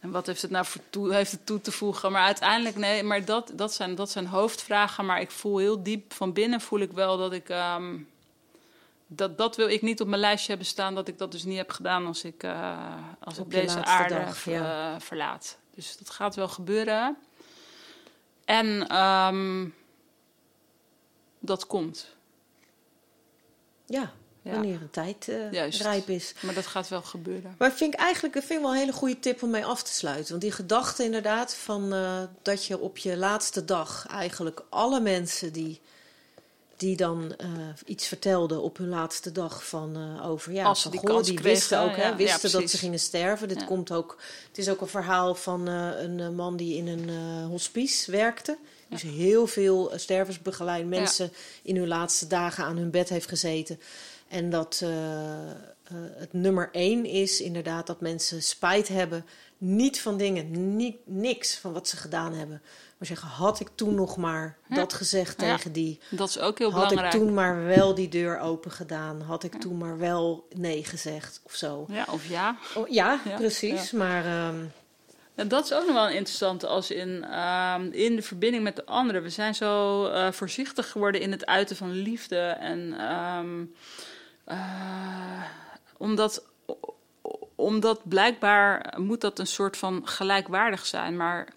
[0.00, 2.12] En wat heeft het nou voor toe, heeft het toe te voegen?
[2.12, 5.06] Maar uiteindelijk, nee, maar dat, dat, zijn, dat zijn hoofdvragen.
[5.06, 7.48] Maar ik voel heel diep van binnen, voel ik wel dat ik...
[7.48, 7.94] ehm,
[9.10, 11.56] dat, dat wil ik niet op mijn lijstje hebben staan, dat ik dat dus niet
[11.56, 14.94] heb gedaan als ik, eh, als Op ik deze aarde dag, ja.
[14.94, 15.58] eh, verlaat.
[15.74, 17.16] Dus dat gaat wel gebeuren.
[18.44, 19.66] En ehm,
[21.38, 22.16] dat komt.
[23.86, 24.52] Ja, Ja.
[24.52, 26.34] wanneer een tijd eh, rijp is.
[26.40, 27.54] Maar dat gaat wel gebeuren.
[27.58, 29.92] Maar vind ik eigenlijk vind ik wel een hele goede tip om mee af te
[29.92, 30.28] sluiten.
[30.30, 31.94] Want die gedachte inderdaad van
[32.42, 35.80] dat je op je laatste dag eigenlijk alle mensen die,
[36.78, 37.48] die dan eh,
[37.84, 41.34] iets vertelden op hun laatste dag van eh, over ja, Als van, die goh, die
[41.34, 42.08] kregen, wisten ook, hè.
[42.08, 43.48] Ja, wisten dat ze gingen sterven.
[43.48, 43.66] Dit Ja.
[43.66, 44.16] komt ook.
[44.48, 47.08] Het is ook een verhaal van eh, een man die in een
[47.46, 48.58] hospice werkte.
[48.88, 53.80] Dus heel veel stervensbegeleid mensen in hun laatste dagen aan hun bed heeft gezeten.
[54.28, 54.82] En dat
[56.14, 59.24] het nummer één is inderdaad dat mensen spijt hebben
[59.58, 62.62] Niet van dingen, niet, niks van wat ze gedaan hebben.
[62.98, 65.54] Maar zeggen, had ik toen nog maar dat gezegd Ja.
[65.56, 66.00] tegen die.
[66.10, 67.24] Dat is ook heel Had ik belangrijk.
[67.24, 69.20] toen maar wel die deur open gedaan.
[69.20, 71.86] Had ik toen maar wel nee gezegd of zo.
[71.88, 72.56] Ja, of ja.
[72.74, 73.90] Oh, ja, precies.
[73.92, 78.62] Maar ehm, dat is ook nog wel een interessante als in, ehm, in de verbinding
[78.64, 79.22] met de anderen.
[79.22, 82.38] We zijn zo eh, voorzichtig geworden in het uiten van liefde.
[82.40, 83.64] En ehm,
[84.44, 85.42] eh,
[85.96, 86.42] omdat,
[87.58, 91.16] omdat blijkbaar moet dat een soort van gelijkwaardig zijn.
[91.16, 91.48] Maar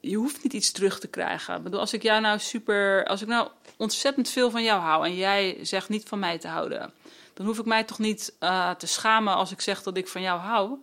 [0.00, 1.56] je hoeft niet iets terug te krijgen.
[1.56, 3.06] Ik bedoel, als ik jou nou super.
[3.06, 6.48] Als ik nou ontzettend veel van jou hou en jij zegt niet van mij te
[6.48, 6.92] houden.
[7.34, 10.22] Dan hoef ik mij toch niet eh, te schamen als ik zeg dat ik van
[10.22, 10.78] jou hou.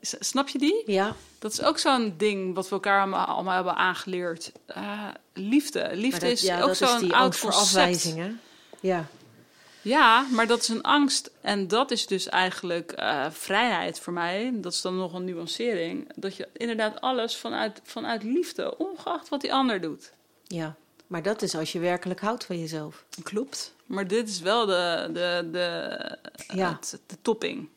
[0.00, 0.82] S- Snap je die?
[0.86, 4.52] ja, Dat is ook zo'n ding wat we elkaar allemaal, allemaal hebben aangeleerd.
[4.66, 5.90] Eh, liefde.
[5.92, 7.68] Liefde dat, is ja, ook zo'n oud voor concept.
[7.68, 8.30] afwijzing, hè?
[8.80, 9.06] Ja,
[9.82, 11.30] Ja, maar dat is een angst.
[11.40, 14.50] En dat is dus eigenlijk eh, vrijheid voor mij.
[14.54, 16.08] Dat is dan nog een nuancering.
[16.16, 20.12] Dat je inderdaad alles vanuit, vanuit liefde, ongeacht wat die ander doet.
[20.46, 20.74] ja.
[21.06, 23.04] Maar dat is als je werkelijk houdt van jezelf.
[23.22, 23.74] Klopt.
[23.86, 26.18] Maar dit is wel de, de, de,
[26.56, 26.68] Ja.
[26.72, 27.68] het- de topping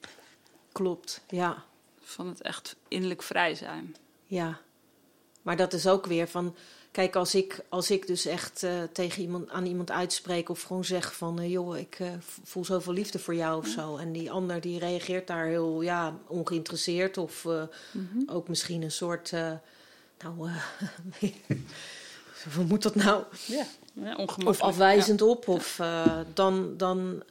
[0.72, 1.64] Klopt, ja.
[2.04, 3.96] van het echt innerlijk vrij zijn.
[4.26, 4.58] Ja,
[5.42, 6.56] maar dat is ook weer van.
[6.96, 10.86] Kijk, als ik, als ik dus echt eh, tegen iemand, aan iemand uitspreek of gewoon
[10.86, 11.40] zeg van...
[11.40, 12.08] eh, joh, ik eh,
[12.44, 13.98] voel zoveel liefde voor jou of zo.
[13.98, 17.64] En die ander die reageert daar heel ja, ongeïnteresseerd of eh,
[18.26, 19.32] ook misschien een soort...
[19.32, 19.60] nou,
[22.56, 23.24] hoe moet dat nou?
[23.46, 24.16] Ja, ja.
[24.46, 25.82] Of afwijzend op of
[26.34, 26.78] dan...
[26.78, 27.24] dan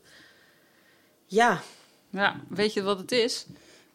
[1.27, 1.63] ja,
[2.11, 3.47] Ja, weet je wat het is?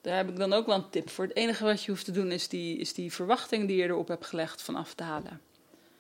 [0.02, 1.26] Daar heb ik dan ook wel een tip voor.
[1.26, 4.08] Het enige wat je hoeft te doen is die, is die verwachting die je erop
[4.08, 5.48] hebt gelegd van af te halen.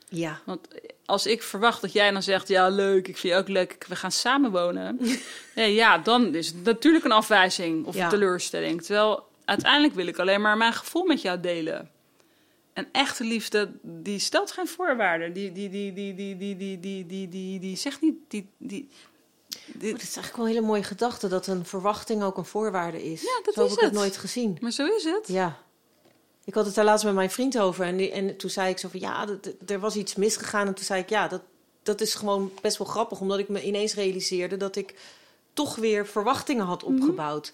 [0.09, 0.67] Ja, Want
[1.05, 3.95] als ik verwacht dat jij dan zegt, ja leuk, ik vind je ook leuk, we
[3.95, 4.99] gaan samenwonen.
[5.55, 8.03] ja, dan is het natuurlijk een afwijzing of Ja.
[8.03, 8.81] een teleurstelling.
[8.83, 11.89] Terwijl uiteindelijk wil ik alleen maar mijn gevoel met jou delen.
[12.73, 15.33] En echte liefde, die stelt geen voorwaarden.
[15.33, 18.15] Die, die, die, die, die, die, die, die, die, die, die zegt niet...
[18.27, 18.89] Die, die,
[19.73, 21.27] dat is eigenlijk wel een hele mooie gedachte...
[21.27, 23.21] dat een verwachting ook een voorwaarde is.
[23.21, 23.93] Ja, dat Zo is heb ik het.
[23.93, 24.57] nooit gezien.
[24.61, 25.27] maar zo is het.
[25.27, 25.57] Ja.
[26.49, 27.85] Ik had het daar laatst met mijn vriend over.
[27.85, 29.27] En, die- en toen zei ik zo van ja,
[29.67, 30.67] er was iets misgegaan.
[30.67, 31.41] En toen zei ik ja, dat,
[31.83, 33.19] dat is gewoon best wel grappig.
[33.19, 34.95] Omdat ik me ineens realiseerde dat ik
[35.53, 37.53] toch weer verwachtingen had opgebouwd.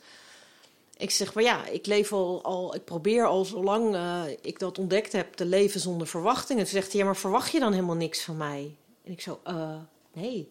[0.97, 4.77] Ik zeg maar ja, ik leef al, al ik probeer al zolang eh, ik dat
[4.79, 6.63] ontdekt heb te leven zonder verwachtingen.
[6.63, 8.75] Toen zegt hij ja, maar verwacht je dan helemaal niks van mij?
[9.03, 9.75] En ik zo, eh,
[10.13, 10.49] nee,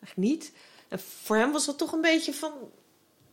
[0.00, 0.52] eigenlijk niet.
[0.88, 2.52] En voor hem was dat toch een beetje van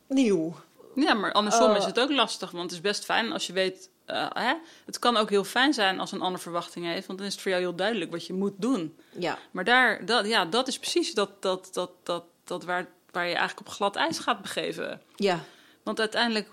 [0.08, 0.54] nieuw.
[0.96, 1.78] Ja, maar andersom Eh.
[1.78, 2.52] is het ook lastig.
[2.52, 3.90] Want het is best fijn als je weet...
[4.06, 4.54] eh, hè?
[4.86, 7.08] Het kan ook heel fijn zijn als een ander verwachting heeft.
[7.08, 8.98] Want dan is het voor jou heel duidelijk wat je moet doen.
[9.18, 13.28] Ja, Maar daar, dat, ja, dat is precies dat, dat, dat, dat, dat waar, waar
[13.28, 15.02] je eigenlijk op glad ijs gaat begeven.
[15.16, 15.40] ja,
[15.84, 16.50] Want uiteindelijk...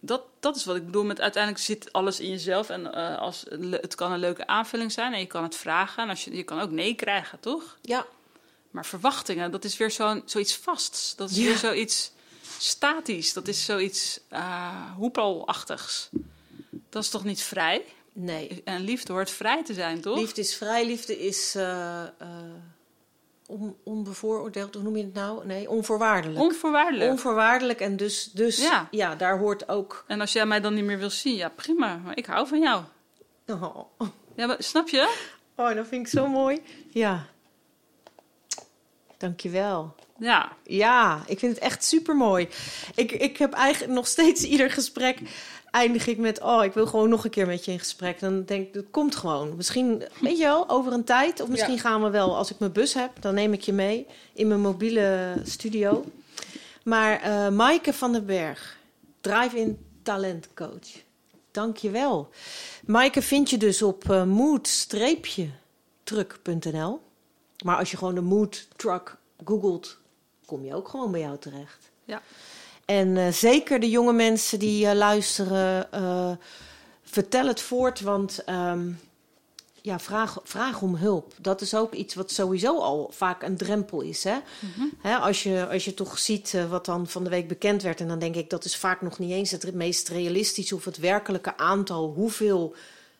[0.00, 2.68] Dat, dat is wat ik bedoel met uiteindelijk zit alles in jezelf.
[2.70, 6.02] En eh, als, het kan een leuke aanvulling zijn en je kan het vragen.
[6.02, 7.78] En als je, je kan ook nee krijgen, toch?
[7.82, 8.06] ja,
[8.70, 11.16] Maar verwachtingen, dat is weer zo'n zoiets vasts.
[11.16, 11.42] Dat is Ja.
[11.44, 12.12] weer zoiets
[12.58, 13.32] statisch.
[13.32, 16.08] Dat is zoiets uh, hoepelachtigs.
[16.88, 17.84] Dat is toch niet vrij?
[18.12, 18.62] nee.
[18.64, 20.18] En liefde hoort vrij te zijn, toch?
[20.18, 21.56] Liefde is vrij, liefde is
[23.46, 25.46] on, onbevooroordeeld, hoe noem je het nou?
[25.46, 26.40] Nee, onvoorwaardelijk.
[26.40, 27.10] Onvoorwaardelijk.
[27.10, 28.88] Onvoorwaardelijk en dus, dus ja.
[28.90, 29.14] Ja.
[29.14, 30.04] daar hoort ook...
[30.06, 31.96] en als jij mij dan niet meer wil zien, ja prima.
[31.96, 32.82] Maar ik hou van jou.
[33.46, 33.80] Oh,
[34.36, 35.14] Ja, maar, snap je?
[35.56, 36.62] oh dat vind ik zo mooi.
[36.90, 37.26] Ja.
[39.18, 39.94] Dankjewel.
[40.18, 40.52] Ja.
[40.64, 42.48] Ja, ik vind het echt super mooi.
[42.94, 45.18] Ik, ik heb eigenlijk nog steeds ieder gesprek
[45.70, 48.20] eindig ik met: Oh, ik wil gewoon nog een keer met je in gesprek.
[48.20, 49.56] Dan denk ik, dat komt gewoon.
[49.56, 51.40] Misschien, weet je wel, over een tijd.
[51.40, 51.80] Of misschien Ja.
[51.80, 54.60] gaan we wel, als ik mijn bus heb, dan neem ik je mee in mijn
[54.60, 56.04] mobiele studio.
[56.84, 58.76] Maar eh Maaike van den Berg,
[59.20, 61.02] Drive-in Talentcoach.
[61.50, 62.28] Dank je wel.
[62.86, 67.00] Maaike vind je dus op eh, mood-truck.nl.
[67.64, 69.98] Maar als je gewoon de Mood Truck googelt,
[70.46, 71.90] kom je ook gewoon bij jou terecht.
[72.04, 72.22] Ja.
[72.84, 76.30] En eh, zeker de jonge mensen die eh, luisteren, eh,
[77.02, 78.90] vertel het voort, want ehm,
[79.80, 81.32] ja, vraag, vraag om hulp.
[81.40, 84.24] Dat is ook iets wat sowieso al vaak een drempel is.
[84.24, 84.38] Hè?
[85.00, 88.08] Hè, als, je, als je toch ziet wat dan van de week bekend werd, en
[88.08, 91.56] dan denk ik dat is vaak nog niet eens het meest realistische of het werkelijke
[91.56, 92.74] aantal hoeveel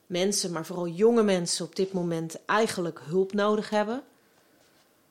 [0.06, 4.02] mensen, maar vooral jonge mensen op dit moment eigenlijk hulp nodig hebben.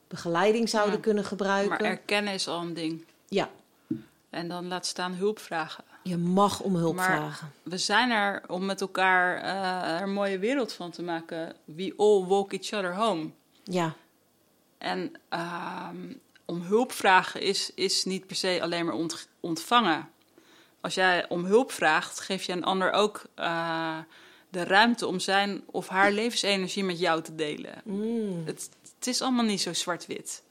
[0.08, 1.00] Begeleiding zouden Ja.
[1.00, 1.68] kunnen gebruiken.
[1.70, 3.04] Maar erkennen is al een ding.
[3.28, 3.50] Ja,
[4.30, 5.84] En dan laat staan hulp vragen.
[6.02, 7.52] je mag om hulp Maar- vragen.
[7.62, 11.56] We zijn er om met elkaar eh, er een mooie wereld van te maken.
[11.64, 13.30] We all walk each other home.
[13.64, 13.94] Ja,
[14.78, 16.12] En ehm,
[16.44, 20.08] om hulp vragen is, is niet per se alleen maar ont- ontvangen.
[20.80, 23.98] als jij om hulp vraagt, geef je een ander ook uh,
[24.48, 27.80] de ruimte om zijn of haar levensenergie met jou te delen.
[27.84, 28.42] Mm.
[28.46, 28.70] Het,
[29.04, 30.42] het is allemaal niet zo zwart-wit.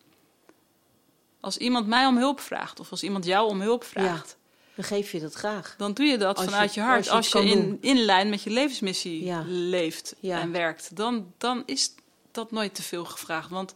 [1.40, 4.38] Als iemand mij om hulp vraagt, of als iemand jou om hulp vraagt,
[4.76, 5.76] dan geef je dat graag.
[5.78, 7.10] dan doe je dat Als vanuit je- je, hart.
[7.10, 9.44] als je Als in, in lijn met je levensmissie Ja.
[9.48, 10.40] leeft Ja.
[10.40, 11.94] en werkt, dan, dan is
[12.32, 13.50] dat nooit te veel gevraagd.
[13.50, 13.76] Want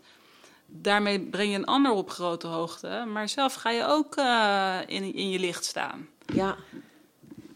[0.66, 5.14] daarmee breng je een ander op grote hoogte, maar zelf ga je ook eh, in,
[5.14, 6.08] in je licht staan.
[6.34, 6.56] Ja.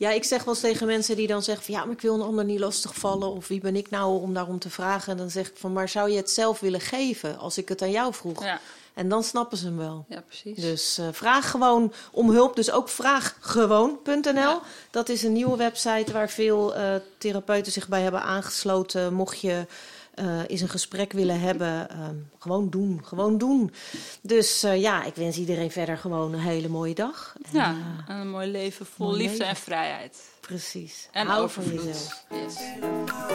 [0.02, 2.14] Ja, ik zeg wel eens tegen mensen die dan zeggen van ja, maar ik wil
[2.14, 3.32] een ander niet lastigvallen.
[3.32, 5.12] Of wie ben ik nou om daarom te vragen?
[5.12, 7.82] En dan zeg ik van, maar zou je het zelf willen geven als ik het
[7.82, 8.44] aan jou vroeg?
[8.44, 8.60] Ja,
[8.94, 10.06] En dan snappen ze hem wel.
[10.08, 10.58] ja precies.
[10.58, 12.56] Dus eh, vraag gewoon om hulp.
[12.56, 14.34] Dus ook vraaggewoon.nl.
[14.34, 14.62] Ja.
[14.92, 19.14] Dat is een nieuwe website waar veel eh, therapeuten zich bij hebben aangesloten.
[19.14, 19.66] Mocht je
[20.14, 23.02] eh eens een gesprek willen hebben, ehm, gewoon doen.
[23.04, 23.74] Gewoon doen.
[24.22, 27.36] Dus eh, ja, ik wens iedereen verder gewoon een hele mooie dag.
[27.44, 27.76] En, ja,
[28.08, 29.50] eh, een mooi leven vol mooi liefde leven.
[29.50, 30.18] en vrijheid.
[30.40, 31.08] precies.
[31.12, 31.86] En Hou van overvloed.
[31.86, 32.26] jezelf.
[32.30, 32.56] Yes.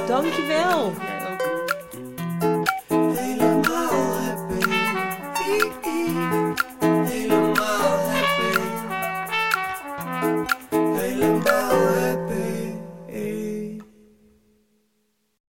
[0.06, 0.84] Dankjewel.
[0.86, 1.75] Ook.